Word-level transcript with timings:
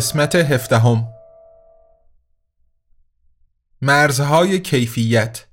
قسمت 0.00 0.34
هفدهم. 0.34 1.08
مرزهای 3.82 4.60
کیفیت. 4.60 5.46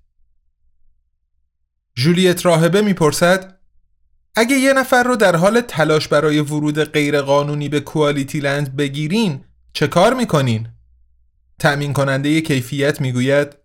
جولیت 1.96 2.46
راهبه 2.46 2.82
می‌پرسد 2.82 3.58
اگه 4.36 4.56
یه 4.56 4.74
نفر 4.74 5.04
رو 5.04 5.16
در 5.16 5.36
حال 5.36 5.62
تلاش 5.62 6.08
برای 6.08 6.40
ورود 6.40 6.84
غیرقانونی 6.84 7.70
به 7.70 7.80
کوالیتی 7.80 8.40
لند 8.40 8.76
بگیرین 8.76 9.44
چه 9.74 9.88
کار 9.88 10.14
می‌کنین؟ 10.14 10.68
تأمین 11.60 11.94
کننده 11.94 12.42
کیفیت 12.42 13.02
می‌گوید 13.02 13.56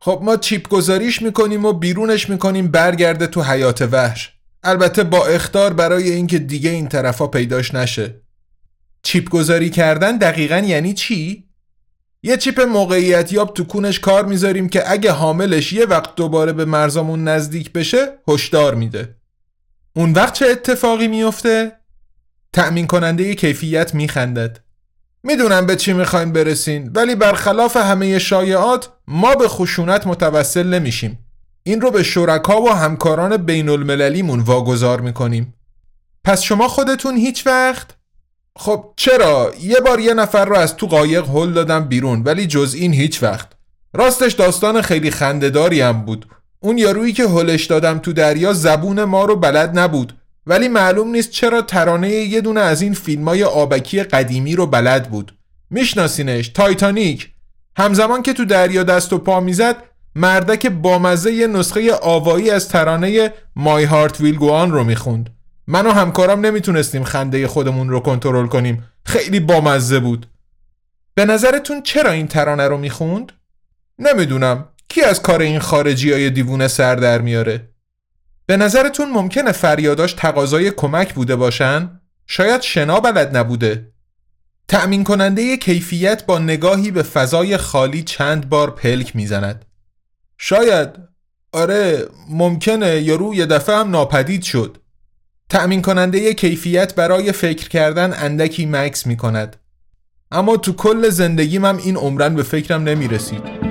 خب 0.00 0.20
ما 0.22 0.36
چیپ 0.36 0.68
گذاریش 0.68 1.22
می‌کنیم 1.22 1.64
و 1.64 1.72
بیرونش 1.72 2.30
می‌کنیم 2.30 2.68
برگرده 2.70 3.26
تو 3.26 3.42
حیات 3.42 3.82
وحش. 3.82 4.32
البته 4.62 5.04
با 5.04 5.26
اختار 5.26 5.72
برای 5.72 6.10
اینکه 6.10 6.38
دیگه 6.38 6.70
این 6.70 6.88
طرفا 6.88 7.26
پیداش 7.26 7.74
نشه. 7.74 8.27
چیپ 9.08 9.28
گذاری 9.28 9.70
کردن 9.70 10.16
دقیقا 10.16 10.58
یعنی 10.58 10.94
چی؟ 10.94 11.48
یه 12.22 12.36
چیپ 12.36 12.60
موقعیت 12.60 13.32
یاب 13.32 13.54
تو 13.54 13.64
کونش 13.64 14.00
کار 14.00 14.24
می‌ذاریم 14.24 14.68
که 14.68 14.90
اگه 14.90 15.12
حاملش 15.12 15.72
یه 15.72 15.86
وقت 15.86 16.14
دوباره 16.14 16.52
به 16.52 16.64
مرزامون 16.64 17.28
نزدیک 17.28 17.72
بشه 17.72 18.08
هشدار 18.28 18.74
میده. 18.74 19.16
اون 19.96 20.12
وقت 20.12 20.32
چه 20.34 20.46
اتفاقی 20.46 21.08
میفته؟ 21.08 21.72
تأمین 22.52 22.86
کننده 22.86 23.34
کیفیت 23.34 23.94
میخندد. 23.94 24.60
می‌دونم 25.22 25.66
به 25.66 25.76
چی 25.76 25.92
می‌خوایم 25.92 26.32
برسین 26.32 26.90
ولی 26.94 27.14
برخلاف 27.14 27.76
همه 27.76 28.18
شایعات 28.18 28.88
ما 29.06 29.34
به 29.34 29.48
خشونت 29.48 30.06
متوسل 30.06 30.66
نمیشیم. 30.66 31.18
این 31.62 31.80
رو 31.80 31.90
به 31.90 32.02
شرکا 32.02 32.62
و 32.62 32.70
همکاران 32.70 33.36
بین 33.36 33.68
المللیمون 33.68 34.40
واگذار 34.40 35.00
می‌کنیم. 35.00 35.54
پس 36.24 36.42
شما 36.42 36.68
خودتون 36.68 37.16
هیچ 37.16 37.46
وقت 37.46 37.97
خب 38.60 38.84
چرا؟ 38.96 39.52
یه 39.60 39.80
بار 39.80 40.00
یه 40.00 40.14
نفر 40.14 40.44
رو 40.44 40.56
از 40.56 40.76
تو 40.76 40.86
قایق 40.86 41.28
هل 41.28 41.52
دادم 41.52 41.84
بیرون 41.84 42.22
ولی 42.22 42.46
جز 42.46 42.74
این 42.74 42.92
هیچ 42.92 43.22
وقت. 43.22 43.48
راستش 43.94 44.32
داستان 44.32 44.82
خیلی 44.82 45.10
خندهداری 45.10 45.80
هم 45.80 46.04
بود. 46.04 46.26
اون 46.60 46.78
یارویی 46.78 47.12
که 47.12 47.28
هلش 47.28 47.64
دادم 47.64 47.98
تو 47.98 48.12
دریا 48.12 48.52
زبون 48.52 49.04
ما 49.04 49.24
رو 49.24 49.36
بلد 49.36 49.78
نبود. 49.78 50.12
ولی 50.46 50.68
معلوم 50.68 51.10
نیست 51.10 51.30
چرا 51.30 51.62
ترانه 51.62 52.10
یه 52.10 52.40
دونه 52.40 52.60
از 52.60 52.82
این 52.82 52.94
فیلمای 52.94 53.44
آبکی 53.44 54.02
قدیمی 54.02 54.56
رو 54.56 54.66
بلد 54.66 55.10
بود. 55.10 55.34
میشناسینش؟ 55.70 56.48
تایتانیک. 56.48 57.30
همزمان 57.76 58.22
که 58.22 58.32
تو 58.32 58.44
دریا 58.44 58.82
دست 58.82 59.12
و 59.12 59.18
پا 59.18 59.40
می‌زد 59.40 59.76
مردک 60.14 60.66
بامزه 60.66 61.32
یه 61.32 61.46
نسخه 61.46 61.94
آوایی 61.94 62.50
از 62.50 62.68
ترانه 62.68 63.32
مای 63.56 63.84
هارت 63.84 64.20
ویل 64.20 64.36
گوان 64.36 64.70
رو 64.70 64.84
می‌خوند. 64.84 65.30
من 65.70 65.86
و 65.86 65.90
همکارم 65.90 66.40
نمی‌تونستیم 66.40 67.04
خنده 67.04 67.48
خودمون 67.48 67.88
رو 67.88 68.00
کنترل 68.00 68.46
کنیم. 68.46 68.84
خیلی 69.04 69.40
بامزه 69.40 69.98
بود. 69.98 70.26
به 71.14 71.24
نظرتون 71.24 71.82
چرا 71.82 72.10
این 72.10 72.26
ترانه 72.26 72.68
رو 72.68 72.78
می‌خوند؟ 72.78 73.32
نمی‌دونم. 73.98 74.68
کی 74.88 75.02
از 75.02 75.22
کار 75.22 75.40
این 75.40 75.58
خارجی 75.58 76.12
های 76.12 76.30
دیوونه 76.30 76.68
سر 76.68 76.94
در 76.96 77.20
میاره؟ 77.20 77.68
به 78.46 78.56
نظرتون 78.56 79.10
ممکنه 79.10 79.52
فریاداش 79.52 80.12
تقاضای 80.12 80.70
کمک 80.70 81.14
بوده 81.14 81.36
باشن؟ 81.36 82.00
شاید 82.26 82.62
شنا 82.62 83.00
بلد 83.00 83.36
نبوده. 83.36 83.92
تأمین 84.68 85.04
کننده 85.04 85.56
کیفیت 85.56 86.26
با 86.26 86.38
نگاهی 86.38 86.90
به 86.90 87.02
فضای 87.02 87.56
خالی 87.56 88.02
چند 88.02 88.48
بار 88.48 88.70
پلک 88.70 89.16
می‌زند. 89.16 89.64
شاید. 90.38 90.88
آره 91.52 92.08
ممکنه. 92.30 93.00
یا 93.00 93.16
روی 93.16 93.46
دفعه 93.46 93.76
هم 93.76 93.90
ناپدید 93.90 94.42
شد. 94.42 94.78
تأمین 95.48 95.82
کننده 95.82 96.34
کیفیت 96.34 96.94
برای 96.94 97.32
فکر 97.32 97.68
کردن 97.68 98.12
اندکی 98.12 98.66
مکس 98.66 99.06
می 99.06 99.16
کند 99.16 99.56
اما 100.30 100.56
تو 100.56 100.72
کل 100.72 101.08
زندگیم 101.08 101.64
هم 101.64 101.76
این 101.76 101.96
عمرن 101.96 102.34
به 102.34 102.42
فکرم 102.42 102.82
نمی 102.82 103.08
رسید 103.08 103.68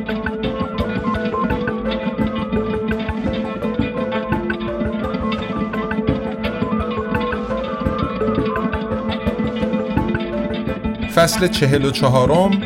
فصل 11.17 11.47
چهل 11.47 11.85
و 11.85 11.91
چهارم. 11.91 12.61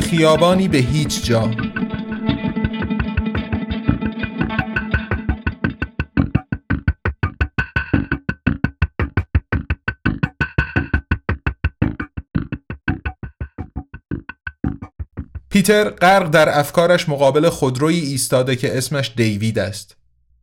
خیابانی 0.00 0.68
به 0.68 0.78
هیچ 0.78 1.24
جا. 1.24 1.50
پیتر 15.64 15.90
غرق 15.90 16.30
در 16.30 16.58
افکارش 16.58 17.08
مقابل 17.08 17.48
خودرویی 17.48 18.00
ایستاده 18.00 18.56
که 18.56 18.78
اسمش 18.78 19.12
دیوید 19.16 19.58
است. 19.58 19.96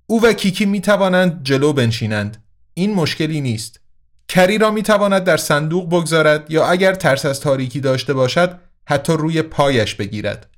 او 0.08 0.26
و 0.26 0.34
کیکی 0.34 0.66
می 0.66 0.82
توانند 0.82 1.40
جلو 1.44 1.74
بنشینند. 1.74 2.44
این 2.74 2.94
مشکلی 2.94 3.42
نیست. 3.42 3.80
کری 4.28 4.58
را 4.58 4.72
می 4.72 4.84
تواند 4.84 5.24
در 5.24 5.38
صندوق 5.38 5.90
بگذارد 5.90 6.52
یا 6.52 6.66
اگر 6.66 6.94
ترس 6.94 7.26
از 7.26 7.40
تاریکی 7.40 7.80
داشته 7.80 8.14
باشد 8.14 8.60
حتی 8.86 9.14
روی 9.14 9.42
پایش 9.42 9.96
بگیرد. 9.96 10.50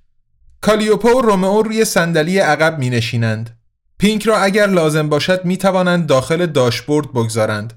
کالیوپو 0.61 1.09
و 1.09 1.21
رومئو 1.21 1.61
روی 1.61 1.85
صندلی 1.85 2.39
عقب 2.39 2.79
می 2.79 2.89
نشینند. 2.89 3.57
پینک 3.97 4.23
را 4.23 4.37
اگر 4.37 4.67
لازم 4.67 5.09
باشد 5.09 5.45
می 5.45 5.57
توانند 5.57 6.07
داخل 6.07 6.45
داشبورد 6.45 7.11
بگذارند. 7.11 7.73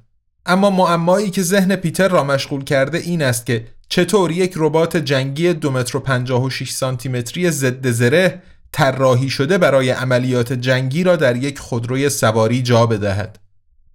اما 0.47 0.71
معمایی 0.71 1.31
که 1.31 1.43
ذهن 1.43 1.77
پیتر 1.77 2.09
را 2.09 2.25
مشغول 2.25 2.65
کرده 2.65 2.99
این 2.99 3.23
است 3.23 3.47
که 3.47 3.67
چطور 3.89 4.31
یک 4.31 4.53
ربات 4.57 4.97
جنگی 4.97 5.53
دو 5.53 5.71
متر 5.71 5.97
و 5.97 6.01
56 6.01 6.71
سانتی 6.71 7.09
متری 7.09 7.51
ضد 7.51 7.91
زره 7.91 8.43
طراحی 8.73 9.31
شده 9.31 9.59
برای 9.59 9.91
عملیات 9.91 10.53
جنگی 10.53 11.05
را 11.05 11.17
در 11.17 11.37
یک 11.37 11.59
خودروی 11.59 12.09
سواری 12.09 12.63
جا 12.63 12.87
بدهد. 12.87 13.39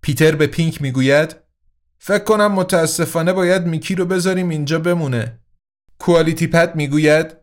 پیتر 0.02 0.36
به 0.36 0.48
پینک 0.48 0.82
می‌گوید 0.82 1.36
فکر 2.00 2.24
کنم 2.24 2.52
متاسفانه 2.52 3.34
باید 3.34 3.66
میکی 3.66 3.96
رو 3.96 4.06
بذاریم 4.06 4.50
اینجا 4.50 4.80
بمونه. 4.80 5.40
کوالیتی 6.00 6.48
پد 6.48 6.76
می‌گوید 6.76 7.36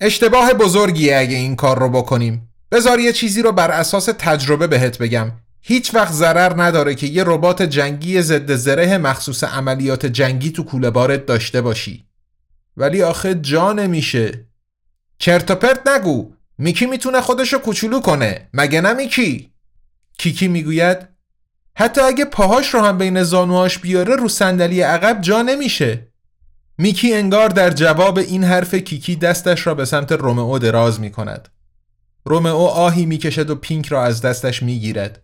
اشتباه 0.00 0.52
بزرگیه 0.52 1.16
اگه 1.16 1.36
این 1.36 1.56
کار 1.56 1.78
رو 1.78 1.88
بکنیم. 1.88 2.48
بذار 2.72 3.00
یه 3.00 3.12
چیزی 3.12 3.42
رو 3.42 3.52
بر 3.52 3.70
اساس 3.70 4.08
تجربه 4.18 4.66
بهت 4.66 4.98
بگم. 4.98 5.32
هیچ 5.68 5.94
وقت 5.94 6.12
ضرر 6.12 6.62
نداره 6.62 6.94
که 6.94 7.06
یه 7.06 7.24
ربات 7.26 7.62
جنگی 7.62 8.22
ضد 8.22 8.54
زره 8.54 8.98
مخصوص 8.98 9.44
عملیات 9.44 10.06
جنگی 10.06 10.50
تو 10.50 10.62
کوله 10.62 10.90
بارت 10.90 11.26
داشته 11.26 11.60
باشی. 11.60 12.06
ولی 12.76 13.02
آخه 13.02 13.34
جا 13.34 13.72
نمیشه. 13.72 14.46
چرت 15.18 15.52
پرت 15.52 15.88
نگو. 15.88 16.32
میکی 16.58 16.86
می‌تونه 16.86 17.20
خودشو 17.20 17.58
کوچولو 17.58 18.00
کنه. 18.00 18.48
مگه 18.54 18.80
نه 18.80 18.92
میکی؟ 18.92 19.52
کیکی 20.18 20.48
می‌گوید 20.48 20.98
حتی 21.76 22.00
اگه 22.00 22.24
پاهاش 22.24 22.74
رو 22.74 22.80
هم 22.80 22.98
بین 22.98 23.22
زانوهاش 23.22 23.78
بیاره 23.78 24.16
رو 24.16 24.28
صندلی 24.28 24.80
عقب 24.80 25.20
جا 25.20 25.42
نمیشه. 25.42 26.08
میکی 26.78 27.14
انگار 27.14 27.48
در 27.48 27.70
جواب 27.70 28.18
این 28.18 28.44
حرف 28.44 28.74
کیکی 28.74 29.16
دستش 29.16 29.66
را 29.66 29.74
به 29.74 29.84
سمت 29.84 30.12
رومئو 30.12 30.58
دراز 30.58 31.00
می‌کند. 31.00 31.48
رومئو 32.24 32.56
آهی 32.56 33.06
می‌کشد 33.06 33.50
و 33.50 33.54
پینک 33.54 33.86
را 33.86 34.04
از 34.04 34.20
دستش 34.20 34.62
می‌گیرد. 34.62 35.22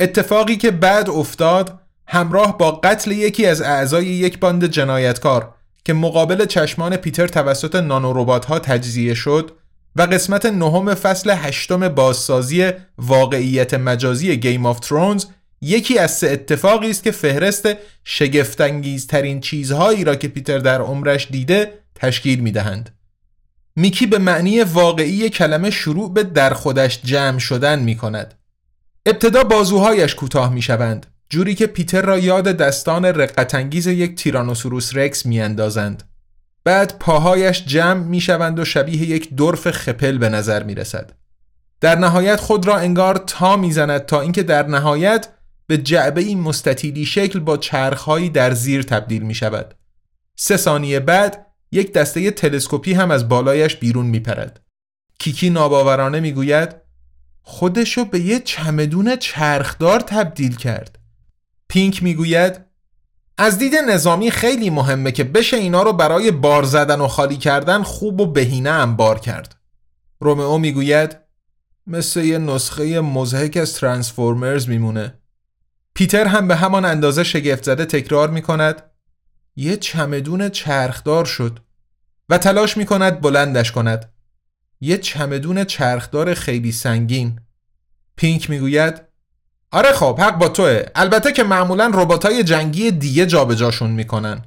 اتفاقی 0.00 0.56
که 0.56 0.70
بعد 0.70 1.10
افتاد 1.10 1.78
همراه 2.06 2.58
با 2.58 2.70
قتل 2.72 3.12
یکی 3.12 3.46
از 3.46 3.62
اعضای 3.62 4.06
یک 4.06 4.38
باند 4.38 4.64
جنایتکار 4.64 5.54
که 5.84 5.92
مقابل 5.92 6.46
چشمان 6.46 6.96
پیتر 6.96 7.28
توسط 7.28 7.74
نانوروبات 7.74 8.44
ها 8.44 8.58
تجزیه 8.58 9.14
شد 9.14 9.50
و 9.96 10.02
قسمت 10.02 10.46
نهم 10.46 10.94
فصل 10.94 11.30
هشتم 11.30 11.88
بازسازی 11.88 12.70
واقعیت 12.98 13.74
مجازی 13.74 14.36
Game 14.36 14.66
of 14.66 14.80
Thrones 14.80 15.24
یکی 15.60 15.98
از 15.98 16.10
سه 16.10 16.30
اتفاقی 16.30 16.90
است 16.90 17.02
که 17.02 17.10
فهرست 17.10 17.68
شگفتانگیزترین 18.04 19.40
چیزهایی 19.40 20.04
را 20.04 20.14
که 20.14 20.28
پیتر 20.28 20.58
در 20.58 20.80
عمرش 20.80 21.28
دیده 21.30 21.72
تشکیل 21.94 22.40
می 22.40 22.52
دهند. 22.52 22.96
میکی 23.76 24.06
به 24.06 24.18
معنی 24.18 24.62
واقعی 24.62 25.30
کلمه 25.30 25.70
شروع 25.70 26.14
به 26.14 26.22
در 26.22 26.54
خودش 26.54 27.00
جمع 27.04 27.38
شدن 27.38 27.78
می 27.78 27.96
کند. 27.96 28.39
ابتدا 29.06 29.44
بازوهایش 29.44 30.14
کوتاه 30.14 30.52
می 30.52 30.62
شوند 30.62 31.06
جوری 31.28 31.54
که 31.54 31.66
پیتر 31.66 32.02
را 32.02 32.18
یاد 32.18 32.44
دستان 32.44 33.04
رقتانگیز 33.04 33.86
یک 33.86 34.14
تیرانوسوروس 34.14 34.96
رکس 34.96 35.26
می 35.26 35.40
اندازند. 35.40 36.02
بعد 36.64 36.98
پاهایش 36.98 37.64
جمع 37.64 38.04
می 38.04 38.20
شوند 38.20 38.58
و 38.58 38.64
شبیه 38.64 39.02
یک 39.02 39.34
دورف 39.34 39.70
خپل 39.70 40.18
به 40.18 40.28
نظر 40.28 40.62
می 40.62 40.74
رسد. 40.74 41.12
در 41.80 41.98
نهایت 41.98 42.40
خود 42.40 42.66
را 42.66 42.76
انگار 42.76 43.16
تا 43.16 43.56
می‌زند 43.56 44.06
تا 44.06 44.20
اینکه 44.20 44.42
در 44.42 44.66
نهایت 44.66 45.28
به 45.66 45.78
جعبه 45.78 46.20
این 46.20 46.40
مستطیلی 46.40 47.06
شکل 47.06 47.38
با 47.38 47.56
چرخهایی 47.56 48.30
در 48.30 48.54
زیر 48.54 48.82
تبدیل 48.82 49.22
می 49.22 49.34
شود. 49.34 49.74
سه 50.36 50.56
ثانیه 50.56 51.00
بعد 51.00 51.46
یک 51.72 51.92
دسته 51.92 52.30
تلسکوپی 52.30 52.92
هم 52.92 53.10
از 53.10 53.28
بالایش 53.28 53.76
بیرون 53.76 54.06
می 54.06 54.20
پرد. 54.20 54.60
کیکی 55.18 55.50
ناباورانه 55.50 56.20
می 56.20 56.32
گوید 56.32 56.89
خودشو 57.42 58.04
به 58.04 58.20
یه 58.20 58.40
چمدون 58.40 59.16
چرخدار 59.16 60.00
تبدیل 60.00 60.56
کرد. 60.56 60.98
پینک 61.68 62.02
می 62.02 62.14
گوید 62.14 62.60
از 63.38 63.58
دید 63.58 63.74
نظامی 63.74 64.30
خیلی 64.30 64.70
مهمه 64.70 65.12
که 65.12 65.24
بشه 65.24 65.56
اینا 65.56 65.82
رو 65.82 65.92
برای 65.92 66.30
بار 66.30 66.62
زدن 66.62 67.00
و 67.00 67.08
خالی 67.08 67.36
کردن 67.36 67.82
خوب 67.82 68.20
و 68.20 68.26
بهینه 68.26 68.70
انبار 68.70 69.18
کرد. 69.18 69.56
رومئو 70.20 70.58
می‌گوید 70.58 71.16
مثل 71.86 72.24
یه 72.24 72.38
نسخه 72.38 73.00
مزهک 73.00 73.56
از 73.56 73.74
ترانسفورمرز 73.74 74.68
میمونه. 74.68 75.14
پیتر 75.94 76.26
هم 76.26 76.48
به 76.48 76.56
همان 76.56 76.84
اندازه 76.84 77.24
شگفت 77.24 77.64
زده 77.64 77.84
تکرار 77.84 78.30
می 78.30 78.42
کند 78.42 78.82
یه 79.56 79.76
چمدون 79.76 80.48
چرخدار 80.48 81.24
شد 81.24 81.58
و 82.28 82.38
تلاش 82.38 82.76
می 82.76 82.86
کند 82.86 83.20
بلندش 83.20 83.72
کند. 83.72 84.12
یه 84.80 84.98
چمدون 84.98 85.64
چرخدار 85.64 86.34
خیلی 86.34 86.72
سنگین. 86.72 87.40
پینک 88.16 88.50
می‌گوید 88.50 89.02
آره 89.72 89.92
خب 89.92 90.20
حق 90.20 90.38
با 90.38 90.48
توه 90.48 90.82
البته 90.94 91.32
که 91.32 91.44
معمولا 91.44 91.90
رباتای 91.94 92.44
جنگی 92.44 92.90
دیگه 92.90 93.26
جابجاشون 93.26 93.90
می‌کنن 93.90 94.42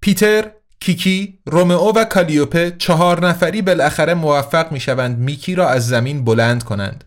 پیتر 0.00 0.50
کیکی، 0.80 1.38
رومئو 1.46 1.92
و 1.92 2.04
کالیوپه 2.04 2.76
چهار 2.78 3.28
نفری 3.28 3.62
بالاخره 3.62 4.14
موفق 4.14 4.72
می‌شوند 4.72 5.18
میکی 5.18 5.54
را 5.54 5.68
از 5.68 5.88
زمین 5.88 6.24
بلند 6.24 6.62
کنند. 6.62 7.04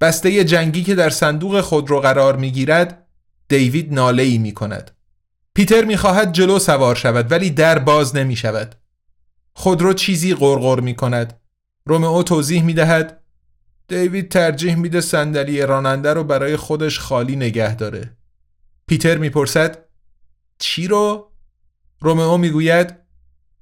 بسته 0.00 0.44
جنگی 0.44 0.84
که 0.84 0.94
در 0.94 1.10
صندوق 1.10 1.60
خود 1.60 1.90
رو 1.90 2.00
قرار 2.00 2.36
می‌گیرد 2.36 3.06
دیوید 3.48 3.92
ناله 3.94 4.22
ای 4.22 4.38
می 4.38 4.54
کند. 4.54 4.90
پیتر 5.54 5.84
می‌خواهد 5.84 6.32
جلو 6.32 6.58
سوار 6.58 6.94
شود 6.94 7.32
ولی 7.32 7.50
در 7.50 7.78
باز 7.78 8.16
نمی 8.16 8.36
شود. 8.36 8.74
خودرو 9.54 9.92
چیزی 9.92 10.34
غرغر 10.34 10.80
می 10.80 10.94
کند. 10.94 11.39
رومئو 11.84 12.22
توضیح 12.22 12.62
می 12.62 12.74
دهد 12.74 13.20
دیوید 13.88 14.28
ترجیح 14.28 14.74
میده 14.74 15.00
صندلی 15.00 15.62
راننده 15.62 16.12
رو 16.12 16.24
برای 16.24 16.56
خودش 16.56 16.98
خالی 16.98 17.36
نگه 17.36 17.74
داره. 17.74 18.16
پیتر 18.86 19.18
می‌پرسد 19.18 19.78
چی 20.58 20.88
رو؟ 20.88 21.32
رومئو 22.00 22.36
می‌گوید 22.36 22.94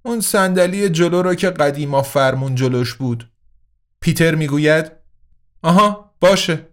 اون 0.03 0.21
صندلی 0.21 0.89
جلو 0.89 1.23
رو 1.23 1.35
که 1.35 1.51
قدیما 1.51 2.03
فرمون 2.03 2.55
جلوش 2.55 2.95
بود. 2.95 3.31
پیتر 4.01 4.35
می‌گوید 4.35 4.93
آها 5.63 6.15
باشه 6.21 6.67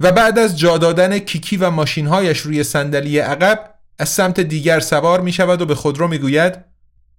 و 0.00 0.12
بعد 0.12 0.38
از 0.38 0.58
جا 0.58 0.78
دادن 0.78 1.18
کیکی 1.18 1.56
و 1.56 1.70
ماشینهایش 1.70 2.38
روی 2.38 2.64
صندلی 2.64 3.18
عقب 3.18 3.74
از 3.98 4.08
سمت 4.08 4.40
دیگر 4.40 4.80
سوار 4.80 5.20
می 5.20 5.32
شود 5.32 5.62
و 5.62 5.66
به 5.66 5.74
خودرو 5.74 6.08
می 6.08 6.18
گوید 6.18 6.64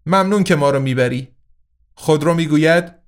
ممنون 0.06 0.44
که 0.44 0.56
ما 0.56 0.70
رو 0.70 0.80
می‌بری. 0.80 1.28
خودرو 1.96 2.34
می‌گوید 2.34 3.05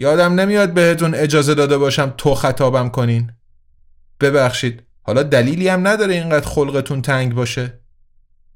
یادم 0.00 0.40
نمیاد 0.40 0.74
بهتون 0.74 1.14
اجازه 1.14 1.54
داده 1.54 1.78
باشم 1.78 2.14
تو 2.16 2.34
خطابم 2.34 2.88
کنین. 2.88 3.30
ببخشید 4.20 4.82
حالا 5.02 5.22
دلیلی 5.22 5.68
هم 5.68 5.88
نداره 5.88 6.14
اینقدر 6.14 6.46
خلقتون 6.46 7.02
تنگ 7.02 7.34
باشه. 7.34 7.80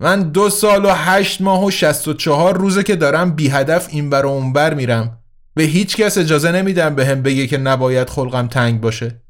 من 0.00 0.22
دو 0.22 0.50
سال 0.50 0.84
و 0.84 0.88
هشت 0.88 1.40
ماه 1.40 1.64
و 1.64 1.70
شست 1.70 2.08
و 2.08 2.14
چهار 2.14 2.56
روزه 2.56 2.82
که 2.82 2.96
دارم 2.96 3.30
بی 3.30 3.48
هدف 3.48 3.88
این 3.90 4.10
بر 4.10 4.26
و 4.26 4.52
بر 4.52 4.74
میرم. 4.74 5.18
به 5.54 5.62
هیچ 5.62 5.96
کس 5.96 6.18
اجازه 6.18 6.52
نمیدم 6.52 6.94
به 6.94 7.06
هم 7.06 7.22
بگه 7.22 7.46
که 7.46 7.58
نباید 7.58 8.10
خلقم 8.10 8.46
تنگ 8.46 8.80
باشه. 8.80 9.22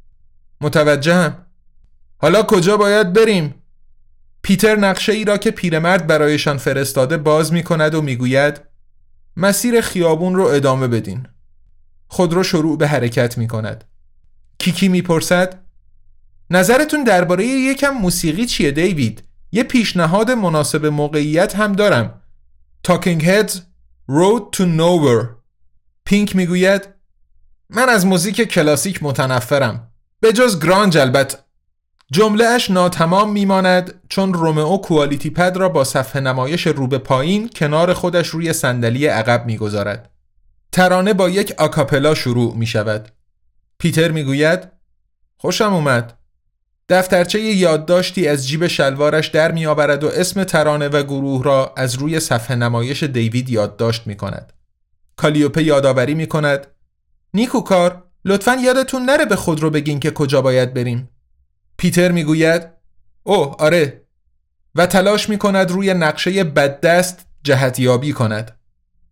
متوجهم. 0.60 1.46
حالا 2.18 2.42
کجا 2.42 2.76
باید 2.76 3.12
بریم؟ 3.12 3.54
پیتر 4.42 4.76
نقشه 4.76 5.12
ای 5.12 5.24
را 5.24 5.36
که 5.36 5.50
پیرمرد 5.50 6.06
برایشان 6.06 6.56
فرستاده 6.56 7.16
باز 7.16 7.52
می 7.52 7.62
کند 7.62 7.94
و 7.94 8.02
می‌گوید 8.02 8.60
مسیر 9.36 9.80
خیابون 9.80 10.34
رو 10.34 10.44
ادامه 10.44 10.88
بدین. 10.88 11.26
خود 12.08 12.32
رو 12.32 12.42
شروع 12.42 12.78
به 12.78 12.88
حرکت 12.88 13.38
می 13.38 13.48
کند. 13.48 13.84
کیکی 14.58 14.88
می‌پرسد 14.88 15.64
نظرتون 16.50 17.04
درباره 17.04 17.46
یکم 17.46 17.90
موسیقی 17.90 18.46
چیه 18.46 18.70
دیوید؟ 18.70 19.22
یه 19.52 19.62
پیشنهاد 19.62 20.30
مناسب 20.30 20.86
موقعیت 20.86 21.56
هم 21.56 21.72
دارم. 21.72 22.20
Talking 22.88 23.22
Heads 23.22 23.52
Road 24.10 24.56
to 24.56 24.60
Nowhere 24.60 25.26
پینک 26.04 26.36
می‌گوید 26.36 26.88
من 27.70 27.88
از 27.88 28.06
موزیک 28.06 28.40
کلاسیک 28.40 29.02
متنفرم 29.02 29.88
به 30.20 30.32
جز 30.32 30.60
گرانج 30.60 30.98
البته 30.98 31.38
جمله 32.12 32.44
اش 32.44 32.70
ناتمام 32.70 33.32
میماند 33.32 33.94
چون 34.08 34.34
رومئو 34.34 34.76
کوالیتی 34.76 35.30
پد 35.30 35.56
را 35.56 35.68
با 35.68 35.84
صفحه 35.84 36.22
نمایش 36.22 36.66
رو 36.66 36.86
به 36.86 36.98
پایین 36.98 37.48
کنار 37.48 37.92
خودش 37.92 38.28
روی 38.28 38.52
صندلی 38.52 39.06
عقب 39.06 39.46
می‌گذارد. 39.46 40.10
ترانه 40.74 41.12
با 41.12 41.28
یک 41.28 41.54
آکاپلا 41.58 42.14
شروع 42.14 42.56
می 42.56 42.66
شود. 42.66 43.08
پیتر 43.78 44.10
می‌گوید 44.10 44.68
خوشم 45.36 45.74
اومد. 45.74 46.18
دفترچه 46.88 47.40
یادداشتی 47.40 48.28
از 48.28 48.48
جیب 48.48 48.66
شلوارش 48.66 49.28
در 49.28 49.52
می 49.52 49.66
آورد 49.66 50.04
و 50.04 50.08
اسم 50.08 50.44
ترانه 50.44 50.88
و 50.88 51.02
گروه 51.02 51.44
را 51.44 51.74
از 51.76 51.94
روی 51.94 52.20
صفحه 52.20 52.56
نمایش 52.56 53.02
دیوید 53.02 53.50
یادداشت 53.50 54.06
می 54.06 54.16
کند. 54.16 54.52
کالیوپه 55.16 55.62
یادآوری 55.62 56.14
می 56.14 56.26
کند 56.26 56.66
نیکوکار 57.34 58.02
لطفا 58.24 58.54
یادتون 58.54 59.02
نره 59.02 59.24
به 59.24 59.36
خود 59.36 59.60
رو 59.60 59.70
بگین 59.70 60.00
که 60.00 60.10
کجا 60.10 60.42
باید 60.42 60.74
بریم. 60.74 61.08
پیتر 61.76 62.12
می‌گوید 62.12 62.68
اوه 63.22 63.56
آره 63.58 64.02
و 64.74 64.86
تلاش 64.86 65.28
می 65.28 65.38
کند 65.38 65.70
روی 65.70 65.94
نقشه 65.94 66.44
بددست 66.44 67.26
جهتیابی 67.44 68.12
کند. 68.12 68.58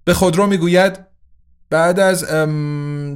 به 0.05 0.15
خودرو 0.15 0.47
می‌گوید 0.47 1.12
بعد 1.73 2.01
از 2.01 2.25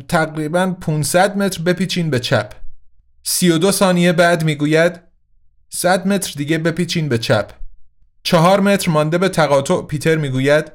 تقریبا 0.09 0.77
500 0.81 1.37
متر 1.37 1.63
بپیچین 1.63 2.11
به 2.11 2.21
چپ. 2.21 2.53
32 3.23 3.73
ثانیه 3.73 4.13
بعد 4.13 4.45
می‌گوید 4.45 5.01
100 5.69 6.07
متر 6.07 6.33
دیگه 6.37 6.59
بپیچین 6.59 7.09
به 7.09 7.19
چپ. 7.19 7.51
4 8.23 8.61
متر 8.61 8.91
مانده 8.91 9.19
به 9.19 9.29
تقاطع 9.29 9.83
پیتر 9.83 10.17
می‌گوید 10.17 10.73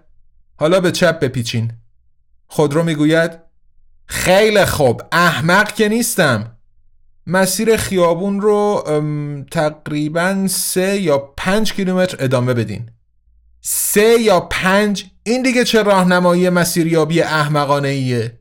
حالا 0.55 0.79
به 0.79 0.91
چپ 0.91 1.19
بپیچین. 1.19 1.71
خودرو 2.47 2.83
می‌گوید 2.83 3.31
خیلی 4.05 4.65
خوب 4.65 5.01
احمق 5.11 5.71
که 5.71 5.89
نیستم. 5.89 6.57
مسیر 7.27 7.77
خیابون 7.77 8.41
رو 8.41 8.83
تقریبا 9.51 10.47
سه 10.49 11.01
یا 11.01 11.17
پنج 11.17 11.73
کیلومتر 11.73 12.17
ادامه 12.19 12.53
بدین. 12.53 12.89
سه 13.61 14.17
یا 14.19 14.39
پنج 14.39 15.05
این 15.23 15.41
دیگه 15.41 15.63
چه 15.63 15.83
راهنمایی 15.83 16.49
مسیریابی 16.49 17.21
احمقانه 17.21 17.87
ایه 17.87 18.39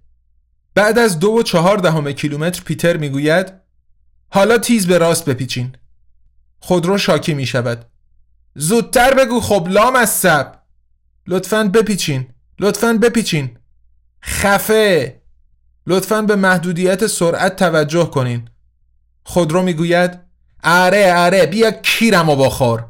بعد 0.74 0.98
از 0.98 1.18
دو 1.18 1.28
و 1.28 1.42
چهار 1.42 1.78
دهم 1.78 2.12
کیلومتر 2.12 2.62
پیتر 2.62 2.96
می‌گوید 2.96 3.52
حالا 4.28 4.58
تیز 4.58 4.86
به 4.86 4.98
راست 4.98 5.24
بپیچین. 5.24 5.76
خودرو 6.60 6.98
شاکی 6.98 7.34
می 7.34 7.46
شود 7.46 7.84
زودتر 8.54 9.14
بگو 9.14 9.40
خب 9.40 9.66
لام 9.70 9.96
از 9.96 10.10
سب. 10.10 10.52
لطفا 11.26 11.64
بپیچین 11.64 12.26
لطفا 12.60 12.98
بپیچین. 13.02 13.58
خفه. 14.22 15.20
لطفا 15.86 16.22
به 16.22 16.36
محدودیت 16.36 17.06
سرعت 17.06 17.56
توجه 17.56 18.10
کنین. 18.10 18.48
خودرو 19.24 19.62
می‌گوید 19.62 20.20
اره 20.62 21.12
اره 21.14 21.46
بیا 21.46 21.70
کیرم 21.70 22.28
و 22.28 22.36
بخور. 22.36 22.86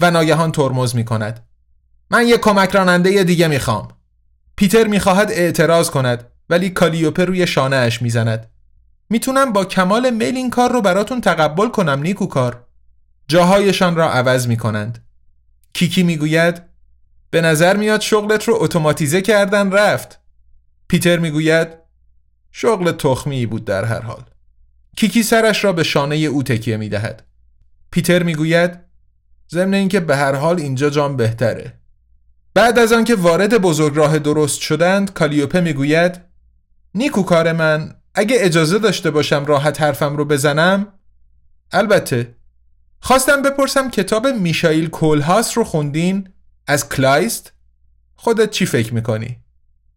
و 0.00 0.10
ناگهان 0.10 0.52
ترمز 0.52 0.96
می 0.96 1.04
کند 1.04 1.47
من 2.10 2.26
یک 2.26 2.40
کمک 2.40 2.70
راننده 2.70 3.24
دیگه 3.24 3.48
می‌خوام. 3.48 3.88
پیتر 4.56 4.86
می‌خواهد 4.86 5.30
اعتراض 5.30 5.90
کند 5.90 6.24
ولی 6.50 6.70
کالیوپه 6.70 7.24
روی 7.24 7.46
شانه 7.46 7.76
اش 7.76 8.02
می‌زند. 8.02 8.50
می‌تونم 9.10 9.52
با 9.52 9.64
کمال 9.64 10.10
میل 10.10 10.36
این 10.36 10.50
کار 10.50 10.72
رو 10.72 10.82
براتون 10.82 11.20
تقبل 11.20 11.68
کنم 11.68 12.00
نیکو 12.02 12.26
کار 12.26 12.66
جاهایشان 13.28 13.96
را 13.96 14.10
عوض 14.10 14.46
می‌کنند. 14.46 15.04
کیکی 15.72 16.02
می‌گوید 16.02 16.62
به 17.30 17.40
نظر 17.40 17.76
میاد 17.76 18.00
شغلت 18.00 18.44
رو 18.44 18.54
اتوماتیزه 18.60 19.20
کردن 19.20 19.72
رفت. 19.72 20.20
پیتر 20.88 21.18
می‌گوید 21.18 21.68
شغل 22.52 22.92
تخمی 22.92 23.46
بود 23.46 23.64
در 23.64 23.84
هر 23.84 24.00
حال. 24.00 24.22
کیکی 24.96 25.22
سرش 25.22 25.64
را 25.64 25.72
به 25.72 25.82
شانه 25.82 26.16
او 26.16 26.42
تکیه 26.42 26.76
می‌دهد. 26.76 27.26
پیتر 27.90 28.22
می‌گوید 28.22 28.80
ضمن 29.50 29.74
اینکه 29.74 30.00
به 30.00 30.16
هر 30.16 30.34
حال 30.34 30.60
اینجا 30.60 30.90
جام 30.90 31.16
بهتره. 31.16 31.77
بعد 32.54 32.78
از 32.78 32.92
آنکه 32.92 33.14
وارد 33.14 33.58
بزرگراه 33.58 34.18
درست 34.18 34.60
شدند 34.60 35.12
کالیوپه 35.12 35.60
می‌گوید 35.60 36.20
نیکو 36.94 37.22
کار 37.22 37.52
من 37.52 37.94
اگه 38.14 38.36
اجازه 38.38 38.78
داشته 38.78 39.10
باشم 39.10 39.44
راحت 39.44 39.80
حرفم 39.80 40.16
رو 40.16 40.24
بزنم؟ 40.24 40.86
البته 41.72 42.34
خواستم 43.00 43.42
بپرسم 43.42 43.90
کتاب 43.90 44.26
میشایل 44.26 44.88
کولهاس 44.88 45.58
رو 45.58 45.64
خوندین؟ 45.64 46.28
از 46.66 46.88
کلایست؟ 46.88 47.52
خودت 48.16 48.50
چی 48.50 48.66
فکر 48.66 48.94
می‌کنی؟ 48.94 49.38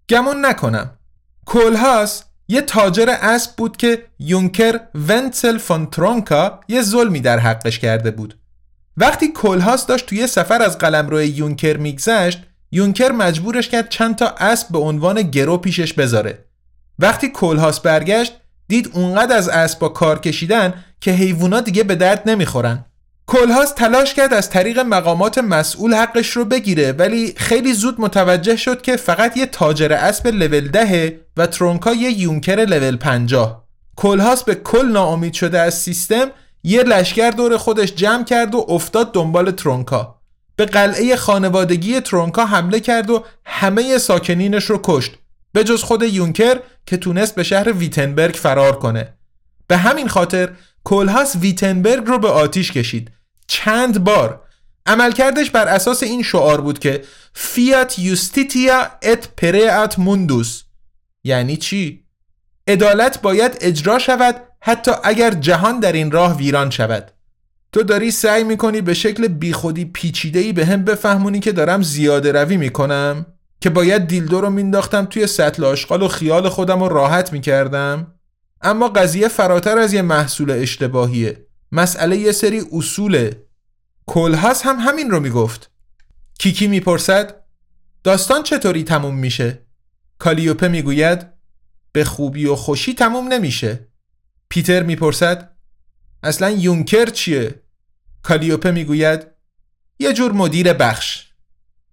گمون 0.10 0.46
نکنم. 0.46 0.98
کولهاس 1.46 2.24
یه 2.48 2.62
تاجر 2.62 3.10
اسب 3.22 3.56
بود 3.56 3.78
که 3.78 4.06
یونکر 4.20 4.80
ونتسل 4.96 5.58
فون 5.58 5.86
ترونکا 5.86 6.60
یه 6.68 6.82
ظلمی 6.82 7.20
در 7.20 7.40
حقش 7.40 7.80
کرده 7.80 8.12
بود. 8.12 8.41
وقتی 8.98 9.28
کلهاس 9.28 9.86
داشت 9.86 10.06
توی 10.06 10.28
سفر 10.28 10.62
از 10.62 10.78
قلمرو 10.78 11.22
یونکر 11.22 11.78
میگذشت 11.78 12.40
یونکر 12.72 13.12
مجبورش 13.12 13.70
کرد 13.70 13.90
چند 13.90 14.16
تا 14.16 14.28
اسب 14.28 14.72
به 14.72 14.80
عنوان 14.80 15.22
گرو 15.22 15.58
پیشش 15.58 15.94
بذاره. 15.94 16.46
وقتی 17.00 17.30
کلهاس 17.30 17.80
برگشت 17.80 18.34
دید 18.68 18.90
اونقدر 18.94 19.38
از 19.38 19.50
اسب 19.50 19.80
با 19.80 19.90
کار 19.90 20.20
کشیدن 20.20 20.74
که 21.02 21.12
حیوونا 21.12 21.62
دیگه 21.62 21.84
به 21.84 21.96
درد 21.96 22.30
نمی‌خورن. 22.30 22.86
کلهاس 23.28 23.72
تلاش 23.72 24.14
کرد 24.14 24.34
از 24.34 24.50
طریق 24.50 24.80
مقامات 24.80 25.38
مسئول 25.38 25.94
حقش 25.94 26.30
رو 26.30 26.46
بگیره 26.46 26.92
ولی 26.92 27.34
خیلی 27.38 27.74
زود 27.74 28.02
متوجه 28.02 28.56
شد 28.56 28.82
که 28.82 28.96
فقط 28.98 29.38
یه 29.38 29.46
تاجر 29.46 29.94
اسب 29.94 30.28
لول 30.28 30.68
ده 30.68 31.20
و 31.38 31.48
ترونکا 31.48 31.94
یه 31.94 32.12
یونکر 32.12 32.56
لول 32.56 32.96
50 32.96 33.68
کلهاس 33.96 34.44
به 34.44 34.56
کل 34.56 34.86
ناامید 34.86 35.34
شده 35.34 35.60
از 35.60 35.74
سیستم 35.74 36.28
یه 36.64 36.84
لشکر 36.84 37.30
دور 37.30 37.58
خودش 37.58 37.94
جمع 37.94 38.24
کرد 38.24 38.56
و 38.56 38.66
افتاد 38.70 39.14
دنبال 39.14 39.52
ترونکا. 39.52 40.22
به 40.56 40.66
قلعه 40.66 41.16
خانوادگی 41.16 42.00
ترونکا 42.00 42.46
حمله 42.46 42.80
کرد 42.80 43.10
و 43.10 43.26
همه 43.46 43.98
ساکنینش 43.98 44.66
رو 44.66 44.80
کشت 44.84 45.12
به 45.54 45.64
جز 45.64 45.84
خود 45.84 46.04
یونکر 46.04 46.60
که 46.86 46.98
تونست 46.98 47.36
به 47.36 47.44
شهر 47.44 47.74
ویتنبرگ 47.74 48.36
فرار 48.36 48.80
کنه. 48.80 49.14
به 49.68 49.78
همین 49.78 50.08
خاطر 50.08 50.50
کلهاس 50.84 51.36
ویتنبرگ 51.36 52.08
رو 52.08 52.20
به 52.20 52.28
آتیش 52.28 52.72
کشید. 52.72 53.12
چند 53.48 54.04
بار. 54.04 54.42
عملکردش 54.86 55.50
بر 55.50 55.68
اساس 55.68 56.04
این 56.04 56.24
شعار 56.24 56.62
بود 56.62 56.80
که 56.80 57.04
فیات 57.34 58.00
یوستیتیا 58.00 58.92
ات 59.02 59.30
پرئت 59.38 60.00
موندوس 60.00 60.64
یعنی 61.24 61.58
چی؟ 61.58 62.04
عدالت 62.68 63.22
باید 63.22 63.58
اجرا 63.62 64.00
شود 64.00 64.36
حتی 64.62 64.92
اگر 65.04 65.32
جهان 65.32 65.80
در 65.80 65.92
این 65.92 66.12
راه 66.12 66.38
ویران 66.38 66.70
شود. 66.70 67.12
تو 67.72 67.84
داری 67.84 68.12
سعی 68.12 68.44
می‌کنی 68.44 68.82
به 68.82 68.94
شکل 68.94 69.28
بیخودی 69.28 69.86
پیچیدهی 69.86 70.54
به 70.54 70.66
هم 70.66 70.84
بفهمونی 70.84 71.40
که 71.40 71.52
دارم 71.52 71.82
زیاده 71.82 72.32
روی 72.32 72.58
می‌کنم؟ 72.58 73.26
که 73.62 73.70
باید 73.70 74.08
دیلدو 74.08 74.42
رو 74.42 74.50
مینداختم 74.50 75.06
توی 75.06 75.28
سطل 75.28 75.64
آشغال 75.64 76.02
و 76.02 76.08
خیال 76.08 76.50
خودم 76.50 76.84
رو 76.84 76.90
راحت 76.90 77.34
می‌کردم؟ 77.34 78.14
اما 78.62 78.88
قضیه 78.88 79.28
فراتر 79.28 79.78
از 79.78 79.94
یه 79.94 80.02
محصول 80.02 80.52
اشتباهیه. 80.52 81.46
مسئله 81.72 82.18
یه 82.18 82.32
سری 82.32 82.64
اصوله. 82.72 83.46
کلهاس 84.06 84.62
هم 84.66 84.76
همین 84.80 85.12
رو 85.12 85.20
می‌گفت. 85.20 85.72
کیکی 86.40 86.68
می‌پرسد 86.68 87.36
داستان 88.04 88.44
چطوری 88.44 88.84
تموم 88.84 89.16
میشه؟ 89.16 89.66
کالیوپه 90.18 90.68
می‌گوید 90.68 91.28
به 91.92 92.04
خوبی 92.04 92.46
و 92.46 92.56
خوشی 92.56 92.94
تموم 92.94 93.28
نمیشه. 93.28 93.91
پیتر 94.52 94.84
می‌پرسد 94.84 95.50
اصلا 96.24 96.50
یونکر 96.50 97.06
چیه؟ 97.06 97.62
کالیوپه 98.24 98.72
می‌گوید 98.72 99.28
یه 100.00 100.14
جور 100.14 100.32
مدیر 100.32 100.74
بخش 100.74 101.26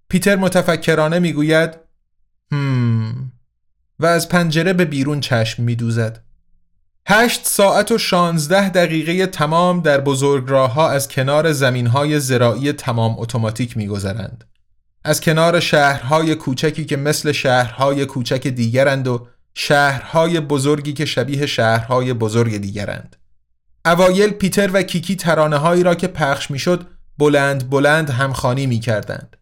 پیتر 0.09 0.37
متفکرانه 0.37 1.19
می‌گوید 1.19 1.75
هم 2.53 3.33
و 3.99 4.07
از 4.07 4.29
پنجره 4.29 4.73
به 4.73 4.85
بیرون 4.85 5.21
چشم 5.21 5.63
میدوزد 5.63 6.25
هشت 7.07 7.47
ساعت 7.47 7.93
و 7.93 7.99
شانزده 7.99 8.69
دقیقه 8.69 9.27
تمام 9.27 9.81
در 9.81 10.01
بزرگراه 10.01 10.73
ها 10.73 10.91
از 10.91 11.09
کنار 11.09 11.53
زمین 11.53 11.87
های 11.87 12.21
زراعی 12.21 12.73
تمام 12.73 13.19
اتوماتیک 13.19 13.77
میگذرند. 13.77 14.45
از 15.05 15.21
کنار 15.21 15.61
شهرهای 15.61 16.35
کوچکی 16.35 16.85
که 16.85 16.97
مثل 16.97 17.33
شهرهای 17.33 18.07
کوچک 18.07 18.47
دیگرند 18.47 19.09
و 19.09 19.27
شهرهای 19.61 20.41
بزرگی 20.41 20.93
که 20.93 21.05
شبیه 21.05 21.47
شهرهای 21.47 22.13
بزرگ 22.13 22.57
دیگرند. 22.57 23.17
اوایل 23.87 24.31
پیتر 24.31 24.71
و 24.73 24.83
کیکی 24.83 25.17
ترانه 25.17 25.57
هایی 25.57 25.83
را 25.83 25.95
که 25.95 26.07
پخش 26.07 26.51
می‌شد 26.51 26.87
بلند 27.19 27.71
بلند 27.71 28.11
همخانی 28.11 28.67
می 28.67 28.81
کردند. 28.81 29.37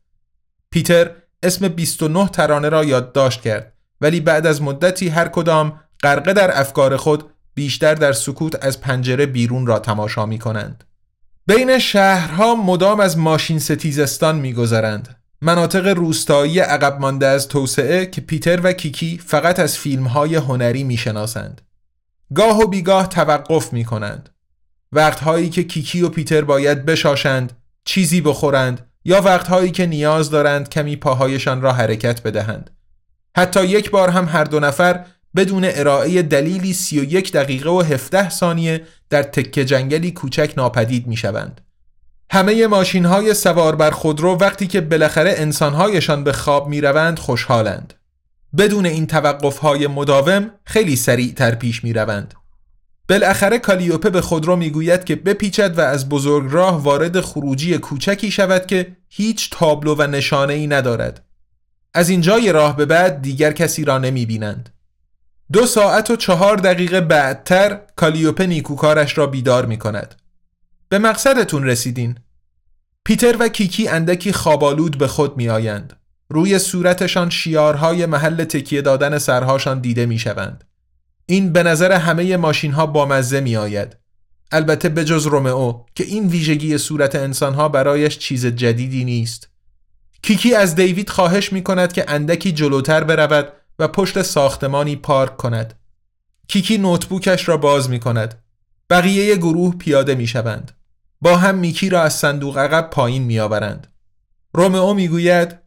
پیتر 0.70 1.10
اسم 1.42 1.68
29 1.68 2.28
ترانه 2.28 2.68
را 2.68 2.84
یادداشت 2.84 3.42
کرد 3.42 3.72
ولی 4.00 4.20
بعد 4.20 4.46
از 4.46 4.62
مدتی 4.62 5.08
هر 5.08 5.28
کدام 5.28 5.80
غرقه 6.02 6.32
در 6.32 6.60
افکار 6.60 6.96
خود 6.96 7.30
بیشتر 7.54 7.94
در 7.94 8.12
سکوت 8.12 8.64
از 8.64 8.80
پنجره 8.80 9.26
بیرون 9.26 9.66
را 9.66 9.78
تماشا 9.78 10.26
می 10.26 10.38
کنند. 10.38 10.84
بین 11.46 11.78
شهرها 11.78 12.54
مدام 12.54 13.00
از 13.00 13.18
ماشین 13.18 13.58
ستیزستان 13.58 14.36
میگذرند. 14.36 15.16
مناطق 15.42 15.86
روستایی 15.86 16.58
عقب 16.58 17.00
مانده 17.00 17.26
از 17.26 17.48
توسعه 17.48 18.06
که 18.06 18.20
پیتر 18.20 18.60
و 18.62 18.72
کیکی 18.72 19.18
فقط 19.26 19.58
از 19.58 19.78
فیلم 19.78 20.06
های 20.06 20.34
هنری 20.34 20.84
می‌شناسند. 20.84 21.60
گاه 22.34 22.58
و 22.58 22.66
بیگاه 22.66 23.08
توقف 23.08 23.72
می 23.72 23.84
کنند. 23.84 24.28
وقتهایی 24.92 25.48
که 25.48 25.62
کیکی 25.62 26.02
و 26.02 26.08
پیتر 26.08 26.44
باید 26.44 26.84
بشاشند، 26.84 27.52
چیزی 27.84 28.20
بخورند 28.20 28.90
یا 29.04 29.20
وقتهایی 29.20 29.70
که 29.70 29.86
نیاز 29.86 30.30
دارند 30.30 30.68
کمی 30.68 30.96
پاهایشان 30.96 31.60
را 31.60 31.72
حرکت 31.72 32.22
بدهند. 32.22 32.70
حتی 33.36 33.64
یک 33.64 33.90
بار 33.90 34.08
هم 34.08 34.24
هر 34.24 34.44
دو 34.44 34.60
نفر 34.60 35.04
بدون 35.36 35.64
ارائه 35.64 36.22
دلیلی 36.22 36.72
31 36.72 37.32
دقیقه 37.32 37.70
و 37.70 37.82
17 37.82 38.30
ثانیه 38.30 38.86
در 39.10 39.22
تکه 39.22 39.64
جنگلی 39.64 40.10
کوچک 40.10 40.54
ناپدید 40.56 41.06
می 41.06 41.16
شوند. 41.16 41.60
همه 42.30 42.66
ماشین 42.66 43.04
های 43.04 43.34
سوار 43.34 43.76
بر 43.76 43.90
خودرو 43.90 44.36
وقتی 44.36 44.66
که 44.66 44.80
بالاخره 44.80 45.34
انسانهایشان 45.36 46.24
به 46.24 46.32
خواب 46.32 46.68
می 46.68 46.80
روند 46.80 47.18
خوشحالند. 47.18 47.94
بدون 48.58 48.86
این 48.86 49.06
توقف 49.06 49.58
های 49.58 49.86
مداوم 49.86 50.50
خیلی 50.64 50.96
سریع 50.96 51.32
تر 51.32 51.54
پیش 51.54 51.84
می 51.84 51.92
روند. 51.92 52.34
بالاخره 53.08 53.58
کالیوپه 53.58 54.10
به 54.10 54.20
خودرو 54.20 54.56
می‌گوید 54.56 55.04
که 55.04 55.16
بپیچد 55.16 55.78
و 55.78 55.80
از 55.80 56.08
بزرگ 56.08 56.52
راه 56.52 56.82
وارد 56.82 57.20
خروجی 57.20 57.78
کوچکی 57.78 58.30
شود 58.30 58.66
که 58.66 58.96
هیچ 59.08 59.50
تابلو 59.52 59.94
و 59.98 60.02
نشانه 60.02 60.54
ای 60.54 60.66
ندارد. 60.66 61.24
از 61.94 62.08
اینجای 62.08 62.52
راه 62.52 62.76
به 62.76 62.86
بعد 62.86 63.22
دیگر 63.22 63.52
کسی 63.52 63.84
را 63.84 63.98
نمی 63.98 64.26
بینند. 64.26 64.68
دو 65.52 65.66
ساعت 65.66 66.10
و 66.10 66.16
چهار 66.16 66.56
دقیقه 66.56 67.00
بعدتر 67.00 67.80
کالیوپه 67.96 68.46
نیکوکارش 68.46 69.18
را 69.18 69.26
بیدار 69.26 69.66
می 69.66 69.78
کند. 69.78 70.14
به 70.88 70.98
مقصدتون 70.98 71.64
رسیدین. 71.64 72.18
پیتر 73.04 73.36
و 73.40 73.48
کیکی 73.48 73.88
اندکی 73.88 74.32
خوابالود 74.32 74.98
به 74.98 75.08
خود 75.08 75.36
می 75.36 75.48
آیند. 75.48 75.96
روی 76.28 76.58
صورتشان 76.58 77.30
شیارهای 77.30 78.06
محل 78.06 78.44
تکیه 78.44 78.82
دادن 78.82 79.18
سرهاشان 79.18 79.80
دیده 79.80 80.06
می 80.06 80.18
شوند. 80.18 80.64
این 81.26 81.52
به 81.52 81.62
نظر 81.62 81.92
همه 81.92 82.36
ماشین 82.36 82.72
ها 82.72 82.86
بامزه 82.86 83.40
می 83.40 83.56
آید. 83.56 83.96
البته 84.52 84.88
به 84.88 85.04
جز 85.04 85.26
رومئو 85.26 85.72
که 85.94 86.04
این 86.04 86.28
ویژگی 86.28 86.78
صورت 86.78 87.14
انسانها 87.14 87.68
برایش 87.68 88.18
چیز 88.18 88.46
جدیدی 88.46 89.04
نیست. 89.04 89.48
کیکی 90.22 90.54
از 90.54 90.74
دیوید 90.74 91.10
خواهش 91.10 91.52
می 91.52 91.62
کند 91.62 91.92
که 91.92 92.04
اندکی 92.08 92.52
جلوتر 92.52 93.04
برود 93.04 93.52
و 93.78 93.88
پشت 93.88 94.22
ساختمانی 94.22 94.96
پارک 94.96 95.36
کند. 95.36 95.74
کیکی 96.48 96.78
نوتبوکش 96.78 97.48
را 97.48 97.56
باز 97.56 97.90
می 97.90 98.00
کند. 98.00 98.42
بقیه 98.90 99.36
گروه 99.36 99.76
پیاده 99.76 100.14
می 100.14 100.26
شوند. 100.26 100.75
با 101.20 101.36
هم 101.36 101.54
میکی 101.54 101.88
را 101.88 102.02
از 102.02 102.14
صندوق 102.14 102.58
عقب 102.58 102.90
پایین 102.90 103.22
می 103.22 103.38
آورند. 103.38 103.86
رومئو 104.52 104.94
می 104.94 105.08
گوید 105.08 105.58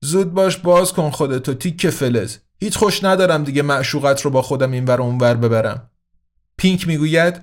زود 0.00 0.34
باش 0.34 0.56
باز 0.56 0.92
کن 0.92 1.10
خودتو 1.10 1.54
تیک 1.54 1.90
فلز. 1.90 2.36
هیچ 2.60 2.76
خوش 2.76 3.04
ندارم 3.04 3.44
دیگه 3.44 3.62
معشوقت 3.62 4.20
رو 4.20 4.30
با 4.30 4.42
خودم 4.42 4.72
این 4.72 4.84
ور 4.84 5.02
اونور 5.02 5.34
ببرم. 5.34 5.90
پینک 6.56 6.88
می‌گوید 6.88 7.40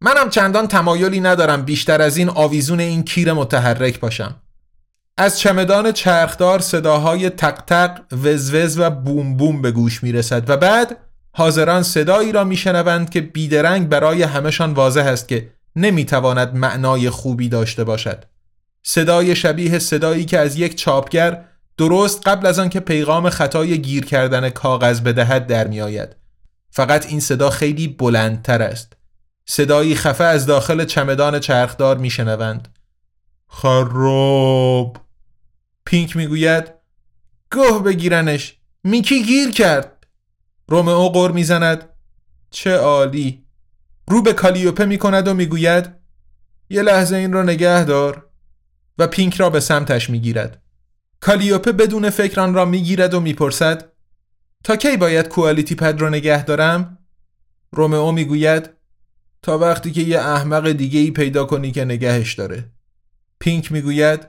منم 0.00 0.30
چندان 0.30 0.68
تمایلی 0.68 1.20
ندارم 1.20 1.62
بیشتر 1.62 2.02
از 2.02 2.16
این 2.16 2.28
آویزون 2.28 2.80
این 2.80 3.02
کیر 3.02 3.32
متحرک 3.32 4.00
باشم. 4.00 4.36
از 5.16 5.38
چمدان 5.38 5.92
چرخدار 5.92 6.58
صداهای 6.58 7.30
تق 7.30 8.00
وزوز 8.12 8.78
و 8.78 8.90
بوم 8.90 9.36
بوم 9.36 9.62
به 9.62 9.70
گوش 9.70 10.02
می 10.02 10.12
رسد 10.12 10.50
و 10.50 10.56
بعد 10.56 10.96
حاضران 11.32 11.82
صدایی 11.82 12.32
را 12.32 12.44
میشنوند 12.44 13.10
که 13.10 13.20
بیدرنگ 13.20 13.88
برای 13.88 14.22
همشان 14.22 14.72
واضح 14.72 15.04
است 15.04 15.28
که 15.28 15.50
نمی‌تواند 15.78 16.54
معنای 16.54 17.10
خوبی 17.10 17.48
داشته 17.48 17.84
باشد 17.84 18.24
صدای 18.82 19.36
شبیه 19.36 19.78
صدایی 19.78 20.24
که 20.24 20.38
از 20.38 20.56
یک 20.56 20.74
چاپگر 20.74 21.44
درست 21.76 22.28
قبل 22.28 22.46
از 22.46 22.58
آنکه 22.58 22.80
پیغام 22.80 23.30
خطای 23.30 23.82
گیر 23.82 24.04
کردن 24.04 24.50
کاغذ 24.50 25.00
بدهد 25.00 25.46
در 25.46 25.66
می 25.66 25.80
آید. 25.80 26.16
فقط 26.70 27.06
این 27.06 27.20
صدا 27.20 27.50
خیلی 27.50 27.88
بلندتر 27.88 28.62
است. 28.62 28.92
صدایی 29.46 29.94
خفه 29.94 30.24
از 30.24 30.46
داخل 30.46 30.84
چمدان 30.84 31.38
چرخدار 31.40 31.96
می 31.96 32.10
شنوند. 32.10 32.68
خراب 33.48 34.96
پینک 35.84 36.16
می‌گوید 36.16 36.72
گوه 37.52 37.82
بگیرنش 37.82 38.56
میکی 38.84 39.22
گیر 39.22 39.50
کرد 39.50 40.06
رومئو 40.68 41.08
قر 41.08 41.30
می‌زند 41.30 41.88
چه 42.50 42.76
عالی 42.76 43.47
رو 44.10 44.22
به 44.22 44.32
کالیوپه 44.32 44.84
می‌کند 44.84 45.28
و 45.28 45.34
می‌گوید 45.34 45.88
یه 46.70 46.82
لحظه 46.82 47.16
این 47.16 47.32
را 47.32 47.42
نگه 47.42 47.84
دار 47.84 48.30
و 48.98 49.06
پینک 49.06 49.34
را 49.34 49.50
به 49.50 49.60
سمتش 49.60 50.10
می‌گیرد. 50.10 50.62
کالیوپه 51.20 51.72
بدون 51.72 52.10
فکر 52.10 52.40
آن 52.40 52.54
را 52.54 52.64
می‌گیرد 52.64 53.14
و 53.14 53.20
می‌پرسد 53.20 53.92
تا 54.64 54.76
کی 54.76 54.96
باید 54.96 55.28
کوالیتی 55.28 55.74
پد 55.74 56.00
را 56.00 56.08
نگه 56.08 56.44
دارم؟ 56.44 56.98
رومئو 57.72 58.12
می‌گوید 58.12 58.70
تا 59.42 59.58
وقتی 59.58 59.90
که 59.90 60.00
یه 60.00 60.18
احمق 60.18 60.72
دیگه 60.72 61.00
ای 61.00 61.10
پیدا 61.10 61.44
کنی 61.44 61.72
که 61.72 61.84
نگهش 61.84 62.34
داره. 62.34 62.72
پینک 63.40 63.72
می‌گوید 63.72 64.26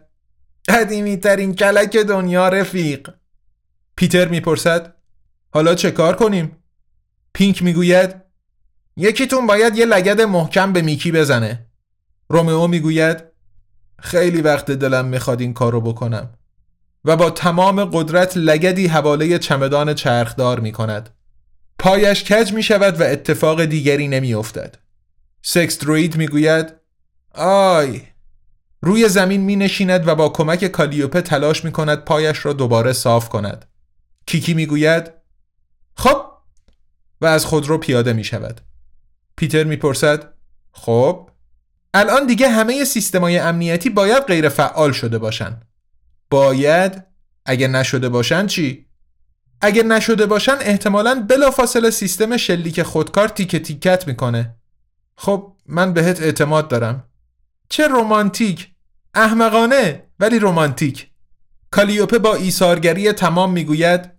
قدیمی 0.68 1.18
ترین 1.18 1.56
کلک 1.56 1.98
دنیا 1.98 2.50
رفیق. 2.50 3.10
پیتر 3.96 4.28
می‌پرسد 4.28 4.96
حالا 5.52 5.76
چه 5.76 5.92
کار 5.92 6.16
کنیم؟ 6.16 6.58
پینک 7.34 7.64
می‌گوید 7.64 8.29
یکیتون 9.00 9.48
باید 9.48 9.78
یه 9.78 9.86
لگد 9.86 10.22
محکم 10.22 10.74
به 10.74 10.82
میکی 10.82 11.12
بزنه 11.12 11.66
رومئو 12.30 12.68
می‌گوید 12.68 13.24
خیلی 14.00 14.42
وقت 14.42 14.72
دلم 14.72 15.06
می‌خواد 15.06 15.42
این 15.42 15.54
کارو 15.54 15.82
بکنم 15.82 16.30
و 17.06 17.18
با 17.18 17.30
تمام 17.30 17.86
قدرت 17.86 18.38
لگدی 18.38 18.88
حواله 18.88 19.40
چمدان 19.40 19.94
چرخدار 19.94 20.60
می‌کند 20.60 21.10
پایش 21.80 22.24
کج 22.24 22.54
می 22.54 22.64
شود 22.64 23.02
و 23.02 23.04
اتفاق 23.04 23.66
دیگری 23.66 24.08
نمی 24.08 24.34
افتد. 24.34 24.76
سکس 25.42 25.80
دروید 25.80 26.18
می 26.18 26.28
گوید 26.28 26.74
آی 27.36 28.02
روی 28.82 29.10
زمین 29.10 29.42
می 29.42 29.56
نشیند 29.56 30.08
و 30.08 30.16
با 30.16 30.30
کمک 30.30 30.66
کالیوپه 30.66 31.22
تلاش 31.22 31.66
می 31.66 31.72
کند 31.72 32.06
پایش 32.06 32.46
را 32.46 32.54
دوباره 32.54 32.94
صاف 32.94 33.30
کند. 33.30 33.66
کیکی 34.26 34.54
می 34.54 34.66
گوید 34.66 35.12
خب 35.96 36.22
و 37.22 37.26
از 37.26 37.46
خودرو 37.46 37.78
پیاده 37.78 38.14
می 38.14 38.24
شود. 38.24 38.62
پیتر 39.40 39.64
می 39.64 39.76
پرسد 39.76 40.34
خب 40.72 41.30
الان 41.94 42.28
دیگه 42.28 42.50
همه 42.50 42.86
سیستمای 42.86 43.38
امنیتی 43.38 43.90
باید 43.90 44.24
غیر 44.24 44.50
فعال 44.50 44.92
شده 44.92 45.18
باشن. 45.18 45.60
باید 46.30 47.04
اگه 47.46 47.68
نشده 47.68 48.10
باشن 48.10 48.48
چی؟ 48.48 48.86
اگه 49.62 49.84
نشده 49.84 50.26
باشن 50.26 50.56
احتمالا 50.62 51.26
بلافاصله 51.30 51.90
سیستم 51.90 52.38
شلیک 52.38 52.84
خودکار 52.84 53.28
تیکه 53.28 53.60
تیکت 53.60 54.08
می‌کنه. 54.08 54.56
خب 55.16 55.54
من 55.66 55.94
بهت 55.94 56.22
اعتماد 56.22 56.68
دارم. 56.68 57.04
چه 57.70 57.88
رومانتیک 57.88 58.72
احمقانه 59.14 60.04
ولی 60.20 60.40
رومانتیک 60.40 61.08
کالیوپه 61.72 62.20
با 62.20 62.36
ایثارگری 62.36 63.12
تمام 63.12 63.52
می‌گوید 63.52 64.12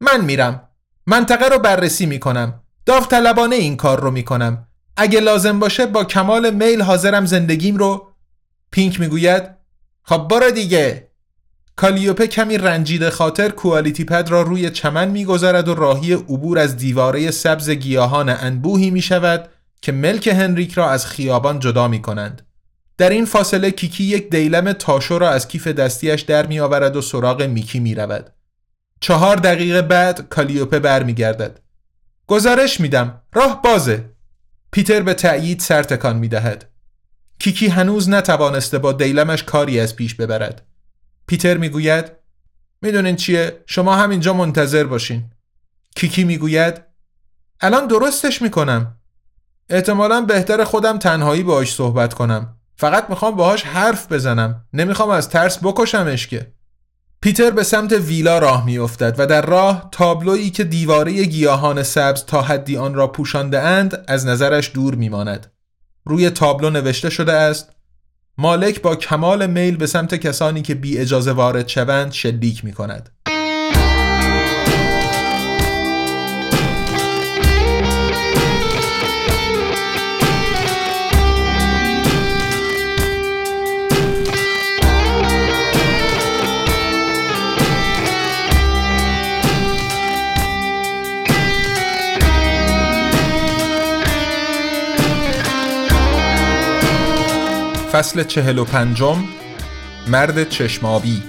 من 0.00 0.24
میرم 0.24 0.68
منطقه 1.06 1.48
رو 1.48 1.58
بررسی 1.58 2.06
می‌کنم 2.06 2.62
داوطلبانه 2.90 3.56
این 3.56 3.76
کار 3.76 4.00
رو 4.00 4.10
می‌کنم 4.10 4.66
اگه 4.96 5.20
لازم 5.20 5.58
باشه 5.58 5.86
با 5.86 6.04
کمال 6.04 6.54
میل 6.54 6.82
حاضرم 6.82 7.26
زندگیم 7.26 7.76
رو 7.76 8.08
پینک 8.70 9.00
می‌گوید 9.00 9.42
خب 10.02 10.28
برو 10.30 10.50
دیگه 10.50 11.08
کالیوپه 11.76 12.26
کمی 12.26 12.58
رنجیده 12.58 13.10
خاطر 13.10 13.48
کوالیتی 13.48 14.04
پد 14.04 14.28
را 14.28 14.42
روی 14.42 14.70
چمن 14.70 15.08
می‌گذارد 15.08 15.68
و 15.68 15.74
راهی 15.74 16.12
عبور 16.12 16.58
از 16.58 16.76
دیواره 16.76 17.30
سبز 17.30 17.70
گیاهان 17.70 18.28
انبوهی 18.28 18.90
می 18.90 19.02
شود 19.02 19.48
که 19.82 19.92
ملک 19.92 20.26
هنریک 20.28 20.72
را 20.72 20.90
از 20.90 21.06
خیابان 21.06 21.58
جدا 21.58 21.88
می 21.88 22.02
کنند. 22.02 22.42
در 22.98 23.10
این 23.10 23.24
فاصله 23.24 23.70
کیکی 23.70 24.04
یک 24.04 24.30
دیلم 24.30 24.72
تاشو 24.72 25.18
را 25.18 25.30
از 25.30 25.48
کیف 25.48 25.66
دستیش 25.66 26.20
در 26.20 26.46
می 26.46 26.60
آورد 26.60 26.96
و 26.96 27.02
سراغ 27.02 27.42
میکی 27.42 27.80
می 27.80 27.94
رود. 27.94 28.30
چهار 29.00 29.36
دقیقه 29.36 29.82
بعد 29.82 30.28
کالیوپه 30.28 30.78
برمیگردد. 30.78 31.60
گزارش 32.30 32.80
میدم. 32.80 33.22
راه 33.34 33.62
بازه. 33.62 34.04
پیتر 34.72 35.02
به 35.02 35.14
تأیید 35.14 35.60
سر 35.60 35.82
تکان 35.82 36.16
می 36.16 36.28
دهد. 36.28 36.70
کیکی 37.38 37.68
هنوز 37.68 38.08
نتوانسته 38.08 38.78
با 38.78 38.92
دیلمش 38.92 39.42
کاری 39.42 39.80
از 39.80 39.96
پیش 39.96 40.14
ببرد. 40.14 40.66
پیتر 41.26 41.56
می‌گوید 41.56 42.12
می‌دونین 42.82 43.16
چیه 43.16 43.62
شما 43.66 43.96
همینجا 43.96 44.32
منتظر 44.32 44.84
باشین 44.84 45.30
کیکی 45.96 46.24
می‌گوید 46.24 46.82
الان 47.60 47.86
درستش 47.86 48.42
می‌کنم 48.42 48.96
احتمالا 49.68 50.20
بهتر 50.20 50.64
خودم 50.64 50.98
تنهایی 50.98 51.42
باهاش 51.42 51.74
صحبت 51.74 52.14
کنم 52.14 52.56
فقط 52.76 53.10
می‌خوام 53.10 53.36
باهاش 53.36 53.62
حرف 53.62 54.12
بزنم 54.12 54.64
نمی‌خوام 54.72 55.10
از 55.10 55.28
ترس 55.28 55.58
بکشمش 55.62 56.26
که 56.26 56.52
پیتر 57.22 57.50
به 57.50 57.62
سمت 57.62 57.92
ویلا 57.92 58.38
راه 58.38 58.64
میافتد 58.64 59.14
و 59.18 59.26
در 59.26 59.46
راه 59.46 59.88
تابلویی 59.92 60.50
که 60.50 60.64
دیواره 60.64 61.24
گیاهان 61.24 61.82
سبز 61.82 62.24
تا 62.24 62.42
حدی 62.42 62.76
آن 62.76 62.94
را 62.94 63.06
پوشانده 63.06 63.60
اند 63.60 64.04
از 64.08 64.26
نظرش 64.26 64.70
دور 64.74 64.94
میماند 64.94 65.52
روی 66.04 66.30
تابلو 66.30 66.70
نوشته 66.70 67.10
شده 67.10 67.32
است 67.32 67.72
مالک 68.38 68.82
با 68.82 68.96
کمال 68.96 69.46
میل 69.46 69.76
به 69.76 69.86
سمت 69.86 70.14
کسانی 70.14 70.62
که 70.62 70.74
بی 70.74 70.98
اجازه 70.98 71.32
وارد 71.32 71.68
شوند 71.68 72.12
شلیک 72.12 72.64
می 72.64 72.72
کند. 72.72 73.10
فصل 98.00 98.24
چهل 98.24 98.58
و 98.58 98.64
پنجم 98.64 99.24
مرد 100.08 100.48
چشمابی 100.48 101.22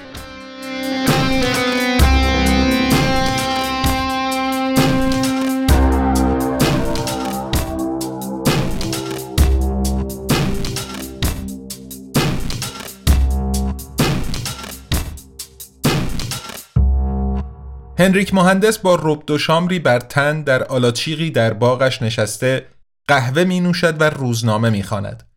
هنریک 17.99 18.34
مهندس 18.34 18.77
با 18.77 18.99
رب 19.01 19.31
و 19.31 19.38
شامری 19.38 19.79
بر 19.79 19.99
تن 19.99 20.41
در 20.41 20.63
آلاچیقی 20.63 21.31
در 21.31 21.53
باغش 21.53 22.01
نشسته 22.01 22.65
قهوه 23.07 23.43
می 23.43 23.60
نوشد 23.60 24.01
و 24.01 24.10
روزنامه 24.10 24.69
می 24.69 24.84
خاند. 24.84 25.31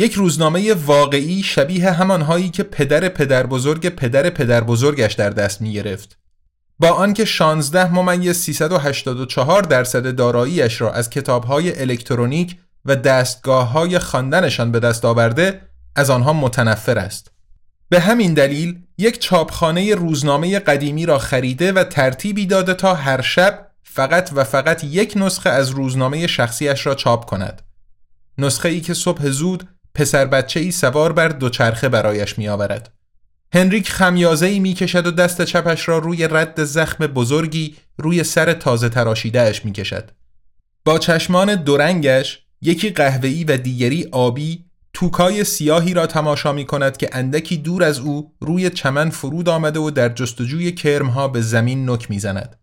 یک 0.00 0.12
روزنامه 0.12 0.74
واقعی 0.74 1.42
شبیه 1.42 1.90
همانهایی 1.90 2.50
که 2.50 2.62
پدر 2.62 3.08
پدر 3.08 3.46
بزرگ 3.46 3.88
پدر 3.88 4.30
پدر 4.30 4.64
بزرگش 4.64 5.12
در 5.12 5.30
دست 5.30 5.60
می 5.60 5.72
گرفت. 5.72 6.18
با 6.78 6.88
آنکه 6.88 7.24
16 7.24 7.94
ممیز 7.94 8.36
384 8.36 9.62
درصد 9.62 10.14
داراییش 10.14 10.80
را 10.80 10.92
از 10.92 11.10
کتابهای 11.10 11.80
الکترونیک 11.80 12.56
و 12.84 12.96
دستگاه 12.96 13.70
های 13.70 13.98
خواندنشان 13.98 14.72
به 14.72 14.80
دست 14.80 15.04
آورده 15.04 15.60
از 15.96 16.10
آنها 16.10 16.32
متنفر 16.32 16.98
است. 16.98 17.30
به 17.88 18.00
همین 18.00 18.34
دلیل 18.34 18.78
یک 18.98 19.18
چاپخانه 19.18 19.94
روزنامه 19.94 20.58
قدیمی 20.58 21.06
را 21.06 21.18
خریده 21.18 21.72
و 21.72 21.84
ترتیبی 21.84 22.46
داده 22.46 22.74
تا 22.74 22.94
هر 22.94 23.20
شب 23.20 23.66
فقط 23.82 24.30
و 24.34 24.44
فقط 24.44 24.84
یک 24.84 25.12
نسخه 25.16 25.50
از 25.50 25.70
روزنامه 25.70 26.26
شخصیش 26.26 26.86
را 26.86 26.94
چاپ 26.94 27.24
کند. 27.24 27.62
نسخه 28.38 28.68
ای 28.68 28.80
که 28.80 28.94
صبح 28.94 29.28
زود 29.28 29.68
پسر 29.94 30.24
بچه 30.24 30.60
ای 30.60 30.70
سوار 30.70 31.12
بر 31.12 31.28
دوچرخه 31.28 31.88
برایش 31.88 32.38
می 32.38 32.48
آورد. 32.48 32.92
هنریک 33.54 33.90
خمیازه 33.90 34.46
ای 34.46 34.58
می 34.58 34.74
کشد 34.74 35.06
و 35.06 35.10
دست 35.10 35.42
چپش 35.42 35.88
را 35.88 35.98
روی 35.98 36.28
رد 36.28 36.64
زخم 36.64 37.06
بزرگی 37.06 37.76
روی 37.98 38.24
سر 38.24 38.52
تازه 38.52 38.88
تراشیده 38.88 39.40
اش 39.40 39.64
می 39.64 39.72
کشد. 39.72 40.10
با 40.84 40.98
چشمان 40.98 41.54
دورنگش 41.54 42.42
یکی 42.62 42.90
قهوه‌ای 42.90 43.44
و 43.44 43.56
دیگری 43.56 44.08
آبی 44.12 44.64
توکای 44.92 45.44
سیاهی 45.44 45.94
را 45.94 46.06
تماشا 46.06 46.52
می 46.52 46.66
کند 46.66 46.96
که 46.96 47.08
اندکی 47.12 47.56
دور 47.56 47.84
از 47.84 47.98
او 47.98 48.32
روی 48.40 48.70
چمن 48.70 49.10
فرود 49.10 49.48
آمده 49.48 49.78
و 49.78 49.90
در 49.90 50.08
جستجوی 50.08 50.72
کرمها 50.72 51.28
به 51.28 51.40
زمین 51.40 51.90
نک 51.90 52.10
می 52.10 52.18
زند. 52.18 52.56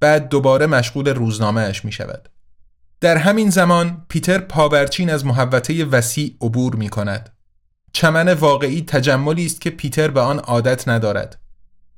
بعد 0.00 0.28
دوباره 0.28 0.66
مشغول 0.66 1.08
روزنامه 1.08 1.60
اش 1.60 1.84
می 1.84 1.92
شود. 1.92 2.28
در 3.00 3.16
همین 3.16 3.50
زمان 3.50 4.04
پیتر 4.08 4.38
پاورچین 4.38 5.10
از 5.10 5.26
محوطه 5.26 5.84
وسیع 5.84 6.36
عبور 6.40 6.76
می 6.76 6.88
کند. 6.88 7.30
چمن 7.92 8.32
واقعی 8.32 8.84
تجملی 8.86 9.46
است 9.46 9.60
که 9.60 9.70
پیتر 9.70 10.08
به 10.08 10.20
آن 10.20 10.38
عادت 10.38 10.88
ندارد. 10.88 11.40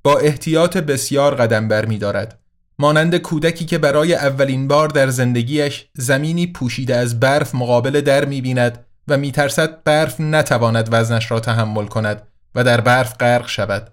با 0.03 0.19
احتیاط 0.19 0.77
بسیار 0.77 1.35
قدم 1.35 1.69
بر 1.69 1.87
می 1.87 1.99
دارد. 1.99 2.39
مانند 2.79 3.17
کودکی 3.17 3.65
که 3.65 3.79
برای 3.79 4.15
اولین 4.15 4.69
بار 4.69 4.89
در 4.89 5.09
زندگیش 5.09 5.87
زمینی 5.95 6.47
پوشیده 6.47 6.97
از 6.97 7.21
برف 7.21 7.55
مقابل 7.55 8.01
در 8.01 8.25
می 8.25 8.41
بیند 8.41 8.87
و 9.09 9.17
می 9.17 9.33
ترسد 9.33 9.83
برف 9.83 10.21
نتواند 10.21 10.89
وزنش 10.93 11.31
را 11.31 11.41
تحمل 11.41 11.87
کند 11.87 12.23
و 12.55 12.65
در 12.65 12.81
برف 12.81 13.17
غرق 13.17 13.49
شود. 13.49 13.93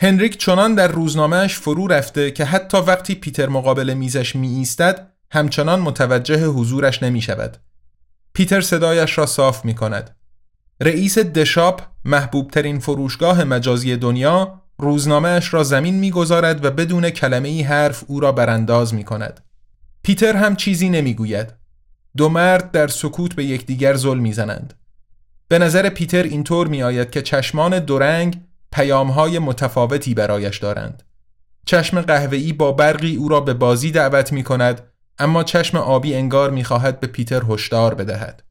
هنریک 0.00 0.38
چنان 0.38 0.74
در 0.74 0.88
روزنامهش 0.88 1.54
فرو 1.54 1.86
رفته 1.86 2.30
که 2.30 2.44
حتی 2.44 2.78
وقتی 2.78 3.14
پیتر 3.14 3.48
مقابل 3.48 3.94
میزش 3.94 4.36
می 4.36 4.48
ایستد 4.48 5.12
همچنان 5.30 5.80
متوجه 5.80 6.46
حضورش 6.46 7.02
نمی 7.02 7.22
شود. 7.22 7.56
پیتر 8.32 8.60
صدایش 8.60 9.18
را 9.18 9.26
صاف 9.26 9.64
می 9.64 9.74
کند. 9.74 10.16
رئیس 10.80 11.18
دشاپ 11.18 11.82
محبوب 12.04 12.50
ترین 12.50 12.78
فروشگاه 12.78 13.44
مجازی 13.44 13.96
دنیا 13.96 14.62
روزنامهش 14.78 15.54
را 15.54 15.64
زمین 15.64 15.94
می‌گذارد 15.94 16.64
و 16.64 16.70
بدون 16.70 17.10
کلمه 17.10 17.48
ای 17.48 17.62
حرف 17.62 18.04
او 18.06 18.20
را 18.20 18.32
برانداز 18.32 18.94
می 18.94 19.04
کند. 19.04 19.40
پیتر 20.02 20.36
هم 20.36 20.56
چیزی 20.56 20.88
نمی‌گوید. 20.88 21.54
دو 22.16 22.28
مرد 22.28 22.70
در 22.70 22.88
سکوت 22.88 23.34
به 23.34 23.44
یکدیگر 23.44 23.94
ظلم 23.94 24.22
می‌زنند. 24.22 24.74
به 25.48 25.58
نظر 25.58 25.88
پیتر 25.88 26.22
اینطور 26.22 26.66
می 26.66 26.82
آید 26.82 27.10
که 27.10 27.22
چشمان 27.22 27.78
دورنگ 27.78 28.40
پیامهای 28.72 29.38
متفاوتی 29.38 30.14
برایش 30.14 30.58
دارند. 30.58 31.02
چشم 31.66 32.00
قهوه‌ای 32.00 32.52
با 32.52 32.72
برقی 32.72 33.16
او 33.16 33.28
را 33.28 33.40
به 33.40 33.54
بازی 33.54 33.90
دعوت 33.90 34.32
می 34.32 34.44
کند 34.44 34.80
اما 35.18 35.44
چشم 35.44 35.78
آبی 35.78 36.14
انگار 36.14 36.50
می 36.50 36.64
خواهد 36.64 37.00
به 37.00 37.06
پیتر 37.06 37.42
هشدار 37.48 37.94
بدهد. 37.94 38.42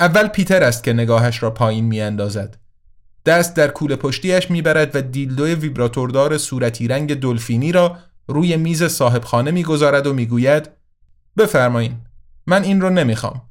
اول 0.00 0.26
پیتر 0.26 0.62
است 0.62 0.84
که 0.84 0.92
نگاهش 0.92 1.42
را 1.42 1.50
پایین 1.50 1.84
می 1.84 2.00
اندازد. 2.00 2.56
دست 3.26 3.56
در 3.56 3.68
کوله 3.68 3.96
پشتیش 3.96 4.50
می‌برد 4.50 4.96
و 4.96 5.02
دیلدوی 5.02 5.54
ویبراتوردار 5.54 6.38
صورتی 6.38 6.88
رنگ 6.88 7.20
دلفینی 7.20 7.72
را 7.72 7.98
روی 8.28 8.56
میز 8.56 8.84
صاحبخانه 8.84 9.50
می‌گذارد 9.50 10.06
و 10.06 10.12
می‌گوید 10.12 10.70
بفرمایین 11.36 11.96
من 12.46 12.62
این 12.62 12.80
رو 12.80 12.90
نمی‌خوام. 12.90 13.42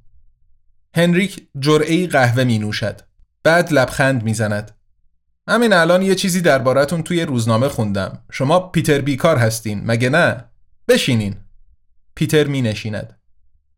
هنریک 0.96 1.48
جرعه 1.60 2.08
قهوه 2.08 2.44
می 2.44 2.60
نوشد 2.60 3.02
بعد 3.44 3.74
لبخند 3.74 4.24
می‌زند. 4.24 4.72
همین 5.48 5.74
الان 5.74 6.02
یه 6.02 6.16
چیزی 6.16 6.42
دربارتون 6.42 7.04
توی 7.04 7.26
روزنامه 7.26 7.68
خوندم. 7.68 8.20
شما 8.32 8.60
پیتر 8.60 9.02
بیکار 9.02 9.38
هستین 9.38 9.82
مگه 9.86 10.10
نه؟ 10.10 10.46
بشینین. 10.88 11.36
پیتر 12.16 12.48
می 12.48 12.62
نشیند 12.62 13.20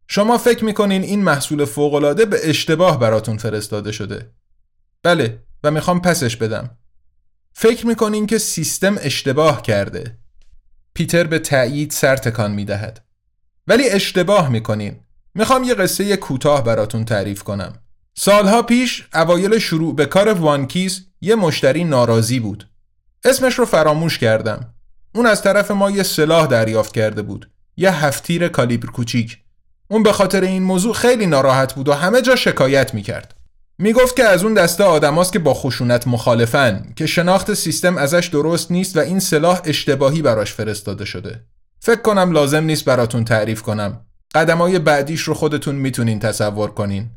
شما 0.08 0.38
فکر 0.38 0.66
می‌کنین 0.66 1.04
این 1.04 1.24
محصول 1.24 1.66
فوقالعاده 1.66 2.26
به 2.26 2.50
اشتباه 2.50 3.00
براتون 3.00 3.38
فرستاده 3.38 3.92
شده. 3.92 4.32
بله 5.04 5.44
و 5.64 5.72
می‌خوام 5.72 6.02
پسش 6.02 6.36
بدم. 6.36 6.78
فکر 7.54 7.88
می‌کنین 7.88 8.28
که 8.28 8.38
سیستم 8.38 8.96
اشتباه 9.00 9.62
کرده. 9.62 10.18
پیتر 10.94 11.24
به 11.24 11.40
تأیید 11.40 11.92
سر 11.92 12.16
تکان 12.16 12.52
می‌دهد. 12.52 13.06
ولی 13.68 13.90
اشتباه 13.90 14.50
می‌کنین. 14.50 15.00
می‌خوام 15.36 15.64
یه 15.64 15.74
قصه 15.74 16.18
کوتاه 16.18 16.64
براتون 16.64 17.06
تعریف 17.06 17.44
کنم. 17.44 17.74
سالها 18.18 18.62
پیش 18.62 19.08
اوایل 19.14 19.60
شروع 19.60 19.96
به 19.96 20.06
کار 20.06 20.30
وانکیز 20.30 21.06
یه 21.22 21.36
مشتری 21.36 21.84
ناراضی 21.84 22.40
بود. 22.40 22.70
اسمش 23.24 23.60
رو 23.60 23.66
فراموش 23.66 24.18
کردم. 24.18 24.74
اون 25.16 25.26
از 25.26 25.42
طرف 25.42 25.72
ما 25.72 25.92
یه 25.92 26.04
سلاح 26.04 26.48
دریافت 26.48 26.94
کرده 26.94 27.22
بود. 27.22 27.52
یه 27.78 28.06
هفتیر 28.06 28.48
کالیبر 28.48 28.88
کوچیک. 28.88 29.38
اون 29.88 30.04
به 30.04 30.12
خاطر 30.12 30.42
این 30.42 30.64
موضوع 30.64 30.94
خیلی 30.94 31.26
ناراحت 31.26 31.74
بود 31.74 31.90
و 31.90 31.94
همه 31.94 32.22
جا 32.22 32.36
شکایت 32.36 32.94
می‌کرد. 32.94 33.36
می‌گفت 33.78 34.16
که 34.16 34.24
از 34.24 34.44
اون 34.44 34.54
دسته 34.54 34.84
آدماست 34.84 35.34
که 35.34 35.40
با 35.40 35.54
خشونت 35.54 36.08
مخالفن 36.08 36.94
که 36.96 37.06
شناخت 37.06 37.54
سیستم 37.54 37.98
ازش 37.98 38.30
درست 38.32 38.72
نیست 38.72 38.98
و 38.98 39.00
این 39.00 39.20
سلاح 39.20 39.62
اشتباهی 39.66 40.22
براش 40.22 40.54
فرستاده 40.54 41.06
شده. 41.06 41.44
فکر 41.80 42.02
کنم 42.02 42.32
لازم 42.32 42.64
نیست 42.64 42.86
براتون 42.86 43.26
تعریف 43.26 43.62
کنم. 43.62 44.02
قدمای 44.36 44.80
بعدیش 44.80 45.22
رو 45.22 45.34
خودتون 45.34 45.76
می‌تونین 45.76 46.20
تصور 46.20 46.72
کنین. 46.72 47.10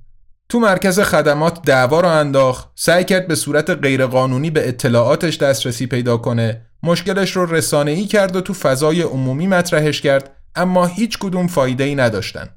تو 0.48 0.60
مرکز 0.60 1.00
خدمات 1.00 1.62
دعوا 1.62 2.00
رو 2.00 2.08
انداخت 2.08 2.68
سعی 2.74 3.04
کرد 3.04 3.28
به 3.28 3.34
صورت 3.34 3.70
غیرقانونی 3.70 4.50
به 4.50 4.68
اطلاعاتش 4.68 5.36
دسترسی 5.36 5.86
پیدا 5.86 6.16
کنه 6.16 6.66
مشکلش 6.82 7.36
رو 7.36 7.54
رسانه 7.54 7.90
ای 7.90 8.06
کرد 8.06 8.36
و 8.36 8.40
تو 8.40 8.54
فضای 8.54 9.02
عمومی 9.02 9.46
مطرحش 9.46 10.00
کرد. 10.00 10.30
اما 10.58 10.86
هیچ 10.86 11.18
کدوم 11.18 11.46
فایده 11.46 11.84
ای 11.84 11.94
نداشتن. 11.94 12.48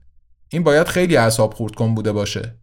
این 0.49 0.63
باید 0.63 0.87
خیلی 0.87 1.17
اعصاب 1.17 1.53
خورد 1.53 1.75
کن 1.75 1.95
بوده 1.95 2.11
باشه. 2.11 2.55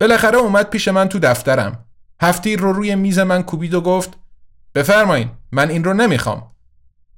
بالاخره 0.00 0.38
اومد 0.38 0.70
پیش 0.70 0.88
من 0.88 1.08
تو 1.08 1.18
دفترم. 1.18 1.84
هفتیر 2.20 2.60
رو 2.60 2.72
روی 2.72 2.94
میز 2.94 3.18
من 3.18 3.42
کوبید 3.42 3.74
و 3.74 3.80
گفت 3.80 4.10
بفرمایین 4.74 5.30
من 5.52 5.70
این 5.70 5.84
رو 5.84 5.94
نمی‌خوام. 5.94 6.50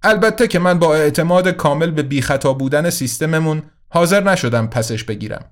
البته 0.03 0.49
که 0.49 0.59
من 0.59 0.79
با 0.79 0.95
اعتماد 0.95 1.49
کامل 1.49 1.91
به 1.91 2.03
بیخطا 2.03 2.53
بودن 2.53 2.91
سیستممون 2.91 3.63
حاضر 3.89 4.23
نشدم 4.23 4.67
پسش 4.67 5.05
بگیرم. 5.05 5.51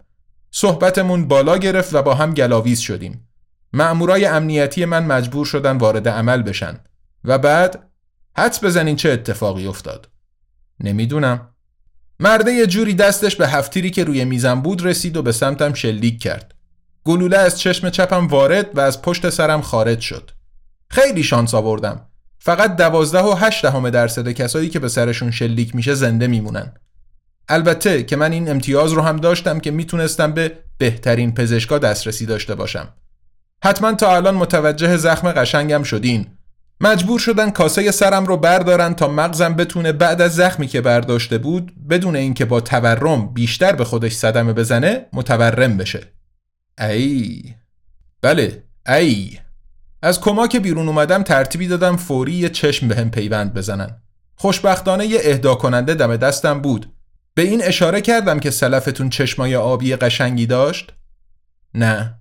صحبتمون 0.50 1.28
بالا 1.28 1.58
گرفت 1.58 1.94
و 1.94 2.02
با 2.02 2.14
هم 2.14 2.34
گلاویز 2.34 2.80
شدیم. 2.80 3.28
مأمورای 3.72 4.26
امنیتی 4.26 4.84
من 4.84 5.06
مجبور 5.06 5.46
شدن 5.46 5.76
وارد 5.76 6.08
عمل 6.08 6.42
بشن. 6.42 6.80
و 7.24 7.38
بعد 7.38 7.90
حدس 8.37 8.64
بزنین 8.64 8.96
چه 8.96 9.10
اتفاقی 9.10 9.66
افتاد. 9.66 10.08
نمی‌دونم. 10.80 11.53
مرده 12.20 12.53
یه 12.53 12.66
جوری 12.66 12.94
دستش 12.94 13.37
به 13.37 13.48
هفتیری 13.48 13.90
که 13.90 14.05
روی 14.05 14.24
میزم 14.24 14.61
بود 14.61 14.85
رسید 14.85 15.16
و 15.16 15.22
به 15.22 15.33
سمتم 15.33 15.74
شلیک 15.74 16.22
کرد. 16.22 16.55
گلوله 17.05 17.37
از 17.38 17.61
چشم 17.61 17.90
چپم 17.90 18.27
وارد 18.27 18.70
و 18.74 18.81
از 18.81 19.03
پشت 19.03 19.31
سرم 19.31 19.62
خارج 19.62 20.00
شد. 20.00 20.31
خیلی 20.90 21.22
شانس 21.22 21.55
آوردم. 21.55 22.00
فقط 22.38 22.77
دوازده 22.77 23.22
و 23.22 23.35
هشت 23.35 23.62
دهم 23.62 23.90
درصد 23.90 24.29
کسایی 24.29 24.68
که 24.68 24.79
به 24.79 24.88
سرشون 24.88 25.31
شلیک 25.31 25.74
میشه 25.74 25.94
زنده 25.94 26.27
میمونن. 26.27 26.72
البته 27.48 28.03
که 28.03 28.16
من 28.16 28.33
این 28.33 28.50
امتیاز 28.50 28.92
رو 28.92 29.03
هم 29.03 29.16
داشتم 29.16 29.61
که 29.61 29.70
می‌تونستم 29.70 30.33
به 30.33 30.53
بهترین 30.79 31.35
پزشکا 31.35 31.79
دسترسی 31.79 32.27
داشته 32.27 32.55
باشم. 32.55 32.88
حتما 33.64 33.92
تا 33.92 34.16
الان 34.16 34.35
متوجه 34.35 34.96
زخم 34.96 35.33
قشنگم 35.33 35.83
شدین. 35.83 36.27
مجبور 36.84 37.18
شدن 37.18 37.50
کاسه 37.50 37.90
سرم 37.90 38.26
رو 38.26 38.36
بردارن 38.36 38.94
تا 38.94 39.08
مغزم 39.08 39.54
بتونه 39.54 39.92
بعد 39.92 40.20
از 40.20 40.34
زخمی 40.34 40.66
که 40.66 40.80
برداشته 40.80 41.38
بود 41.38 41.88
بدون 41.88 42.16
اینکه 42.16 42.44
با 42.44 42.60
تورم 42.60 43.34
بیشتر 43.34 43.72
به 43.72 43.84
خودش 43.84 44.12
صدمه 44.12 44.52
بزنه 44.52 45.06
متورم 45.12 45.76
بشه. 45.76 46.02
ای. 46.78 47.42
بله 48.22 48.62
ای. 48.88 49.38
از 50.02 50.20
کما 50.20 50.46
که 50.46 50.60
بیرون 50.60 50.88
اومدم 50.88 51.22
ترتیبی 51.22 51.68
دادم 51.68 51.96
فوری 51.96 52.32
یه 52.32 52.48
چشم 52.48 52.88
بهم 52.88 53.10
پیوند 53.10 53.54
بزنن. 53.54 53.96
خوشبختانه 54.34 55.06
یه 55.06 55.20
اهدا 55.22 55.54
کننده 55.54 55.94
دم 55.94 56.16
دستم 56.16 56.60
بود. 56.60 56.92
به 57.34 57.42
این 57.42 57.62
اشاره 57.62 58.00
کردم 58.00 58.40
که 58.40 58.50
سلفتون 58.50 59.10
چشمای 59.10 59.56
آبی 59.56 59.96
قشنگی 59.96 60.46
داشت؟ 60.46 60.92
نه. 61.74 62.14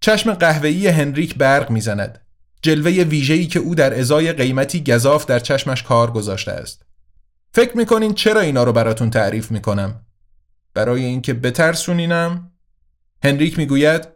چشم 0.00 0.34
قهوه‌ای 0.34 0.88
هنریک 0.88 1.34
برق 1.34 1.70
می‌زند. 1.70 2.27
جلوه 2.62 2.90
ویژه‌ای 2.90 3.46
که 3.46 3.58
او 3.58 3.74
در 3.74 3.98
ازای 3.98 4.32
قیمتی 4.32 4.84
گذاف 4.84 5.26
در 5.26 5.38
چشمش 5.38 5.82
کار 5.82 6.10
گذاشته 6.10 6.52
است. 6.52 6.82
فکر 7.52 7.76
می‌کنین 7.76 8.14
چرا 8.14 8.40
اینا 8.40 8.64
رو 8.64 8.72
براتون 8.72 9.10
تعریف 9.10 9.50
می‌کنم؟ 9.50 10.06
برای 10.74 11.04
اینکه 11.04 11.34
بترسونینم؟ 11.34 12.52
هنریک 13.24 13.58
می‌گوید 13.58 14.08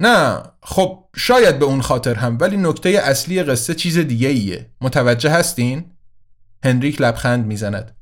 نه 0.00 0.42
خب 0.62 1.04
شاید 1.16 1.58
به 1.58 1.64
اون 1.64 1.82
خاطر 1.82 2.14
هم 2.14 2.38
ولی 2.40 2.56
نکته 2.56 2.88
اصلی 2.88 3.42
قصه 3.42 3.74
چیز 3.74 3.98
دیگه 3.98 4.28
ایه 4.28 4.70
متوجه 4.80 5.30
هستین؟ 5.30 5.84
هنریک 6.64 7.00
لبخند 7.00 7.46
می‌زند. 7.46 7.96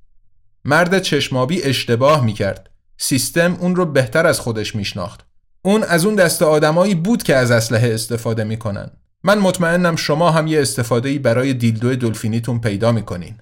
مرد 0.65 0.99
چشمابی 0.99 1.63
اشتباه 1.63 2.25
می‌کرد. 2.25 2.71
سیستم 2.99 3.57
اون 3.61 3.77
رو 3.77 3.87
بهتر 3.87 4.27
از 4.27 4.41
خودش 4.41 4.75
میشناخت. 4.75 5.27
اون 5.63 5.83
از 5.83 6.05
اون 6.05 6.15
دست 6.15 6.43
آدمایی 6.43 6.95
بود 6.95 7.23
که 7.23 7.37
از 7.37 7.51
اسلحه 7.51 7.95
استفاده 7.95 8.45
می‌کنن. 8.45 8.91
من 9.25 9.39
مطمئنم 9.39 9.97
شما 9.97 10.31
هم 10.31 10.47
یه 10.47 10.63
استفاده 10.63 11.19
برای 11.19 11.55
دیلدو 11.55 11.97
دلفینیتون 11.97 12.61
پیدا 12.61 12.93
می‌کنین 12.93 13.35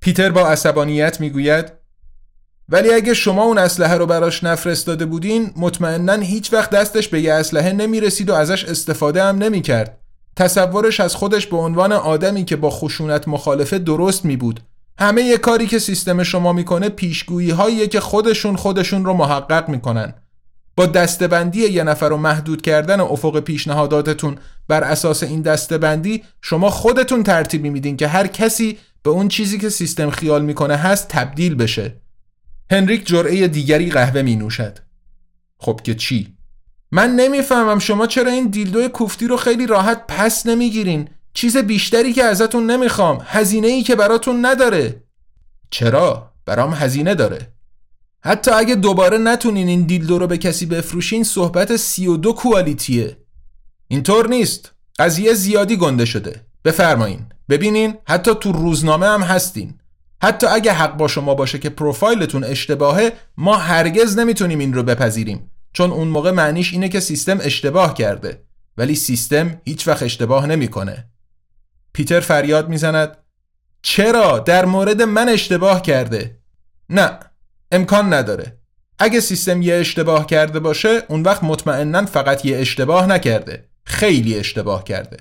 پیتر 0.00 0.30
با 0.30 0.48
عصبانیت 0.48 1.20
می‌گوید 1.20 1.72
ولی 2.68 2.94
اگه 2.94 3.14
شما 3.14 3.42
اون 3.42 3.58
اسلحه 3.58 3.94
رو 3.94 4.06
براش 4.06 4.44
نفرستاده 4.44 5.06
بودین 5.06 5.52
مطمئنا 5.56 6.12
هیچ 6.12 6.52
وقت 6.52 6.70
دستش 6.70 7.08
به 7.08 7.20
یه 7.20 7.32
اسلحه 7.32 7.72
نمی‌رسید 7.72 8.30
و 8.30 8.34
ازش 8.34 8.64
استفاده 8.64 9.22
هم 9.24 9.38
نمی‌کرد. 9.38 9.98
تصورش 10.36 11.00
از 11.00 11.14
خودش 11.14 11.46
به 11.46 11.56
عنوان 11.56 11.92
آدمی 11.92 12.44
که 12.44 12.56
با 12.56 12.70
خشونت 12.70 13.28
مخالفه 13.28 13.78
درست 13.78 14.24
می 14.24 14.36
بود. 14.36 14.60
همه 14.98 15.22
یه 15.22 15.38
کاری 15.38 15.66
که 15.66 15.78
سیستم 15.78 16.22
شما 16.22 16.52
می‌کنه 16.52 16.88
پیشگویی 16.88 17.50
هاییه 17.50 17.86
که 17.86 18.00
خودشون 18.00 18.56
خودشون 18.56 19.04
رو 19.04 19.12
محقق 19.12 19.68
می‌کنن. 19.68 20.14
با 20.76 20.86
دستبندی 20.86 21.60
یه 21.60 21.82
نفر 21.82 22.08
رو 22.08 22.16
محدود 22.16 22.62
کردن 22.62 23.00
افق 23.00 23.40
پیشنهاداتتون 23.40 24.38
بر 24.68 24.84
اساس 24.84 25.22
این 25.22 25.42
دستبندی 25.42 26.24
شما 26.42 26.70
خودتون 26.70 27.22
ترتیبی 27.22 27.70
میدین 27.70 27.96
که 27.96 28.08
هر 28.08 28.26
کسی 28.26 28.78
به 29.02 29.10
اون 29.10 29.28
چیزی 29.28 29.58
که 29.58 29.68
سیستم 29.68 30.10
خیال 30.10 30.44
می‌کنه 30.44 30.76
هست 30.76 31.08
تبدیل 31.08 31.54
بشه. 31.54 31.94
هنریک 32.70 33.06
جرعه 33.06 33.48
دیگری 33.48 33.90
قهوه 33.90 34.22
می 34.22 34.36
نوشد. 34.36 34.78
خب 35.58 35.80
که 35.84 35.94
چی؟ 35.94 36.36
من 36.90 37.10
نمی‌فهمم 37.10 37.78
شما 37.78 38.06
چرا 38.06 38.30
این 38.30 38.46
دیلدو 38.46 38.88
کوفتی 38.88 39.26
رو 39.26 39.36
خیلی 39.36 39.66
راحت 39.66 40.06
پس 40.08 40.46
نمی‌گیرین 40.46 41.08
چیز 41.34 41.56
بیشتری 41.56 42.12
که 42.12 42.24
ازتون 42.24 42.70
نمی‌خوام 42.70 43.22
هزینه 43.26 43.68
ای 43.68 43.82
که 43.82 43.94
براتون 43.94 44.46
نداره 44.46 45.02
چرا؟ 45.70 46.32
برام 46.46 46.74
هزینه 46.74 47.14
داره 47.14 47.55
حتی 48.20 48.50
اگه 48.50 48.74
دوباره 48.74 49.18
نتونین 49.18 49.68
این 49.68 49.82
دیلدو 49.82 50.18
رو 50.18 50.26
به 50.26 50.38
کسی 50.38 50.66
بفروشین 50.66 51.24
صحبت 51.24 51.76
32 51.76 52.32
کوالیتیه. 52.32 53.16
اینطور 53.88 54.28
نیست. 54.28 54.72
قضیه 54.98 55.34
زیادی 55.34 55.76
گنده 55.76 56.04
شده. 56.04 56.46
بفرمایین. 56.64 57.26
ببینین 57.48 57.94
حتی 58.08 58.34
تو 58.34 58.52
روزنامه 58.52 59.06
هم 59.06 59.22
هستین. 59.22 59.74
حتی 60.22 60.46
اگه 60.46 60.72
حق 60.72 60.96
با 60.96 61.08
شما 61.08 61.34
باشه 61.34 61.58
که 61.58 61.70
پروفایلتون 61.70 62.44
اشتباهه 62.44 63.12
ما 63.36 63.56
هرگز 63.56 64.18
نمی‌تونیم 64.18 64.58
این 64.58 64.74
رو 64.74 64.82
بپذیریم. 64.82 65.50
چون 65.72 65.90
اون 65.90 66.08
موقع 66.08 66.30
معنیش 66.30 66.72
اینه 66.72 66.88
که 66.88 67.00
سیستم 67.00 67.38
اشتباه 67.40 67.94
کرده. 67.94 68.42
ولی 68.76 68.94
سیستم 68.94 69.60
هیچ 69.64 69.88
وقت 69.88 70.02
اشتباه 70.02 70.46
نمی‌کنه. 70.46 71.10
پیتر 71.92 72.20
فریاد 72.20 72.68
می‌زند. 72.68 73.16
چرا؟ 73.82 74.38
در 74.38 74.64
مورد 74.64 75.02
من 75.02 75.28
اشتباه 75.28 75.82
کرده؟ 75.82 76.38
نه. 76.90 77.18
امکان 77.76 78.14
نداره. 78.14 78.58
اگه 78.98 79.20
سیستم 79.20 79.62
یه 79.62 79.74
اشتباه 79.74 80.26
کرده 80.26 80.60
باشه 80.60 81.02
اون 81.08 81.22
وقت 81.22 81.44
مطمئنا 81.44 82.06
فقط 82.06 82.44
یه 82.44 82.58
اشتباه 82.58 83.06
نکرده. 83.06 83.64
خیلی 83.84 84.38
اشتباه 84.38 84.84
کرده. 84.84 85.16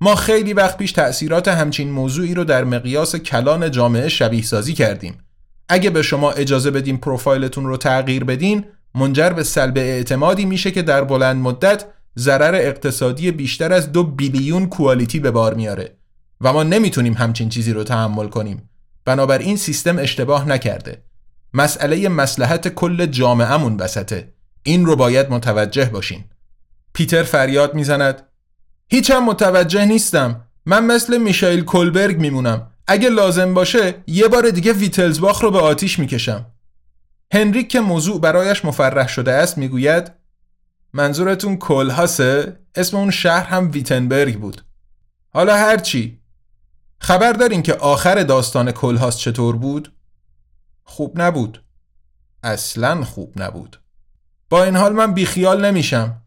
ما 0.00 0.14
خیلی 0.14 0.52
وقت 0.52 0.78
پیش 0.78 0.92
تأثیرات 0.92 1.48
همچین 1.48 1.90
موضوعی 1.90 2.34
رو 2.34 2.44
در 2.44 2.64
مقیاس 2.64 3.16
کلان 3.16 3.70
جامعه 3.70 4.08
شبیه 4.08 4.42
سازی 4.42 4.72
کردیم. 4.72 5.18
اگه 5.68 5.90
به 5.90 6.02
شما 6.02 6.30
اجازه 6.30 6.70
بدیم 6.70 6.96
پروفایلتون 6.96 7.66
رو 7.66 7.76
تغییر 7.76 8.24
بدین 8.24 8.64
منجر 8.94 9.30
به 9.30 9.42
سلب 9.42 9.78
اعتمادی 9.78 10.44
میشه 10.44 10.70
که 10.70 10.82
در 10.82 11.04
بلند 11.04 11.36
مدت 11.36 11.84
ضرر 12.18 12.54
اقتصادی 12.54 13.30
بیشتر 13.30 13.72
از 13.72 13.92
دو 13.92 14.02
بیلیون 14.02 14.66
کوالیتی 14.66 15.20
به 15.20 15.30
بار 15.30 15.54
میاره. 15.54 15.96
و 16.40 16.52
ما 16.52 16.62
نمی‌تونیم 16.62 17.12
همچین 17.12 17.48
چیزی 17.48 17.72
رو 17.72 17.84
تحمل 17.84 18.28
کنیم. 18.28 18.70
بنابراین 19.04 19.56
سیستم 19.56 19.98
اشتباه 19.98 20.48
نکرده. 20.48 21.02
مسئله 21.54 22.08
مسلحت 22.08 22.68
کل 22.68 23.06
جامعهمون 23.06 23.76
وسطه. 23.76 24.32
این 24.62 24.86
رو 24.86 24.96
باید 24.96 25.30
متوجه 25.30 25.84
باشین. 25.84 26.24
پیتر 26.92 27.22
فریاد 27.22 27.74
می‌زند. 27.74 28.22
هیچم 28.88 29.18
متوجه 29.18 29.84
نیستم. 29.84 30.40
من 30.66 30.84
مثل 30.84 31.18
میشایل 31.18 31.64
کلبرگ 31.64 32.18
میمونم. 32.18 32.70
اگه 32.86 33.08
لازم 33.08 33.54
باشه 33.54 33.94
یه 34.06 34.28
بار 34.28 34.50
دیگه 34.50 34.72
ویتلزباخ 34.72 35.42
رو 35.42 35.50
به 35.50 35.58
آتیش 35.58 35.98
می‌کشم. 35.98 36.46
هنریک 37.32 37.68
که 37.68 37.80
موضوع 37.80 38.20
برایش 38.20 38.64
مفرح 38.64 39.08
شده 39.08 39.32
است 39.32 39.58
می‌گوید 39.58 40.12
منظورتون 40.92 41.56
کلهاسه؟ 41.56 42.56
اسم 42.74 42.96
اون 42.96 43.10
شهر 43.10 43.44
هم 43.44 43.70
ویتنبرگ 43.72 44.38
بود. 44.38 44.62
حالا 45.30 45.56
هرچی 45.56 46.20
خبر 46.98 47.32
دارین 47.32 47.62
که 47.62 47.74
آخر 47.74 48.22
داستان 48.22 48.72
کلهاس 48.72 49.18
چطور 49.18 49.56
بود؟ 49.56 49.92
خوب 50.84 51.20
نبود. 51.20 51.64
اصلا 52.42 53.04
خوب 53.04 53.42
نبود. 53.42 53.80
با 54.50 54.64
این 54.64 54.76
حال 54.76 54.92
من 54.92 55.14
بیخیال 55.14 55.64
نمیشم. 55.64 56.22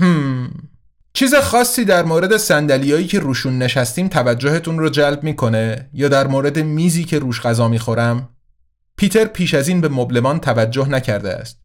هم. 0.00 0.68
چیز 1.14 1.34
خاصی 1.34 1.84
در 1.84 2.04
مورد 2.04 2.36
سندلیایی 2.36 3.06
که 3.06 3.18
روشون 3.18 3.58
نشستیم 3.58 4.08
توجهتون 4.08 4.78
رو 4.78 4.88
جلب 4.88 5.22
می‌کنه 5.22 5.90
یا 5.92 6.08
در 6.08 6.26
مورد 6.26 6.58
میزی 6.58 7.04
که 7.04 7.18
روش 7.18 7.40
غذا 7.40 7.68
می‌خورم؟ 7.68 8.28
پیتر 8.96 9.24
پیش 9.24 9.54
از 9.54 9.68
این 9.68 9.80
به 9.80 9.88
مبلمان 9.88 10.40
توجه 10.40 10.88
نکرده 10.88 11.32
است. 11.32 11.62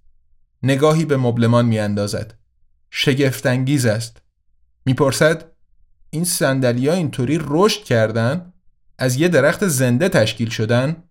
نگاهی 0.63 1.05
به 1.05 1.17
مبلمان 1.17 1.65
میاندازد. 1.65 2.33
شگفتانگیز 2.91 3.85
است. 3.85 4.21
می‌پرسد 4.85 5.45
این 6.09 6.23
سندلی 6.23 6.87
ها 6.87 6.93
اینطوری 6.93 7.39
رشد 7.41 7.83
کردن؟ 7.83 8.53
از 8.97 9.15
یه 9.15 9.27
درخت 9.27 9.67
زنده 9.67 10.09
تشکیل 10.09 10.49
شدن؟ 10.49 11.03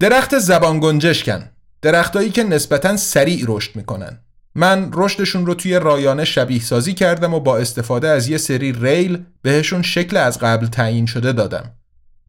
درخت 0.00 0.38
زبان 0.38 0.80
گنجشکن 0.80 1.50
درختایی 1.82 2.30
که 2.30 2.42
نسبتا 2.42 2.96
سریع 2.96 3.44
رشد 3.48 3.76
می‌کنن. 3.76 4.20
من 4.54 4.90
رشدشون 4.92 5.46
رو 5.46 5.54
توی 5.54 5.74
رایانه 5.74 6.24
شبیه 6.24 6.60
سازی 6.60 6.94
کردم 6.94 7.34
و 7.34 7.40
با 7.40 7.58
استفاده 7.58 8.08
از 8.08 8.28
یه 8.28 8.38
سری 8.38 8.72
ریل 8.72 9.24
بهشون 9.42 9.82
شکل 9.82 10.16
از 10.16 10.38
قبل 10.38 10.66
تعیین 10.66 11.06
شده 11.06 11.32
دادم. 11.32 11.72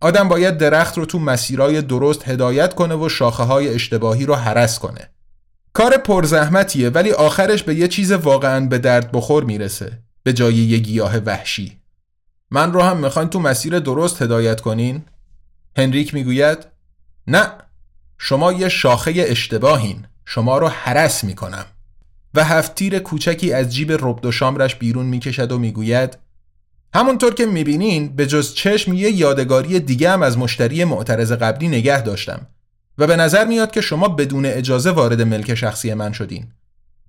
آدم 0.02 0.28
باید 0.28 0.58
درخت 0.58 0.98
رو 0.98 1.06
تو 1.06 1.20
مسیرهای 1.20 1.82
درست 1.82 2.28
هدایت 2.28 2.76
کنه 2.76 2.96
و 2.96 3.10
شاخه 3.10 3.44
های 3.44 3.74
اشتباهی 3.74 4.26
رو 4.26 4.36
حرس 4.36 4.80
کنه. 4.80 5.10
کار 5.74 5.98
پرزحمتیه 5.98 6.90
ولی 6.90 7.12
آخرش 7.12 7.64
به 7.64 7.76
یه 7.76 7.88
چیز 7.88 8.12
واقعا 8.12 8.66
به 8.66 8.78
درد 8.78 9.12
بخور 9.12 9.44
می‌رسه. 9.44 10.00
به 10.24 10.34
جای 10.34 10.56
یه 10.56 10.78
گیاه 10.78 11.18
وحشی. 11.18 11.78
من 12.52 12.74
رو 12.74 12.82
هم 12.82 12.98
می‌خواین 12.98 13.30
تو 13.30 13.40
مسیر 13.40 13.80
درست 13.80 14.22
هدایت 14.22 14.62
کنین؟ 14.62 15.06
هنریک 15.78 16.14
می‌گوید 16.14 16.77
نه 17.28 17.48
شما 18.18 18.54
یه 18.54 18.70
شاخه 18.70 19.14
اشتباهین. 19.18 20.06
شما 20.26 20.58
رو 20.58 20.68
حرس 20.68 21.24
می‌کنم. 21.24 21.66
و 22.34 22.44
هفتیر 22.44 23.00
کوچکی 23.00 23.54
از 23.54 23.76
جیب 23.76 23.92
ربد 23.92 24.26
و 24.26 24.32
شامرش 24.32 24.76
بیرون 24.76 25.06
می‌کشد 25.06 25.52
و 25.52 25.58
می‌گوید 25.58 26.18
همونطور 26.94 27.34
که 27.34 27.46
می‌بینین 27.46 28.16
به 28.16 28.28
جز 28.28 28.54
چشم 28.54 28.94
یه 28.94 29.12
یادگاری 29.12 29.80
دیگه 29.80 30.12
هم 30.12 30.24
از 30.24 30.38
مشتری 30.38 30.84
معترض 30.84 31.32
قبلی 31.32 31.68
نگه 31.68 32.02
داشتم. 32.02 32.48
و 32.98 33.08
به 33.08 33.16
نظر 33.16 33.46
میاد 33.46 33.72
که 33.72 33.82
شما 33.82 34.08
بدون 34.08 34.46
اجازه 34.46 34.92
وارد 34.92 35.22
ملک 35.22 35.56
شخصی 35.56 35.94
من 35.94 36.12
شدین. 36.12 36.48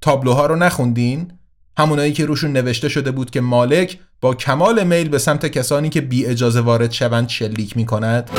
تابلوها 0.01 0.47
رو 0.47 0.57
نخوندین؟ 0.57 1.33
همونایی 1.79 2.13
که 2.13 2.27
روشون 2.27 2.53
نوشته 2.53 2.89
شده 2.89 3.11
بود 3.11 3.31
که 3.31 3.41
مالک 3.41 3.99
با 4.21 4.35
کمال 4.35 4.85
میل 4.85 5.09
به 5.09 5.19
سمت 5.19 5.47
کسانی 5.47 5.89
که 5.89 6.01
بی 6.01 6.27
اجازه 6.27 6.61
وارد 6.61 6.93
شوند 6.93 7.29
شلیک 7.29 7.77
می 7.77 7.87
کند 7.87 8.31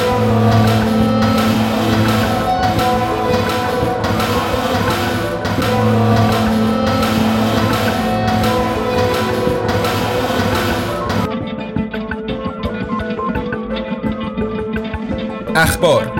اخبار 15.81 16.11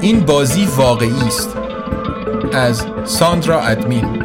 این 0.00 0.20
بازی 0.20 0.66
واقعی 0.66 1.26
است 1.26 1.56
از 2.52 2.86
ساندرا 3.04 3.60
ادمین 3.60 4.24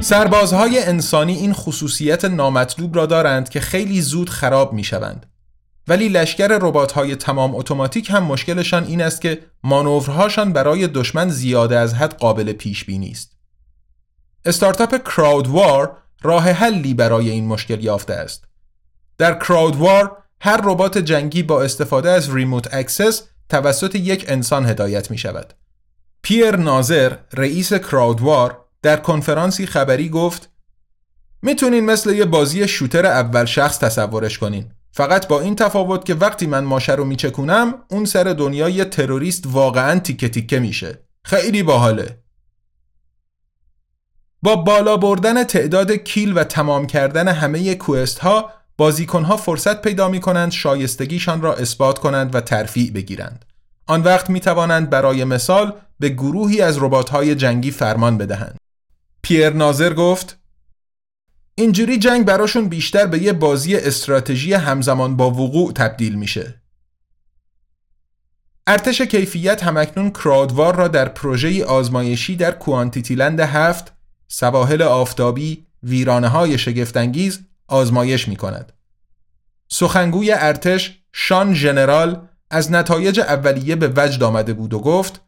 سربازهای 0.00 0.82
انسانی 0.82 1.34
این 1.34 1.52
خصوصیت 1.52 2.24
نامطلوب 2.24 2.96
را 2.96 3.06
دارند 3.06 3.48
که 3.48 3.60
خیلی 3.60 4.00
زود 4.00 4.30
خراب 4.30 4.72
می 4.72 4.84
شوند. 4.84 5.26
ولی 5.88 6.08
لشکر 6.08 6.48
ربات‌های 6.48 7.16
تمام 7.16 7.54
اتوماتیک 7.54 8.10
هم 8.10 8.22
مشکلشان 8.22 8.84
این 8.84 9.02
است 9.02 9.20
که 9.20 9.38
مانورهاشان 9.64 10.52
برای 10.52 10.88
دشمن 10.88 11.28
زیاده 11.28 11.78
از 11.78 11.94
حد 11.94 12.14
قابل 12.14 12.52
پیش 12.52 12.84
بینی 12.84 13.10
است. 13.10 13.32
استارتاپ 14.44 14.96
Crowd 14.96 15.48
War 15.48 15.96
راه 16.22 16.50
حلی 16.50 16.94
برای 16.94 17.30
این 17.30 17.46
مشکل 17.46 17.84
یافته 17.84 18.14
است. 18.14 18.51
در 19.18 19.38
Crowd 19.38 19.76
War 19.76 20.16
هر 20.40 20.60
ربات 20.64 20.98
جنگی 20.98 21.42
با 21.42 21.62
استفاده 21.62 22.10
از 22.10 22.34
remote 22.34 22.74
access 22.74 23.22
توسط 23.48 23.94
یک 23.94 24.24
انسان 24.28 24.66
هدایت 24.66 25.10
می 25.10 25.18
شود. 25.18 25.54
پیر 26.22 26.56
ناظر 26.56 27.16
رئیس 27.32 27.74
Crowd 27.74 28.20
War 28.20 28.64
در 28.82 28.96
کنفرانسی 28.96 29.66
خبری 29.66 30.08
گفت 30.08 30.50
می‌تونین 31.42 31.84
مثل 31.84 32.10
یه 32.10 32.24
بازی 32.24 32.68
shooter 32.68 33.06
اول 33.06 33.44
شخص 33.44 33.78
تصورش 33.78 34.38
کنین. 34.38 34.72
فقط 34.92 35.28
با 35.28 35.40
این 35.40 35.56
تفاوت 35.56 36.04
که 36.04 36.14
وقتی 36.14 36.46
من 36.46 36.64
ماشه 36.64 36.92
رو 36.92 37.04
میچکونم 37.04 37.74
اون 37.90 38.04
سر 38.04 38.24
دنیا 38.24 38.68
یه 38.68 38.84
تروریست 38.84 39.44
واقعا 39.46 39.98
تیکه 39.98 40.28
تیکه 40.28 40.58
میشه. 40.58 40.98
خیلی 41.24 41.62
باحاله. 41.62 42.18
با 44.42 44.56
بالا 44.56 44.96
بردن 44.96 45.44
تعداد 45.44 45.92
کیل 45.92 46.38
و 46.38 46.44
تمام 46.44 46.86
کردن 46.86 47.28
همه 47.28 47.74
کوست 47.74 48.18
ها 48.18 48.50
بازیکن 48.76 49.24
ها 49.24 49.36
فرصت 49.36 49.82
پیدا 49.82 50.08
می 50.08 50.20
کنند 50.20 50.52
شایستگیشان 50.52 51.42
را 51.42 51.54
اثبات 51.54 51.98
کنند 51.98 52.34
و 52.34 52.40
ترفیع 52.40 52.90
بگیرند 52.92 53.44
آن 53.86 54.02
وقت 54.02 54.30
می 54.30 54.40
توانند 54.40 54.90
برای 54.90 55.24
مثال 55.24 55.72
به 56.00 56.08
گروهی 56.08 56.60
از 56.60 56.78
ربات 56.82 57.10
های 57.10 57.34
جنگی 57.34 57.70
فرمان 57.70 58.18
بدهند 58.18 58.56
پیر 59.22 59.50
ناظر 59.50 59.94
گفت 59.94 60.38
اینجوری 61.54 61.98
جنگ 61.98 62.24
براشون 62.24 62.68
بیشتر 62.68 63.06
به 63.06 63.22
یه 63.22 63.32
بازی 63.32 63.76
استراتژی 63.76 64.52
همزمان 64.52 65.16
با 65.16 65.30
وقوع 65.30 65.72
تبدیل 65.72 66.14
میشه. 66.14 66.62
ارتش 68.66 69.00
کیفیت 69.02 69.62
همکنون 69.62 70.10
کرادوار 70.10 70.76
را 70.76 70.88
در 70.88 71.08
پروژه 71.08 71.64
آزمایشی 71.64 72.36
در 72.36 72.50
کوانتیتیلند 72.50 73.40
هفت 73.40 73.92
سواحل 74.28 74.82
آفتابی 74.82 75.66
ویرانه 75.82 76.28
های 76.28 76.58
شگفتانگیز 76.58 77.40
آزمایش 77.68 78.28
می 78.28 78.36
کند. 78.36 78.72
سخنگوی 79.68 80.32
ارتش 80.32 80.98
شان 81.12 81.54
ژنرال 81.54 82.28
از 82.50 82.72
نتایج 82.72 83.20
اولیه 83.20 83.76
به 83.76 83.92
وجد 83.96 84.22
آمده 84.22 84.52
بود 84.52 84.74
و 84.74 84.80
گفت 84.80 85.20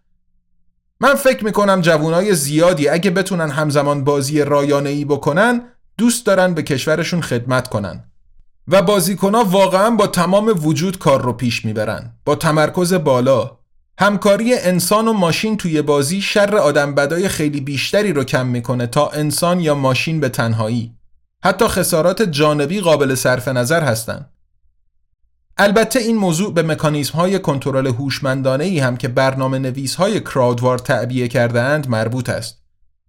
من 1.01 1.14
فکر 1.14 1.44
می‌کنم 1.44 1.81
جوانای 1.81 2.35
زیادی 2.35 2.88
اگه 2.88 3.11
بتونن 3.11 3.51
همزمان 3.51 4.05
بازی 4.05 4.42
رایانه 4.42 4.90
ای 4.90 5.05
بکنن 5.05 5.62
دوست 5.99 6.27
دارن 6.27 6.55
به 6.55 6.62
کشورشون 6.62 7.20
خدمت 7.20 7.68
کنن. 7.68 8.05
و 8.68 8.83
بازیکنها 8.83 9.44
واقعا 9.44 9.90
با 9.90 10.07
تمام 10.07 10.66
وجود 10.66 10.99
کار 10.99 11.23
رو 11.23 11.33
پیش 11.33 11.64
می‌برن. 11.64 12.12
با 12.25 12.35
تمرکز 12.35 12.94
بالا. 12.94 13.59
همکاری 13.99 14.55
انسان 14.55 15.09
و 15.09 15.12
ماشین 15.12 15.57
توی 15.57 15.83
بازی 15.83 16.20
شر 16.20 16.57
آدم 16.57 16.94
بدای 16.94 17.29
خیلی 17.29 17.61
بیشتری 17.61 18.12
رو 18.12 18.25
کم 18.25 18.47
می‌کنه 18.47 18.87
تا 18.87 19.09
انسان 19.09 19.61
یا 19.61 19.75
ماشین 19.75 20.20
به 20.20 20.29
تنهایی. 20.29 20.94
حتی 21.44 21.68
خسارات 21.68 22.22
جانبی 22.22 22.80
قابل 22.80 23.14
صرف 23.14 23.48
نظر 23.48 23.83
هستند. 23.83 24.30
البته 25.57 25.98
این 25.98 26.16
موضوع 26.16 26.54
به 26.54 26.62
مکانیزم 26.62 27.12
های 27.18 27.38
کنترل 27.38 27.87
هوشمندانه 27.87 28.64
ای 28.64 28.78
هم 28.78 28.96
که 28.96 29.09
برنامه 29.09 29.59
نویس 29.59 29.94
های 29.94 30.20
کراودوار 30.20 30.78
تعبیه 30.78 31.28
کرده 31.28 31.61
اند 31.61 31.88
مربوط 31.88 32.28
است. 32.28 32.62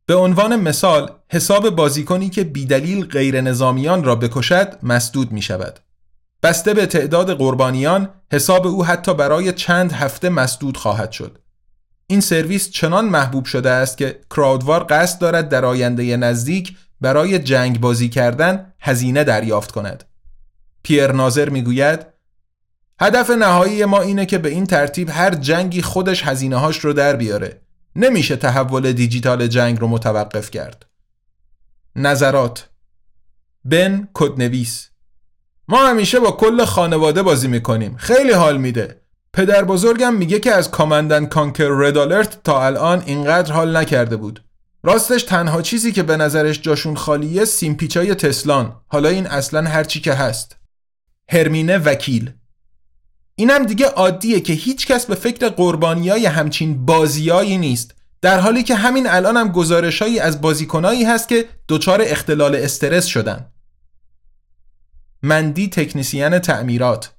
به 0.06 0.16
عنوان 0.16 0.56
مثال 0.56 1.12
حساب 1.32 1.70
بازیکنی 1.70 2.30
که 2.30 2.44
بیدلیل 2.44 3.06
غیر 3.06 3.42
نظامیان 3.42 4.04
را 4.04 4.16
بکشد 4.16 4.80
مسدود 4.84 5.32
می 5.32 5.42
شود. 5.42 5.80
بسته 6.44 6.74
به 6.74 6.86
تعداد 6.86 7.38
قربانیان 7.38 8.10
حساب 8.32 8.68
او 8.68 8.86
حتی 8.86 9.14
برای 9.14 9.54
چند 9.54 9.92
هفته 9.92 10.30
مسدود 10.30 10.78
خواهد 10.78 11.12
شد. 11.12 11.38
این 12.08 12.22
سرویس 12.22 12.70
چنان 12.70 13.06
محبوب 13.06 13.46
شده 13.46 13.70
است 13.70 13.98
که 13.98 14.20
کراودوار 14.36 14.86
قصد 14.90 15.20
دارد 15.20 15.50
در 15.50 15.66
آینده 15.66 16.18
نزدیک 16.18 16.76
برای 17.02 17.40
جنگ 17.40 17.80
بازی 17.80 18.10
کردن 18.10 18.74
هزینه 18.80 19.24
دریافت 19.24 19.72
کند. 19.72 20.04
پیر 20.84 21.12
ناظر 21.12 21.50
می‌گوید 21.50 22.06
هدف 23.02 23.30
نهایی 23.30 23.86
ما 23.86 24.02
اینه 24.02 24.26
که 24.26 24.38
به 24.38 24.50
این 24.50 24.66
ترتیب 24.66 25.10
هر 25.10 25.36
جنگی 25.36 25.82
خودش 25.82 26.24
هزینه 26.24 26.58
هاش 26.58 26.80
رو 26.80 26.94
در 26.94 27.16
بیاره. 27.16 27.62
نمیشه 27.96 28.36
تحول 28.36 28.92
دیجیتال 28.92 29.48
جنگ 29.48 29.80
رو 29.80 29.88
متوقف 29.88 30.52
کرد. 30.52 30.86
نظرات 31.96 32.70
بن 33.66 34.08
کدنویس 34.14 34.90
ما 35.68 35.88
همیشه 35.88 36.20
با 36.20 36.32
کل 36.32 36.66
خانواده 36.66 37.24
بازی 37.24 37.48
می‌کنیم. 37.48 37.96
خیلی 37.98 38.32
حال 38.32 38.58
میده. 38.58 39.02
پدر 39.34 39.64
بزرگم 39.64 40.16
میگه 40.16 40.40
که 40.40 40.52
از 40.52 40.72
کامندن 40.72 41.26
کانکر 41.26 41.70
رد 41.70 41.98
آلرت 41.98 42.44
تا 42.44 42.66
الان 42.66 43.04
اینقدر 43.06 43.54
حال 43.54 43.78
نکرده 43.78 44.16
بود. 44.16 44.44
راستش 44.86 45.24
تنها 45.24 45.62
چیزی 45.62 45.92
که 45.92 46.04
به 46.04 46.18
نظرش 46.18 46.62
جاشون 46.62 46.96
خالیه 46.96 47.46
سیمپیچای 47.46 48.16
تسلان. 48.16 48.82
حالا 48.88 49.10
این 49.10 49.28
اصلا 49.28 49.70
هرچی 49.70 50.02
که 50.02 50.14
هست. 50.14 50.58
هرمینه 51.30 51.78
وکیل 51.78 52.32
اینم 53.36 53.66
دیگه 53.66 53.86
عادیه 53.86 54.40
که 54.40 54.54
هیچ 54.54 54.88
کس 54.88 55.06
به 55.06 55.16
فکر 55.16 55.50
قربانیای 55.50 56.26
همچین 56.26 56.86
بازیایی 56.86 57.58
نیست 57.58 57.96
در 58.22 58.40
حالی 58.40 58.64
که 58.64 58.76
همین 58.76 59.08
الان 59.08 59.38
هم 59.38 59.52
گزارشهایی 59.52 60.20
از 60.20 60.42
بازیکنایی 60.42 61.04
هست 61.04 61.28
که 61.28 61.46
دچار 61.70 62.02
اختلال 62.02 62.56
استرس 62.56 63.06
شدن 63.06 63.46
مندی 65.24 65.68
تکنیسیان 65.68 66.40
تعمیرات 66.40 67.12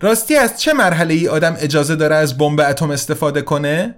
راستی 0.00 0.36
از 0.36 0.60
چه 0.60 0.72
مرحله 0.72 1.14
ای 1.14 1.28
آدم 1.28 1.56
اجازه 1.58 1.96
داره 1.96 2.16
از 2.16 2.38
بمب 2.38 2.60
اتم 2.60 2.90
استفاده 2.90 3.42
کنه؟ 3.42 3.94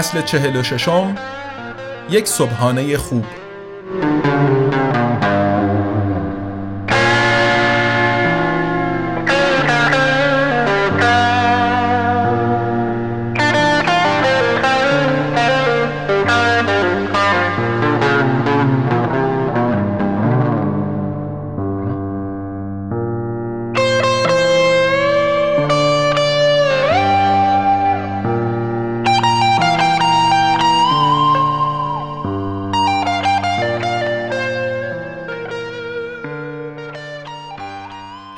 فصل 0.00 0.22
چهل 0.22 0.56
و 0.56 0.62
ششم 0.62 1.14
یک 2.10 2.26
صبحانه 2.28 2.96
خوب. 2.96 3.24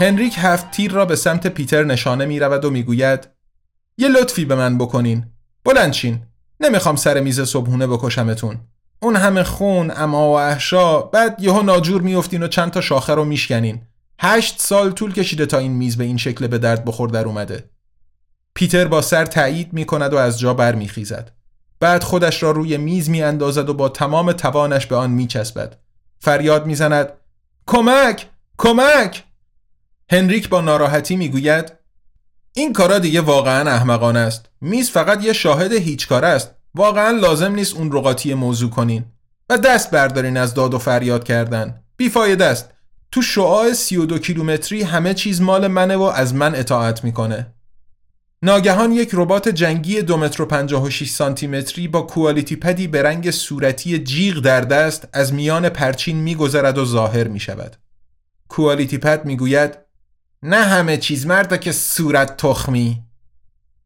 هنریک 0.03 0.35
هفت 0.39 0.71
تیر 0.71 0.93
را 0.93 1.05
به 1.05 1.17
سمت 1.17 1.47
پیتر 1.47 1.85
نشانه 1.85 2.25
می 2.25 2.39
رود 2.39 2.65
و 2.65 2.71
می‌گوید 2.71 3.29
یه 3.99 4.09
لطفی 4.09 4.45
به 4.45 4.55
من 4.55 4.79
بکنین 4.79 5.27
بلند 5.65 5.91
چین 5.91 6.21
نمی‌خوام 6.61 6.97
سر 6.97 7.21
میز 7.21 7.41
صبحونه 7.41 7.87
بکشمتون 7.87 8.61
اون 9.03 9.17
همه 9.17 9.43
خون 9.43 9.93
اما 9.97 10.29
و 10.29 10.39
احشا 10.39 11.01
بعد 11.01 11.43
یهو 11.43 11.63
ناجور 11.63 12.03
میافتین 12.03 12.43
و 12.43 12.49
چند 12.49 12.71
تا 12.71 12.81
شاخه 12.81 13.15
رو 13.15 13.25
میشکنین 13.25 13.81
هشت 14.21 14.61
سال 14.61 14.91
طول 14.91 15.13
کشیده 15.13 15.47
تا 15.47 15.59
این 15.59 15.73
میز 15.73 15.97
به 15.97 16.05
این 16.05 16.17
شکل 16.17 16.47
به 16.47 16.59
درد 16.59 16.85
بخور 16.85 17.09
در 17.09 17.25
اومده 17.25 17.71
پیتر 18.55 18.85
با 18.85 19.03
سر 19.03 19.25
تایید 19.25 19.73
می 19.73 19.85
کند 19.85 20.13
و 20.13 20.17
از 20.17 20.39
جا 20.39 20.55
برمیخیزد 20.55 21.33
بعد 21.81 22.03
خودش 22.05 22.43
را 22.43 22.51
روی 22.51 22.77
میز 22.77 23.11
می 23.11 23.23
اندازد 23.23 23.69
و 23.69 23.75
با 23.75 23.89
تمام 23.89 24.33
توانش 24.33 24.87
به 24.87 24.97
آن 24.97 25.11
می 25.11 25.27
چسبد. 25.27 25.79
فریاد 26.19 26.67
می 26.67 26.75
زند 26.75 27.13
کمک! 27.67 28.27
کمک! 28.59 29.25
هنریک 30.13 30.49
با 30.49 30.61
ناراحتی 30.61 31.17
می‌گوید 31.17 31.73
این 32.53 32.73
کارا 32.73 32.99
دیگه 32.99 33.21
واقعا 33.21 33.71
احمقانه 33.71 34.19
است. 34.19 34.49
میز 34.61 34.91
فقط 34.91 35.25
یه 35.25 35.33
شاهد 35.33 35.73
هیچ 35.73 36.09
کار 36.09 36.25
است. 36.25 36.51
واقعا 36.75 37.11
لازم 37.11 37.55
نیست 37.55 37.77
اون 37.77 37.93
رقاتی 37.93 38.35
موضوع 38.35 38.71
کنین. 38.71 39.05
و 39.51 39.59
دست 39.59 39.91
بردارین 39.91 40.37
از 40.37 40.55
داد 40.55 40.75
و 40.75 40.79
فریاد 40.79 41.25
کردن. 41.25 41.81
بیفایده 41.97 42.45
است. 42.45 42.71
تو 43.13 43.23
شعاع 43.23 43.73
32 43.73 44.19
کیلومتری 44.19 44.83
همه 44.83 45.15
چیز 45.15 45.41
مال 45.41 45.67
منه 45.67 45.97
و 45.97 46.03
از 46.03 46.35
من 46.35 46.55
اطاعت 46.55 47.05
می‌کنه. 47.05 47.47
ناگهان 48.43 48.93
یک 48.93 49.11
ربات 49.13 49.49
جنگی 49.49 50.03
دو 50.03 50.17
متر 50.17 50.43
و 50.43 50.47
56 50.47 51.11
سانتی 51.11 51.47
متری 51.47 51.89
با 51.89 52.03
کوالیتی 52.03 52.57
پدی 52.57 52.87
به 52.87 53.03
رنگ 53.03 53.31
صورتی 53.31 53.99
جیغ 53.99 54.39
در 54.41 54.61
دست 54.61 55.09
از 55.13 55.35
میان 55.35 55.69
پرچین 55.69 56.17
میگذرد 56.17 56.79
و 56.79 56.85
ظاهر 56.85 57.29
می 57.29 57.41
شود. 57.41 57.77
کوالیتی 58.49 58.99
پد 58.99 59.25
می‌گوید 59.25 59.82
نه 60.43 60.65
همه 60.65 60.97
چیز 60.97 61.27
مردا 61.27 61.57
که 61.57 61.73
صورت 61.73 62.37
تخمی. 62.37 63.03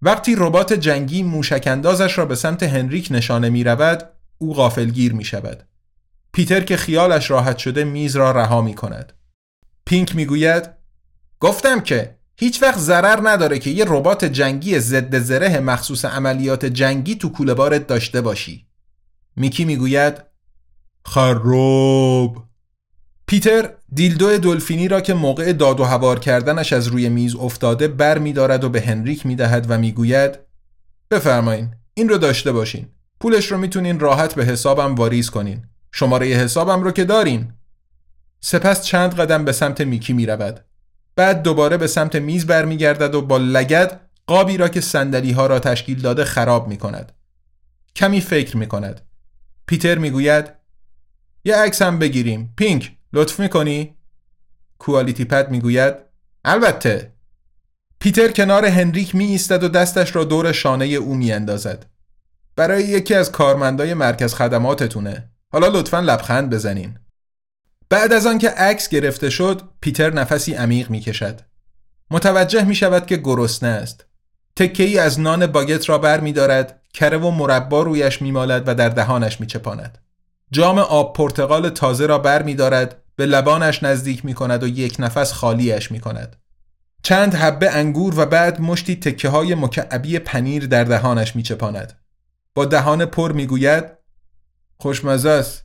وقتی 0.03 0.35
ربات 0.39 0.73
جنگی 0.73 1.23
موشک 1.23 1.65
اندازش 1.67 2.19
را 2.19 2.27
به 2.27 2.35
سمت 2.35 2.63
هنریک 2.63 3.09
نشانه 3.11 3.51
می 3.51 3.65
رود 3.65 4.11
او 4.39 4.55
غافلگیر 4.55 5.13
می 5.13 5.25
شود 5.25 5.69
پیتر 6.33 6.61
که 6.61 6.77
خیالش 6.77 7.31
راحت 7.31 7.59
شده 7.59 7.85
میز 7.85 8.17
را 8.17 8.31
رها 8.31 8.61
می 8.63 8.75
کند 8.75 9.13
پینک 9.87 10.17
می 10.17 10.27
گوید 10.27 10.71
گفتم 11.41 11.81
که 11.81 12.19
هیچ 12.39 12.63
وقت 12.63 12.79
ضرر 12.79 13.29
نداره 13.29 13.59
که 13.59 13.71
یه 13.71 13.85
ربات 13.89 14.25
جنگی 14.25 14.79
ضد 14.79 15.19
زره 15.19 15.61
مخصوص 15.61 16.05
عملیات 16.05 16.67
جنگی 16.67 17.15
تو 17.15 17.29
کوله 17.29 17.55
بارت 17.55 17.87
داشته 17.87 18.21
باشی. 18.21 18.67
میکی 19.37 19.65
می‌گوید 19.65 20.23
خراب. 21.05 22.46
پیتر 23.27 23.71
دیلدو 23.93 24.39
دلفینی 24.39 24.89
را 24.89 25.01
که 25.01 25.15
موقع 25.15 25.53
داد 25.53 25.81
و 25.81 25.85
هوار 25.85 26.19
کردنش 26.19 26.73
از 26.73 26.87
روی 26.87 27.09
میز 27.09 27.37
افتاده 27.37 27.89
بر 27.89 28.19
می 28.19 28.33
دارد 28.33 28.65
و 28.65 28.69
به 28.69 28.81
هنریک 28.81 29.27
می 29.27 29.37
دهد 29.37 29.67
و 29.69 29.79
می 29.79 29.93
گوید 29.93 30.39
بفرمایین 31.11 31.75
این 31.95 32.09
رو 32.09 32.19
داشته 32.19 32.53
باشین. 32.53 32.89
پولش 33.21 33.53
رو 33.53 33.59
می‌تونین 33.59 34.01
راحت 34.01 34.35
به 34.35 34.45
حسابم 34.45 34.95
واریز 34.95 35.31
کنین. 35.31 35.65
شماره 35.93 36.27
حسابم 36.27 36.83
رو 36.83 36.91
که 36.91 37.05
دارین. 37.05 37.53
سپس 38.41 38.83
چند 38.83 39.15
قدم 39.15 39.45
به 39.45 39.53
سمت 39.53 39.81
میکی 39.81 40.13
می 40.13 40.27
رود 40.27 40.65
بعد 41.17 41.43
دوباره 41.43 41.77
به 41.77 41.87
سمت 41.87 42.17
میز 42.17 42.47
برمیگردد 42.47 43.15
و 43.15 43.23
با 43.23 43.39
لگد 43.39 44.01
قابی 44.27 44.57
را 44.57 44.69
که 44.69 44.81
سندلی 44.81 45.33
ها 45.33 45.47
را 45.47 45.59
تشکیل 45.59 46.01
داده 46.01 46.25
خراب 46.25 46.69
می 46.69 46.77
کند 46.77 47.13
کمی 47.97 48.21
فکر 48.21 48.57
می 48.57 48.67
کند 48.67 49.01
پیتر 49.67 49.99
می 49.99 50.11
گوید 50.11 50.51
یه 51.45 51.57
عکس 51.57 51.83
هم 51.83 51.99
بگیریم. 51.99 52.53
پینک. 52.57 52.96
لطف 53.13 53.41
می‌کنی؟ 53.41 53.97
کوالیتی 54.79 55.25
پد 55.25 55.51
می‌گوید 55.51 55.95
البته 56.45 57.13
پیتر 58.01 58.29
کنار 58.29 58.65
هنریک 58.65 59.15
می 59.15 59.25
ایستد 59.25 59.65
و 59.65 59.69
دستش 59.69 60.17
را 60.17 60.25
دور 60.25 60.53
شانه 60.53 60.85
او 60.85 61.15
می 61.15 61.33
اندازد. 61.33 61.87
برای 62.57 62.83
یکی 62.83 63.15
از 63.15 63.33
کارمندای 63.33 63.95
مرکز 63.95 64.35
خدماتتونه. 64.35 65.31
حالا 65.53 65.69
لطفا 65.69 66.01
لبخند 66.01 66.51
بزنین. 66.51 66.99
بعد 67.89 68.13
از 68.13 68.27
آنکه 68.27 68.51
عکس 68.51 68.89
گرفته 68.89 69.31
شد، 69.31 69.63
پیتر 69.81 70.13
نفسی 70.13 70.55
عمیق 70.55 70.91
می 70.91 71.01
کشد. 71.01 71.41
متوجه 72.11 72.65
می 72.65 72.75
شود 72.75 73.07
که 73.07 73.17
گرسنه 73.17 73.69
است. 73.69 74.05
تکه 74.57 74.83
ای 74.83 74.99
از 74.99 75.21
نان 75.21 75.47
باگت 75.47 75.89
را 75.89 75.99
بر 75.99 76.21
می 76.21 76.33
دارد، 76.33 76.83
کره 76.95 77.19
و 77.19 77.31
مربا 77.31 77.83
رویش 77.83 78.23
می 78.23 78.33
مالد 78.33 78.69
و 78.69 78.75
در 78.75 78.89
دهانش 78.89 79.41
می 79.41 79.47
چپاند. 79.47 79.99
جام 80.51 80.79
آب 80.79 81.17
پرتقال 81.17 81.69
تازه 81.69 82.07
را 82.07 82.19
بر 82.19 82.43
می 82.43 82.55
دارد 82.55 83.03
به 83.17 83.27
لبانش 83.27 83.83
نزدیک 83.83 84.25
می 84.25 84.35
کند 84.35 84.63
و 84.63 84.67
یک 84.67 84.97
نفس 84.99 85.33
خالیش 85.33 85.91
می 85.91 86.01
کند. 86.01 86.37
چند 87.03 87.35
حبه 87.35 87.71
انگور 87.71 88.15
و 88.21 88.27
بعد 88.27 88.61
مشتی 88.61 88.97
تکه 88.97 89.29
های 89.29 89.55
مکعبی 89.55 90.19
پنیر 90.19 90.67
در 90.67 90.85
دهانش 90.85 91.37
می 91.37 91.43
چپاند. 91.43 92.01
با 92.55 92.65
دهان 92.65 93.05
پر 93.05 93.33
می‌گوید 93.33 93.85
خوشمزه 94.77 95.31
است. 95.31 95.65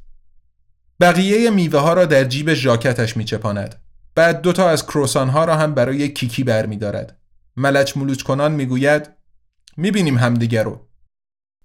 بقیه 0.99 1.49
میوه 1.49 1.79
ها 1.79 1.93
را 1.93 2.05
در 2.05 2.23
جیب 2.23 2.53
ژاکتش 2.53 3.17
میچپاند 3.17 3.81
بعد 4.15 4.41
دوتا 4.41 4.69
از 4.69 4.85
کروسان 4.85 5.29
ها 5.29 5.45
را 5.45 5.55
هم 5.55 5.73
برای 5.73 6.09
کیکی 6.09 6.43
برمیدارد 6.43 7.19
ملچ 7.57 7.97
ملوچ 7.97 8.21
کنان 8.21 8.51
می‌گوید 8.51 9.09
می‌بینیم 9.77 10.17
همدیگر 10.17 10.63
رو. 10.63 10.87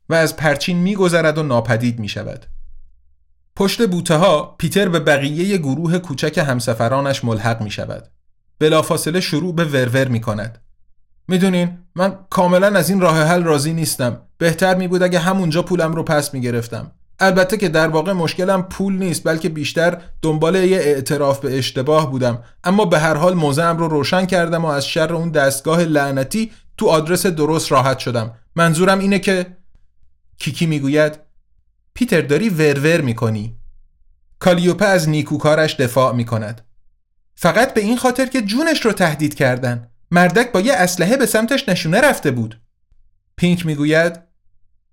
و 0.09 0.15
از 0.15 0.37
پرچین 0.37 0.77
میگذرد 0.77 1.39
و 1.39 1.43
ناپدید 1.43 1.99
می‌شود 1.99 2.47
پشت 3.57 3.89
بوته 3.89 4.15
ها 4.15 4.55
پیتر 4.59 4.89
به 4.89 5.01
بقیه 5.01 5.59
گروه 5.59 5.99
کوچک 5.99 6.39
همسفرانش 6.39 7.25
ملحق 7.25 7.63
می 7.63 7.71
شود. 7.71 8.09
بلافاصله 8.59 9.21
شروع 9.21 9.55
به 9.55 9.65
ورور 9.65 10.09
می 10.09 10.21
کند. 10.21 10.59
می‌دونین 11.29 11.79
من 11.95 12.19
کاملا 12.31 12.67
از 12.67 12.91
این 12.91 13.01
راه 13.01 13.23
حل 13.23 13.43
راضی 13.43 13.73
نیستم. 13.73 14.21
بهتر 14.39 14.75
می 14.75 14.89
بود 14.89 15.03
اگه 15.03 15.19
همونجا 15.19 15.63
پولم 15.63 15.93
رو 15.93 16.03
پس 16.03 16.35
می 16.35 16.41
گرفتم. 16.41 16.93
البته 17.21 17.57
که 17.57 17.69
در 17.69 17.89
واقع 17.89 18.13
مشکلم 18.13 18.63
پول 18.63 18.93
نیست 18.93 19.25
بلکه 19.25 19.49
بیشتر 19.49 20.01
دنبال 20.23 20.55
یه 20.55 20.79
اعتراف 20.79 21.41
به 21.41 21.59
اشتباه 21.59 22.11
بودم 22.11 22.43
اما 22.65 22.85
به 22.85 22.99
هر 22.99 23.15
حال 23.15 23.35
موضعم 23.35 23.77
رو 23.77 23.89
روشن 23.89 24.27
کردم 24.27 24.65
و 24.65 24.69
از 24.69 24.87
شر 24.87 25.13
اون 25.13 25.31
دستگاه 25.31 25.85
لعنتی 25.85 26.51
تو 26.77 26.87
آدرس 26.87 27.27
درست 27.27 27.73
راحت 27.73 27.99
شدم 27.99 28.33
منظورم 28.57 28.99
اینه 28.99 29.19
که 29.19 29.47
کیکی 30.39 30.67
می‌گوید 30.67 31.26
پیتر 31.97 32.21
داری 32.21 32.49
ورور 32.49 33.01
می‌کنی. 33.01 33.57
کالیوپه 34.39 34.85
از 34.85 35.09
نیکوکارش 35.09 35.75
دفاع 35.75 36.15
می‌کند. 36.15 36.61
فقط 37.35 37.75
به 37.75 37.81
این 37.81 37.97
خاطر 37.97 38.27
که 38.27 38.43
جونش 38.43 38.85
رو 38.85 38.93
تهدید 38.93 39.35
کردن. 39.35 39.89
مردک 40.11 40.53
با 40.53 40.61
یه 40.61 40.73
اسلحه 40.73 41.17
به 41.17 41.27
سمتش 41.27 41.69
نشونه 41.69 42.01
رفته 42.01 42.31
بود. 42.31 42.61
پینک 43.37 43.67
می‌گوید 43.67 44.21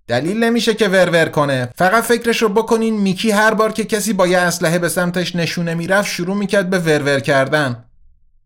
دلیل 0.08 0.44
نمیشه 0.44 0.74
که 0.74 0.88
ورور 0.88 1.26
کنه. 1.26 1.70
فقط 1.76 2.04
فکرش 2.04 2.42
رو 2.42 2.50
بکنین 2.50 3.00
میکی 3.00 3.32
هر 3.32 3.54
بار 3.54 3.72
که 3.72 3.86
کسی 3.86 4.14
با 4.14 4.28
یه 4.28 4.38
اسلحه 4.38 4.80
به 4.80 4.90
سمتش 4.90 5.36
نشونه 5.36 5.74
می‌رفت 5.74 6.10
شروع 6.10 6.38
می‌کرد 6.38 6.70
به 6.70 6.80
ورور 6.80 7.20
کردن. 7.20 7.86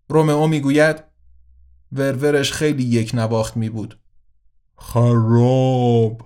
رومئو 0.10 0.48
می‌گوید 0.48 1.04
ورورش 1.92 2.52
خیلی 2.52 2.84
یک 2.84 3.12
نواخت 3.14 3.58
می 3.58 3.70
بود 3.70 4.00
خراب. 4.78 6.22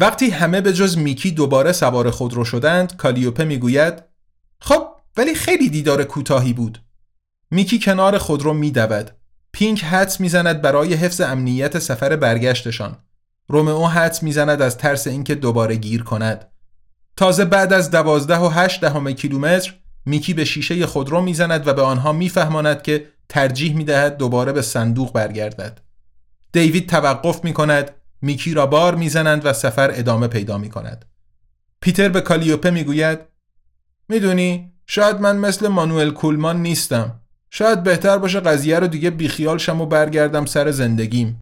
وقتی 0.00 0.30
همه 0.30 0.60
به 0.60 0.72
جز 0.72 0.98
میکی 0.98 1.30
دوباره 1.30 1.72
سوار 1.72 2.10
خودرو 2.10 2.44
شدند 2.44 2.96
کالیوپه 2.96 3.44
می‌گوید 3.44 4.02
خب 4.60 4.88
ولی 5.16 5.34
خیلی 5.34 5.70
دیدار 5.70 6.04
کوتاهی 6.04 6.52
بود. 6.52 6.82
میکی 7.50 7.78
کنار 7.78 8.18
خودرو 8.18 8.54
میدود. 8.54 9.10
پینک 9.52 9.84
حدس 9.84 10.20
می‌زند 10.20 10.62
برای 10.62 10.94
حفظ 10.94 11.20
امنیت 11.20 11.78
سفر 11.78 12.16
برگشتشان. 12.16 12.96
رومئو 13.48 13.86
حدس 13.86 14.22
می‌زند 14.22 14.62
از 14.62 14.78
ترس 14.78 15.06
اینکه 15.06 15.34
دوباره 15.34 15.76
گیر 15.76 16.02
کند. 16.02 16.48
تازه 17.16 17.44
بعد 17.44 17.72
از 17.72 17.90
دوازده 17.90 18.38
و 18.38 18.48
هشت 18.48 18.80
دهم 18.80 19.12
کیلومتر 19.12 19.74
میکی 20.06 20.34
به 20.34 20.44
شیشه 20.44 20.86
خودرو 20.86 21.20
می‌زند 21.20 21.66
و 21.66 21.74
به 21.74 21.82
آنها 21.82 22.12
میفهماند 22.12 22.82
که 22.82 23.06
ترجیح 23.28 23.76
می‌دهد 23.76 24.16
دوباره 24.16 24.52
به 24.52 24.62
صندوق 24.62 25.12
برگردد. 25.12 25.80
دیوید 26.52 26.88
توقف 26.88 27.44
می 27.44 27.52
کند 27.52 27.90
میکی 28.22 28.54
را 28.54 28.66
بار 28.66 28.94
می‌زنند 28.94 29.46
و 29.46 29.52
سفر 29.52 29.90
ادامه 29.94 30.28
پیدا 30.28 30.58
می 30.58 30.70
کند. 30.70 31.04
پیتر 31.80 32.08
به 32.08 32.20
کالیوپه 32.20 32.70
می‌گوید 32.70 33.18
می‌دونی 34.08 34.72
شاید 34.86 35.20
من 35.20 35.36
مثل 35.36 35.68
مانوئل 35.68 36.10
کولمان 36.10 36.62
نیستم. 36.62 37.20
شاید 37.50 37.82
بهتر 37.82 38.18
باشه 38.18 38.40
قضیه 38.40 38.78
رو 38.78 38.86
دیگه 38.86 39.10
بیخیال 39.10 39.58
شم 39.58 39.80
و 39.80 39.86
برگردم 39.86 40.46
سر 40.46 40.70
زندگیم. 40.70 41.40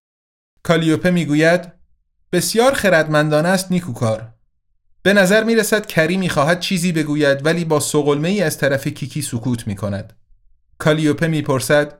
کالیوپه 0.63 1.11
می‌گوید 1.11 1.73
بسیار 2.33 2.75
خردمندانه 2.75 3.49
است 3.49 3.73
نیکوکار. 3.73 4.33
به 5.03 5.13
نظر 5.13 5.45
می 5.45 5.55
رسد 5.55 5.87
کری 5.87 6.17
می 6.17 6.29
خواهد 6.29 6.61
چیزی 6.61 6.93
بگوید 6.93 7.47
ولی 7.47 7.65
با 7.65 7.81
سقلمه 7.81 8.29
ای 8.29 8.43
از 8.43 8.59
طرف 8.59 8.89
کیکی 8.89 9.23
سکوت 9.23 9.67
می 9.67 9.77
کند. 9.77 10.13
کالیوپه 10.79 11.27
می 11.27 11.43
پرسد 11.43 11.99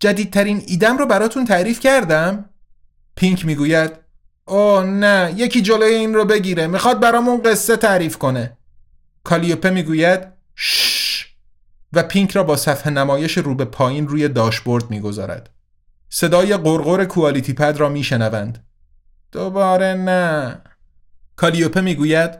جدیدترین 0.00 0.62
ایدم 0.66 0.98
رو 0.98 1.06
براتون 1.06 1.44
تعریف 1.44 1.80
کردم؟ 1.80 2.50
پینک 3.16 3.46
می‌گوید 3.46 4.01
اوه 4.52 4.84
نه 4.84 5.34
یکی 5.36 5.62
جلوی 5.62 5.94
این 5.94 6.14
رو 6.14 6.24
بگیره. 6.24 6.66
می‌خواد 6.66 7.00
برامون 7.00 7.42
قصه 7.42 7.76
تعریف 7.76 8.18
کنه. 8.18 8.56
کالیوپه 9.24 9.70
می‌گوید 9.70 10.20
شش 10.56 11.26
و 11.92 12.02
پینک 12.02 12.30
را 12.30 12.42
با 12.42 12.56
صفحه 12.56 12.92
نمایش 12.92 13.38
رو 13.38 13.54
به 13.54 13.64
پایین 13.64 14.08
روی 14.08 14.28
داشبورد 14.28 14.90
می‌گذارد. 14.90 15.50
صدای 16.08 16.56
قرقر 16.56 17.04
کوالیتی 17.04 17.52
پد 17.52 17.76
را 17.76 17.88
میشنوند. 17.88 18.66
دوباره 19.32 19.94
نه. 19.94 20.60
کالیوپه 21.36 21.80
می‌گوید 21.80 22.30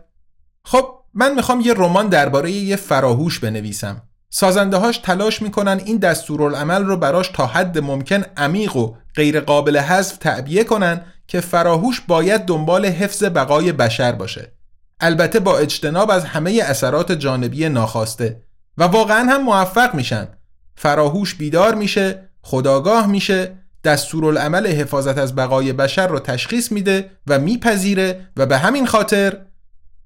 خب 0.64 0.88
من 1.14 1.34
می‌خوام 1.34 1.60
یه 1.60 1.74
رمان 1.74 2.08
درباره 2.08 2.50
یه 2.50 2.76
فراهوش 2.76 3.38
بنویسم. 3.38 4.02
سازنده 4.30 4.76
هاش 4.76 4.98
تلاش 4.98 5.42
می‌کنن 5.42 5.80
این 5.84 5.96
دستورالعمل 5.96 6.84
رو 6.84 6.96
براش 6.96 7.28
تا 7.28 7.46
حد 7.46 7.78
ممکن 7.78 8.24
عمیق 8.36 8.76
و 8.76 8.94
غیر 9.16 9.40
قابل 9.40 9.78
حذف 9.78 10.16
تعبیه 10.16 10.64
کنن 10.64 11.00
که 11.26 11.40
فراهوش 11.40 12.00
باید 12.00 12.44
دنبال 12.44 12.86
حفظ 12.86 13.24
بقای 13.24 13.72
بشر 13.72 14.12
باشه. 14.12 14.52
البته 15.00 15.40
با 15.40 15.58
اجتناب 15.58 16.10
از 16.10 16.24
همه 16.24 16.60
اثرات 16.64 17.12
جانبی 17.12 17.68
ناخواسته 17.68 18.42
و 18.78 18.84
واقعا 18.84 19.30
هم 19.30 19.42
موفق 19.42 19.94
میشن. 19.94 20.28
فراهوش 20.74 21.34
بیدار 21.34 21.74
میشه 21.74 22.28
خداگاه 22.42 23.06
میشه 23.06 23.58
دستورالعمل 23.84 24.66
حفاظت 24.66 25.18
از 25.18 25.36
بقای 25.36 25.72
بشر 25.72 26.06
رو 26.06 26.18
تشخیص 26.18 26.72
میده 26.72 27.10
و 27.26 27.38
میپذیره 27.38 28.28
و 28.36 28.46
به 28.46 28.58
همین 28.58 28.86
خاطر 28.86 29.38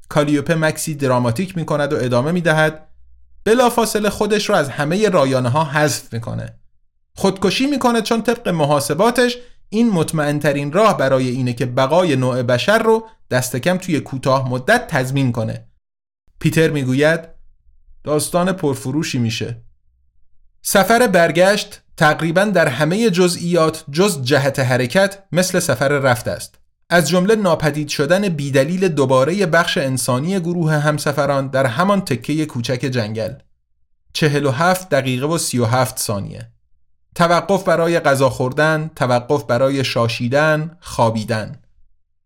کالیوپه 0.09 0.55
مکسی 0.55 0.95
دراماتیک 0.95 1.57
می‌کند 1.57 1.93
و 1.93 1.97
ادامه 1.97 2.33
می‌دهد. 2.33 2.87
بلافاصله 3.45 4.11
خودش 4.11 4.49
رو 4.49 4.55
از 4.55 4.69
همه 4.69 5.09
رایانه 5.09 5.49
ها 5.49 5.65
حذف 5.65 6.13
می‌کنه. 6.13 6.59
خودکشی 7.17 7.67
می‌کنه 7.67 8.03
چون 8.03 8.23
طبق 8.23 8.49
محاسباتش 8.49 9.39
این 9.69 9.91
مطمئن 9.91 10.39
ترین 10.39 10.73
راه 10.73 10.97
برای 10.99 11.29
اینه 11.29 11.53
که 11.53 11.67
بقای 11.67 12.17
نوع 12.17 12.43
بشر 12.43 12.79
رو 12.79 13.07
دست 13.31 13.57
کم 13.57 13.79
توی 13.79 14.01
کوتاه 14.01 14.51
مدت 14.51 14.87
تضمین 14.87 15.33
کنه. 15.33 15.67
پیتر 16.39 16.71
می‌گوید 16.71 17.21
داستان 18.05 18.53
پرفروشی 18.53 19.19
میشه. 19.19 19.63
سفر 20.63 21.07
برگشت 21.07 21.83
تقریبا 21.97 22.45
در 22.45 22.69
همه 22.69 23.11
جزئیات 23.11 23.85
جز 23.91 24.23
جهت 24.23 24.59
حرکت 24.59 25.23
مثل 25.33 25.59
سفر 25.59 25.89
رفت 25.89 26.29
است. 26.29 26.59
از 26.91 27.09
جمله 27.09 27.35
ناپدید 27.35 27.89
شدن 27.89 28.29
بیدلیل 28.29 28.89
دوباره 28.89 29.47
بخش 29.47 29.79
انسانی 29.79 30.41
گروه 30.41 30.73
همسفران 30.73 31.49
در 31.49 31.67
همان 31.67 32.01
تکه 32.01 32.47
کوچک 32.47 32.81
جنگل. 32.81 33.35
47 34.13 34.89
دقیقه 34.89 35.27
و 35.27 35.39
37 35.39 35.99
ثانیه. 35.99 36.56
توقف 37.17 37.65
برای 37.65 38.01
غذا 38.01 38.31
خوردن، 38.31 38.91
توقف 38.97 39.45
برای 39.45 39.85
شاشیدن، 39.85 40.79
خوابیدن 40.81 41.63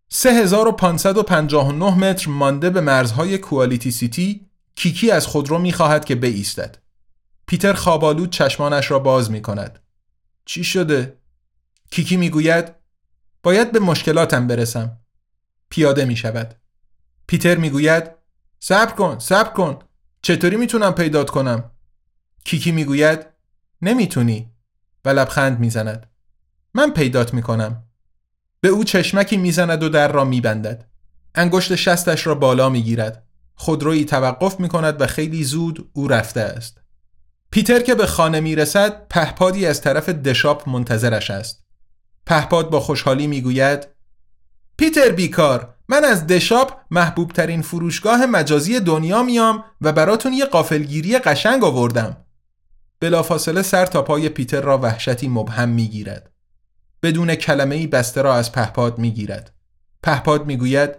3559 0.09 1.97
متر 1.97 2.29
مانده 2.29 2.69
به 2.69 2.81
مرزهای 2.81 3.37
کوالیتی 3.37 3.91
سیتی 3.91 4.47
کیکی 4.75 5.11
از 5.11 5.27
خودرو 5.27 5.59
می‌خواهد 5.59 6.05
که 6.05 6.15
بایستد. 6.15 6.77
پیتر 7.47 7.73
خوابالود 7.73 8.29
چشمانش 8.29 8.91
را 8.91 8.99
باز 8.99 9.31
می 9.31 9.41
کند. 9.41 9.79
چی 10.45 10.63
شده؟ 10.63 11.17
کیکی 11.91 12.17
می‌گوید 12.17 12.75
باید 13.43 13.71
به 13.71 13.79
مشکلاتم 13.79 14.47
برسم. 14.47 14.97
پیاده 15.69 16.05
می 16.05 16.15
شود. 16.15 16.55
پیتر 17.27 17.55
می‌گوید 17.55 18.03
صبر 18.59 18.91
کن 18.91 19.19
صبر 19.19 19.53
کن 19.53 19.79
چطوری 20.21 20.57
می‌تونم 20.57 20.93
پیدات 20.93 21.29
کنم؟ 21.29 21.71
کیکی 22.43 22.71
می‌گوید 22.71 23.25
نمی‌تونی 23.81 24.50
و 25.05 25.09
لبخند 25.09 25.59
می‌زند. 25.59 26.09
من 26.73 26.91
پیدات 26.91 27.33
می‌کنم. 27.33 27.83
به 28.61 28.67
او 28.67 28.83
چشمکی 28.83 29.37
می‌زند 29.37 29.83
و 29.83 29.89
در 29.89 30.11
را 30.11 30.25
میبندد. 30.25 30.87
انگشت 31.35 31.75
شستش 31.75 32.27
را 32.27 32.35
بالا 32.35 32.69
می‌گیرد. 32.69 33.23
خودرویی 33.55 34.05
توقف 34.05 34.59
می‌کند 34.59 35.01
و 35.01 35.07
خیلی 35.07 35.43
زود 35.43 35.89
او 35.93 36.07
رفته 36.07 36.41
است. 36.41 36.77
پیتر 37.51 37.79
که 37.79 37.95
به 37.95 38.05
خانه 38.05 38.39
می‌رسد 38.39 39.07
پهپادی 39.09 39.65
از 39.65 39.81
طرف 39.81 40.09
دشاپ 40.09 40.69
منتظرش 40.69 41.31
است. 41.31 41.65
پهپاد 42.25 42.69
با 42.69 42.79
خوشحالی 42.79 43.27
می‌گوید 43.27 43.87
پیتر 44.77 45.09
بیکار 45.09 45.75
من 45.89 46.05
از 46.05 46.27
دشاپ 46.27 46.77
محبوب 46.91 47.31
ترین 47.31 47.61
فروشگاه 47.61 48.25
مجازی 48.25 48.79
دنیا 48.79 49.23
میام 49.23 49.63
و 49.81 49.93
براتون 49.93 50.33
یه 50.33 50.45
قافلگیری 50.45 51.17
قشنگ 51.17 51.63
آوردم. 51.63 52.17
بلافاصله 53.01 53.61
سر 53.61 53.85
تا 53.85 54.01
پای 54.01 54.29
پیتر 54.29 54.61
را 54.61 54.77
وحشتی 54.77 55.27
مبهم 55.27 55.69
می‌گیرد. 55.69 56.31
بدون 57.03 57.35
کلمه 57.35 57.75
ای 57.75 57.87
بسته 57.87 58.21
را 58.21 58.35
از 58.35 58.51
پهپاد 58.51 58.97
می‌گیرد. 58.97 59.53
پهپاد 60.03 60.45
می‌گوید 60.45 60.89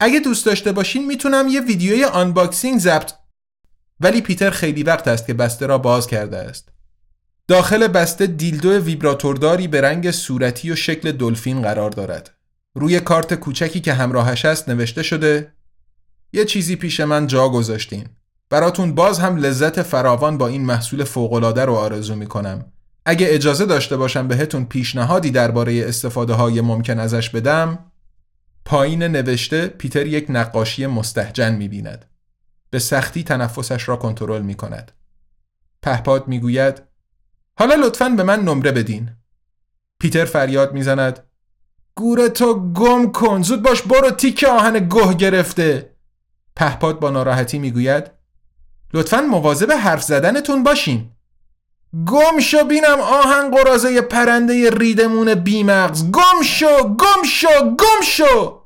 اگه 0.00 0.20
دوست 0.20 0.46
داشته 0.46 0.72
باشین 0.72 1.06
می‌تونم 1.06 1.48
یه 1.48 1.60
ویدیوی 1.60 2.04
unboxing 2.04 2.80
ضبط 2.80 3.12
ولی 4.00 4.20
پیتر 4.20 4.50
خیلی 4.50 4.82
وقت 4.82 5.08
است 5.08 5.26
که 5.26 5.34
بسته 5.34 5.66
را 5.66 5.78
باز 5.78 6.06
کرده 6.06 6.36
است. 6.36 6.68
داخل 7.48 7.88
بسته 7.88 8.26
دیلدو 8.26 8.78
ویبراتورداری 8.78 9.68
به 9.68 9.80
رنگ 9.80 10.10
صورتی 10.10 10.70
و 10.70 10.76
شکل 10.76 11.12
دلفین 11.12 11.62
قرار 11.62 11.90
دارد. 11.90 12.30
روی 12.74 13.00
کارت 13.00 13.34
کوچکی 13.34 13.80
که 13.80 13.94
همراهش 13.94 14.44
است 14.44 14.68
نوشته 14.68 15.02
شده 15.02 15.52
یه 16.32 16.44
چیزی 16.44 16.76
پیش 16.76 17.00
من 17.00 17.26
جا 17.26 17.48
گذاشتین 17.48 18.08
براتون 18.50 18.94
باز 18.94 19.18
هم 19.18 19.36
لذت 19.36 19.82
فراوان 19.82 20.38
با 20.38 20.48
این 20.48 20.64
محصول 20.64 21.04
فوقالعاده 21.04 21.64
رو 21.64 21.74
آرزو 21.74 22.14
می‌کنم 22.14 22.64
اگه 23.06 23.26
اجازه 23.30 23.66
داشته 23.66 23.96
باشم 23.96 24.28
بهتون 24.28 24.64
پیشنهادی 24.64 25.30
درباره 25.30 25.84
استفاده 25.88 26.32
های 26.32 26.60
ممکن 26.60 26.98
ازش 26.98 27.30
بدم 27.30 27.78
پایین 28.64 29.02
نوشته 29.02 29.66
پیتر 29.66 30.06
یک 30.06 30.26
نقاشی 30.28 30.86
مستحجن 30.86 31.54
می‌بیند 31.54 32.04
به 32.70 32.78
سختی 32.78 33.22
تنفسش 33.22 33.88
را 33.88 33.96
کنترل 33.96 34.42
می 34.42 34.54
کند. 34.54 34.92
پهپاد 35.82 36.28
می 36.28 36.40
گوید 36.40 36.82
حالا 37.58 37.74
لطفا 37.74 38.08
به 38.08 38.22
من 38.22 38.40
نمره 38.40 38.72
بدین. 38.72 39.10
پیتر 39.98 40.24
فریاد 40.24 40.72
می‌زند 40.72 41.20
گوره 41.94 42.28
تو 42.28 42.72
گم 42.72 43.12
کن 43.12 43.42
زود 43.42 43.62
باش 43.62 43.82
برو 43.82 44.10
تیک 44.10 44.44
آهن 44.44 44.88
گه 44.88 45.14
گرفته 45.14 45.90
پهپاد 46.56 47.00
با 47.00 47.10
ناراحتی 47.10 47.58
می‌گوید 47.58 48.10
لطفا 48.94 49.20
مواظب 49.20 49.72
حرف 49.72 50.02
زدنتون 50.02 50.62
باشین. 50.62 51.10
گم 52.06 52.40
شو 52.40 52.64
بینم 52.64 53.00
آهن 53.00 53.50
قرازه 53.50 54.00
پرنده 54.00 54.70
ریدمون 54.70 55.34
بیمغز. 55.34 56.10
گم 56.10 56.42
شو 56.44 56.82
گم 56.82 57.22
شو 57.24 57.74
گم 57.78 58.02
شو. 58.04 58.60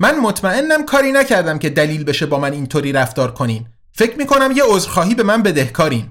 من 0.00 0.18
مطمئنم 0.18 0.84
کاری 0.84 1.12
نکردم 1.12 1.58
که 1.58 1.70
دلیل 1.70 2.04
بشه 2.04 2.26
با 2.26 2.38
من 2.38 2.52
اینطوری 2.52 2.92
رفتار 2.92 3.34
کنین. 3.34 3.66
فکر 3.92 4.18
می‌کنم 4.18 4.52
یه 4.56 4.62
عذرخواهی 4.66 5.14
به 5.14 5.22
من 5.22 5.42
بدهکارین 5.42 6.10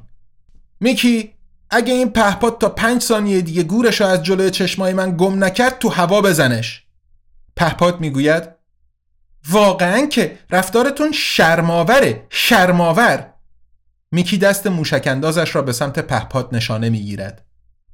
میکی 0.80 1.34
اگه 1.70 1.94
این 1.94 2.10
پهپاد 2.10 2.58
تا 2.58 2.70
پنج 2.70 3.02
ثانیه 3.02 3.42
دیگه 3.42 3.64
گورش 3.64 4.02
از 4.02 4.24
جلوی 4.24 4.52
چشمای 4.52 4.94
من 4.94 5.18
گم 5.18 5.44
نکرد 5.44 5.80
تو 5.80 5.90
هوا 5.90 6.22
بزنش. 6.22 6.84
پهپاد 7.56 8.00
می‌گوید 8.00 8.59
واقعا 9.50 10.06
که 10.06 10.40
رفتارتون 10.50 11.12
شرماوره 11.12 12.26
شرماور 12.30 13.34
میکی 14.12 14.38
دست 14.38 14.68
موشک 14.68 15.08
اندازش 15.08 15.56
را 15.56 15.62
به 15.62 15.72
سمت 15.72 16.00
پهپاد 16.00 16.56
نشانه 16.56 16.90
می‌گیرد. 16.90 17.46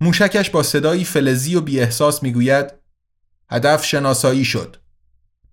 موشکش 0.02 0.50
با 0.50 0.64
صدایی 0.64 1.04
فلزی 1.04 1.56
و 1.56 1.62
بی 1.62 1.80
احساس 1.80 2.24
می‌گوید 2.24 2.74
هدف 3.52 3.86
شناسایی 3.86 4.46
شد. 4.46 4.78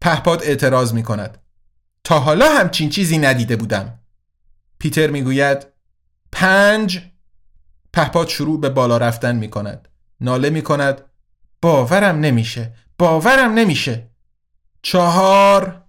پهپاد 0.00 0.42
اعتراض 0.42 0.94
می 0.94 1.02
کند 1.02 1.38
تا 2.04 2.18
حالا 2.18 2.48
همچین 2.58 2.90
چیزی 2.90 3.18
ندیده 3.18 3.56
بودم. 3.56 3.98
پیتر 4.78 5.06
می‌گوید 5.06 5.66
پنج. 6.32 7.00
پهپاد 7.92 8.28
شروع 8.28 8.60
به 8.60 8.68
بالا 8.68 8.96
رفتن 8.96 9.36
می 9.36 9.50
کند 9.50 9.88
ناله 10.20 10.50
می 10.50 10.62
کند 10.62 11.00
باورم 11.62 12.20
نمیشه 12.20 12.74
باورم 12.98 13.54
نمیشه. 13.54 14.10
چهار. 14.82 15.81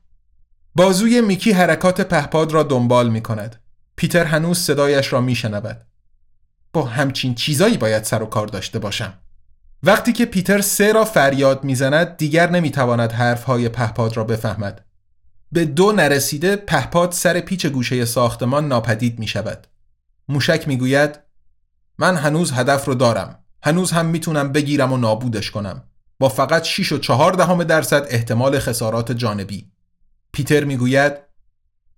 بازوی 0.76 1.22
میکی 1.22 1.52
حرکات 1.52 2.02
پهپاد 2.02 2.52
را 2.52 2.64
دنبال 2.64 3.10
می 3.10 3.22
کند 3.22 3.62
پیتر 3.96 4.26
هنوز 4.26 4.60
صدایش 4.60 5.14
را 5.14 5.22
می 5.22 5.36
شنود 5.36 5.86
با 6.74 6.86
همچین 6.86 7.36
چیزایی 7.36 7.78
باید 7.78 8.04
سر 8.04 8.24
و 8.24 8.26
کار 8.26 8.48
داشته 8.48 8.80
باشم. 8.80 9.14
وقتی 9.84 10.14
که 10.14 10.26
پیتر 10.26 10.62
سه 10.62 10.94
را 10.94 11.06
فریاد 11.06 11.64
می‌زند 11.64 12.18
دیگر 12.18 12.50
نمی‌تواند 12.50 13.12
حرفهای 13.12 13.70
پهپاد 13.70 14.18
را 14.18 14.24
بفهمد. 14.24 14.86
به 15.52 15.66
دو 15.66 15.92
نرسیده 15.92 16.56
پهپاد 16.56 17.12
سر 17.12 17.40
پیچ 17.40 17.66
گوشه 17.66 18.06
ساختمان 18.06 18.68
ناپدید 18.68 19.20
می 19.20 19.28
شود 19.28 19.68
موشک 20.30 20.68
می‌گوید 20.68 21.20
من 21.98 22.16
هنوز 22.16 22.52
هدف 22.52 22.86
رو 22.86 22.96
دارم. 22.96 23.40
هنوز 23.64 23.92
هم 23.92 24.06
می‌تونم 24.06 24.52
بگیرم 24.52 24.94
و 24.94 24.98
نابودش 24.98 25.52
کنم. 25.52 25.84
با 26.20 26.30
فقط 26.30 26.64
6 26.64 26.92
و 26.92 26.98
4 26.98 27.34
دهم 27.34 27.64
درصد 27.64 28.06
احتمال 28.10 28.60
خسارات 28.60 29.12
جانبی. 29.12 29.73
پیتر 30.34 30.64
می‌گوید 30.64 31.14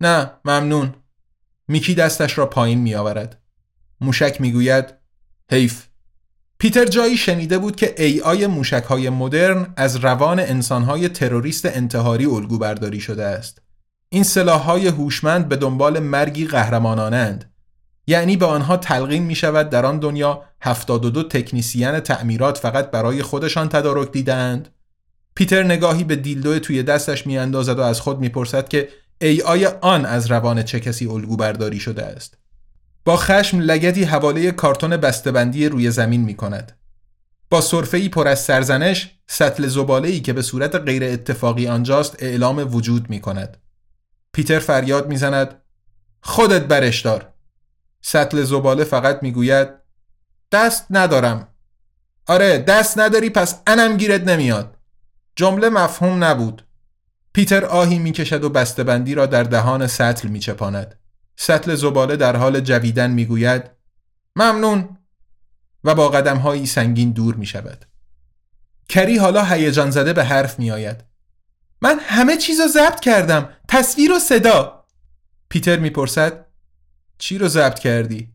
نه 0.01 0.31
ممنون 0.45 0.93
میکی 1.67 1.95
دستش 1.95 2.37
را 2.37 2.45
پایین 2.45 2.79
میآورد 2.79 3.41
موشک 4.01 4.41
می‌گوید 4.41 4.93
حیف 5.51 5.85
پیتر 6.59 6.85
جایی 6.85 7.17
شنیده 7.17 7.57
بود 7.57 7.75
که 7.75 7.95
ای 7.97 8.21
آی 8.21 8.47
موشک 8.47 8.83
های 8.83 9.09
مدرن 9.09 9.73
از 9.77 9.95
روان 9.95 10.39
انسان 10.39 10.83
های 10.83 11.09
تروریست 11.09 11.65
انتحاری 11.65 12.25
الگو 12.25 12.57
برداری 12.57 12.99
شده 12.99 13.25
است. 13.25 13.61
این 14.09 14.23
سلاح 14.23 14.61
های 14.61 14.87
هوشمند 14.87 15.49
به 15.49 15.55
دنبال 15.55 15.99
مرگی 15.99 16.45
قهرمانانند. 16.45 17.53
یعنی 18.07 18.37
به 18.37 18.45
آنها 18.45 18.77
تلقین 18.77 19.23
می 19.23 19.35
شود 19.35 19.69
در 19.69 19.85
آن 19.85 19.99
دنیا 19.99 20.43
72 20.61 21.23
تکنیسیان 21.23 21.99
تعمیرات 21.99 22.57
فقط 22.57 22.91
برای 22.91 23.23
خودشان 23.23 23.69
تدارک 23.69 24.11
دیدند. 24.11 24.74
پیتر 25.35 25.63
نگاهی 25.63 26.03
به 26.03 26.15
دیلدو 26.15 26.59
توی 26.59 26.83
دستش 26.83 27.27
می 27.27 27.37
اندازد 27.37 27.79
و 27.79 27.81
از 27.81 28.01
خود 28.01 28.19
می 28.19 28.29
پرسد 28.29 28.67
که 28.67 28.89
ای 29.21 29.41
آی 29.41 29.65
آن 29.65 30.05
از 30.05 30.31
روان 30.31 30.63
چه 30.63 30.79
کسی 30.79 31.07
الگو 31.07 31.37
برداری 31.37 31.79
شده 31.79 32.05
است. 32.05 32.37
با 33.05 33.17
خشم 33.17 33.59
لگدی 33.59 34.03
حواله 34.03 34.51
کارتون 34.51 34.97
بسته‌بندی 34.97 35.69
روی 35.69 35.91
زمین 35.91 36.21
می 36.21 36.35
کند. 36.35 36.77
با 37.49 37.63
ای 37.93 38.09
پر 38.09 38.27
از 38.27 38.43
سرزنش 38.43 39.11
سطل 39.27 39.67
زباله 39.67 40.19
که 40.19 40.33
به 40.33 40.41
صورت 40.41 40.75
غیر 40.75 41.03
اتفاقی 41.03 41.67
آنجاست 41.67 42.15
اعلام 42.19 42.75
وجود 42.75 43.09
می 43.09 43.21
کند. 43.21 43.57
پیتر 44.33 44.59
فریاد 44.59 45.07
می‌زند 45.07 45.61
خودت 46.21 46.61
برش 46.61 47.01
دار. 47.01 47.33
سطل 48.01 48.43
زباله 48.43 48.83
فقط 48.83 49.19
می‌گوید 49.23 49.69
دست 50.51 50.85
ندارم. 50.89 51.47
آره 52.27 52.57
دست 52.57 52.99
نداری 52.99 53.29
پس 53.29 53.61
انم 53.67 53.97
گیرت 53.97 54.21
نمیاد. 54.21 54.74
جمله 55.35 55.69
مفهوم 55.69 56.23
نبود. 56.23 56.65
پیتر 57.33 57.65
آهی 57.65 57.99
می‌کشد 57.99 58.43
و 58.43 58.49
بسته‌بندی 58.49 59.15
را 59.15 59.25
در 59.25 59.43
دهان 59.43 59.87
سطل 59.87 60.27
میچپاند. 60.27 60.99
سطل 61.35 61.75
زباله 61.75 62.15
در 62.15 62.35
حال 62.35 62.59
جویدن 62.59 63.11
می‌گوید 63.11 63.63
ممنون 64.35 64.97
و 65.83 65.95
با 65.95 66.09
قدم 66.09 66.37
هایی 66.37 66.65
سنگین 66.65 67.11
دور 67.11 67.35
می 67.35 67.45
شود. 67.45 67.85
کری 68.89 69.17
حالا 69.17 69.45
هیجان 69.45 69.91
زده 69.91 70.13
به 70.13 70.23
حرف 70.23 70.59
می 70.59 70.71
آید. 70.71 71.03
من 71.81 71.99
همه 71.99 72.37
چیز 72.37 72.59
رو 72.59 72.67
ضبط 72.67 72.99
کردم 72.99 73.49
تصویر 73.67 74.11
و 74.11 74.19
صدا 74.19 74.85
پیتر 75.49 75.79
می‌پرسد 75.79 76.45
چی 77.17 77.37
رو 77.37 77.47
ضبط 77.47 77.79
کردی؟ 77.79 78.33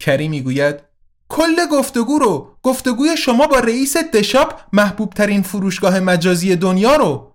کری 0.00 0.28
می‌گوید 0.28 0.89
کل 1.30 1.66
گفتگو 1.72 2.18
رو 2.18 2.56
گفتگوی 2.62 3.16
شما 3.16 3.46
با 3.46 3.58
رئیس 3.58 3.96
دشاپ 3.96 4.60
محبوب 4.72 5.12
ترین 5.12 5.42
فروشگاه 5.42 6.00
مجازی 6.00 6.56
دنیا 6.56 6.96
رو. 6.96 7.34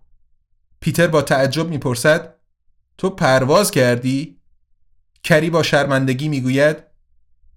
پیتر 0.79 1.07
با 1.07 1.21
تعجب 1.21 1.69
می‌پرسد 1.69 2.35
تو 2.97 3.09
پرواز 3.09 3.71
کردی؟ 3.71 4.37
کری 5.23 5.49
با 5.49 5.63
شرمندگی 5.63 6.27
می‌گوید 6.27 6.77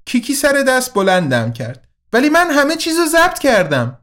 کیکی 0.04 0.34
سر 0.34 0.64
دست 0.68 0.94
بلندم 0.94 1.52
کرد 1.52 1.88
ولی 2.12 2.28
من 2.28 2.50
همه 2.50 2.76
چیز 2.76 2.98
رو 2.98 3.06
ضبط 3.06 3.38
کردم. 3.38 3.98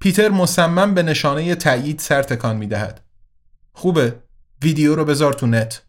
پیتر 0.00 0.28
مصمم 0.28 0.94
به 0.94 1.02
نشانه 1.02 1.54
تایید 1.54 1.98
سر 1.98 2.22
تکان 2.22 2.56
می‌دهد. 2.56 3.00
خوبه 3.72 4.22
ویدیو 4.62 4.94
رو 4.94 5.04
بذار 5.04 5.32
تو 5.32 5.46
نت. 5.46 5.82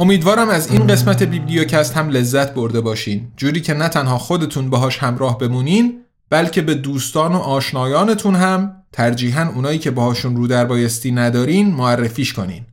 امیدوارم 0.00 0.48
از 0.48 0.70
این 0.70 0.86
قسمت 0.86 1.22
بیبلیوکست 1.22 1.96
هم 1.96 2.08
لذت 2.08 2.54
برده 2.54 2.80
باشین 2.80 3.32
جوری 3.36 3.60
که 3.60 3.74
نه 3.74 3.88
تنها 3.88 4.18
خودتون 4.18 4.70
باهاش 4.70 4.98
همراه 4.98 5.38
بمونین 5.38 6.00
بلکه 6.30 6.62
به 6.62 6.74
دوستان 6.74 7.32
و 7.32 7.38
آشنایانتون 7.38 8.34
هم 8.34 8.76
ترجیحاً 8.92 9.52
اونایی 9.54 9.78
که 9.78 9.90
باهاشون 9.90 10.36
رو 10.36 10.46
در 10.46 10.64
بایستی 10.64 11.12
ندارین 11.12 11.74
معرفیش 11.74 12.32
کنین. 12.32 12.66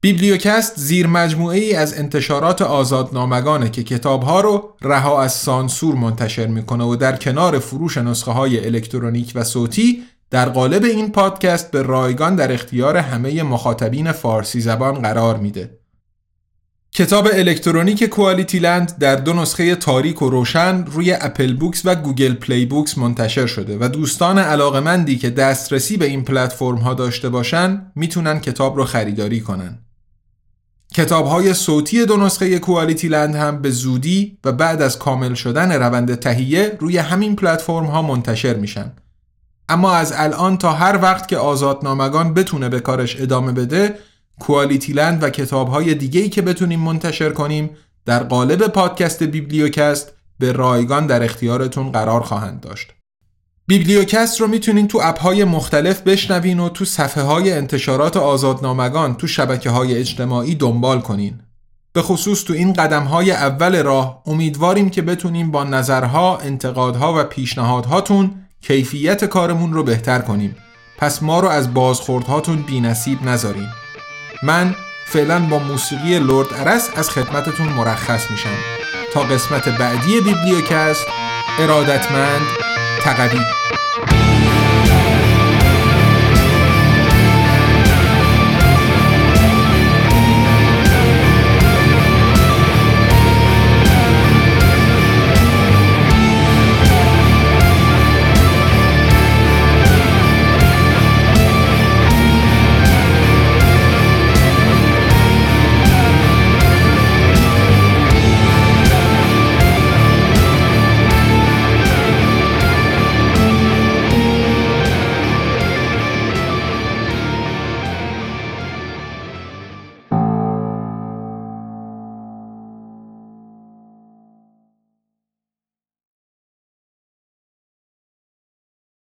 بیبلیوکست 0.00 0.80
زیر 0.80 1.06
مجموعه 1.06 1.58
ای 1.58 1.74
از 1.74 1.98
انتشارات 1.98 2.62
آزادنامگانه 2.62 3.70
که 3.70 3.82
کتابها 3.82 4.40
رو 4.40 4.76
رها 4.82 5.22
از 5.22 5.32
سانسور 5.32 5.94
منتشر 5.94 6.46
می‌کنه 6.46 6.84
و 6.84 6.96
در 6.96 7.16
کنار 7.16 7.58
فروش 7.58 7.98
نسخه 7.98 8.30
های 8.30 8.66
الکترونیک 8.66 9.32
و 9.34 9.44
صوتی 9.44 10.02
در 10.30 10.48
قالب 10.48 10.84
این 10.84 11.12
پادکست 11.12 11.70
به 11.70 11.82
رایگان 11.82 12.36
در 12.36 12.52
اختیار 12.52 12.96
همه 12.96 13.42
مخاطبین 13.42 14.12
فارسی 14.12 14.60
زبان 14.60 14.94
قرار 14.94 15.36
میده. 15.36 15.79
کتاب 17.00 17.28
الکترونیک 17.32 18.04
QualityLand 18.04 18.98
در 18.98 19.16
دو 19.16 19.32
نسخه 19.32 19.74
تاریک 19.74 20.22
و 20.22 20.30
روشن 20.30 20.84
روی 20.86 21.12
Apple 21.12 21.54
Books 21.54 21.82
و 21.84 21.94
Google 21.94 22.34
Play 22.34 22.66
Books 22.66 22.98
منتشر 22.98 23.46
شده 23.46 23.76
و 23.80 23.88
دوستان 23.88 24.38
علاقمندی 24.38 25.18
که 25.18 25.30
دسترسی 25.30 25.96
به 25.96 26.04
این 26.04 26.24
پلتفرم 26.24 26.76
ها 26.76 26.94
داشته 26.94 27.28
باشن 27.28 27.92
می‌تونن 27.94 28.40
کتاب 28.40 28.76
رو 28.76 28.84
خریداری 28.84 29.40
کنن. 29.40 29.78
کتاب 30.94 31.26
های 31.26 31.54
صوتی 31.54 32.06
دو 32.06 32.16
نسخه 32.16 32.58
QualityLand 32.58 33.34
هم 33.34 33.62
به 33.62 33.70
زودی 33.70 34.38
و 34.44 34.52
بعد 34.52 34.82
از 34.82 34.98
کامل 34.98 35.34
شدن 35.34 35.72
روند 35.72 36.14
تهیه 36.14 36.76
روی 36.80 36.98
همین 36.98 37.36
پلتفرم 37.36 37.86
ها 37.86 38.02
منتشر 38.02 38.54
میشن. 38.54 38.92
اما 39.68 39.92
از 39.92 40.12
الان 40.16 40.58
تا 40.58 40.72
هر 40.72 40.98
وقت 41.02 41.28
که 41.28 41.36
آزادنامگان 41.36 42.34
بتونه 42.34 42.68
به 42.68 42.80
کارش 42.80 43.20
ادامه 43.20 43.52
بده 43.52 43.94
کوالیتی 44.40 44.92
لند 44.92 45.22
و 45.22 45.30
کتاب 45.30 45.68
های 45.68 45.94
دیگه‌ای 45.94 46.28
که 46.28 46.42
بتونیم 46.42 46.80
منتشر 46.80 47.30
کنیم 47.30 47.70
در 48.06 48.22
قالب 48.22 48.66
پادکست 48.66 49.22
بیبلیوکست 49.22 50.12
به 50.38 50.52
رایگان 50.52 51.06
در 51.06 51.22
اختیارتون 51.22 51.92
قرار 51.92 52.20
خواهند 52.20 52.60
داشت. 52.60 52.92
بیبلیوکست 53.66 54.40
رو 54.40 54.46
می‌تونین 54.46 54.88
تو 54.88 55.00
اپ 55.02 55.20
های 55.20 55.44
مختلف 55.44 56.00
بشنوین 56.00 56.60
و 56.60 56.68
تو 56.68 56.84
صفحه 56.84 57.22
های 57.22 57.52
انتشارات 57.52 58.16
آزادنامگان 58.16 59.14
تو 59.14 59.26
شبکه 59.26 59.70
های 59.70 59.94
اجتماعی 59.94 60.54
دنبال 60.54 61.00
کنین. 61.00 61.40
به 61.92 62.02
خصوص 62.02 62.44
تو 62.44 62.52
این 62.52 62.72
قدم 62.72 63.02
های 63.02 63.30
اول 63.30 63.82
راه 63.82 64.22
امیدواریم 64.26 64.90
که 64.90 65.02
بتونیم 65.02 65.50
با 65.50 65.64
نظرها، 65.64 66.38
انتقادها 66.38 67.20
و 67.20 67.24
پیشنهادهاتون 67.24 68.34
کیفیت 68.60 69.24
کارمون 69.24 69.72
رو 69.72 69.82
بهتر 69.82 70.18
کنیم. 70.18 70.56
پس 70.98 71.22
ما 71.22 71.40
رو 71.40 71.48
از 71.48 71.74
بازخوردهاتون 71.74 72.62
بی 72.62 72.80
نصیب 72.80 73.28
نذارین. 73.28 73.68
من 74.42 74.74
فعلا 75.06 75.38
با 75.38 75.58
موسیقی 75.58 76.18
لورد 76.18 76.54
ارس 76.54 76.90
از 76.96 77.10
خدمتتون 77.10 77.68
مرخص 77.68 78.30
میشم. 78.30 78.56
تا 79.12 79.20
قسمت 79.20 79.68
بعدی 79.68 80.20
بیبلیوکست 80.20 81.06
ارادتمند 81.58 82.42
تقوی. 83.02 83.40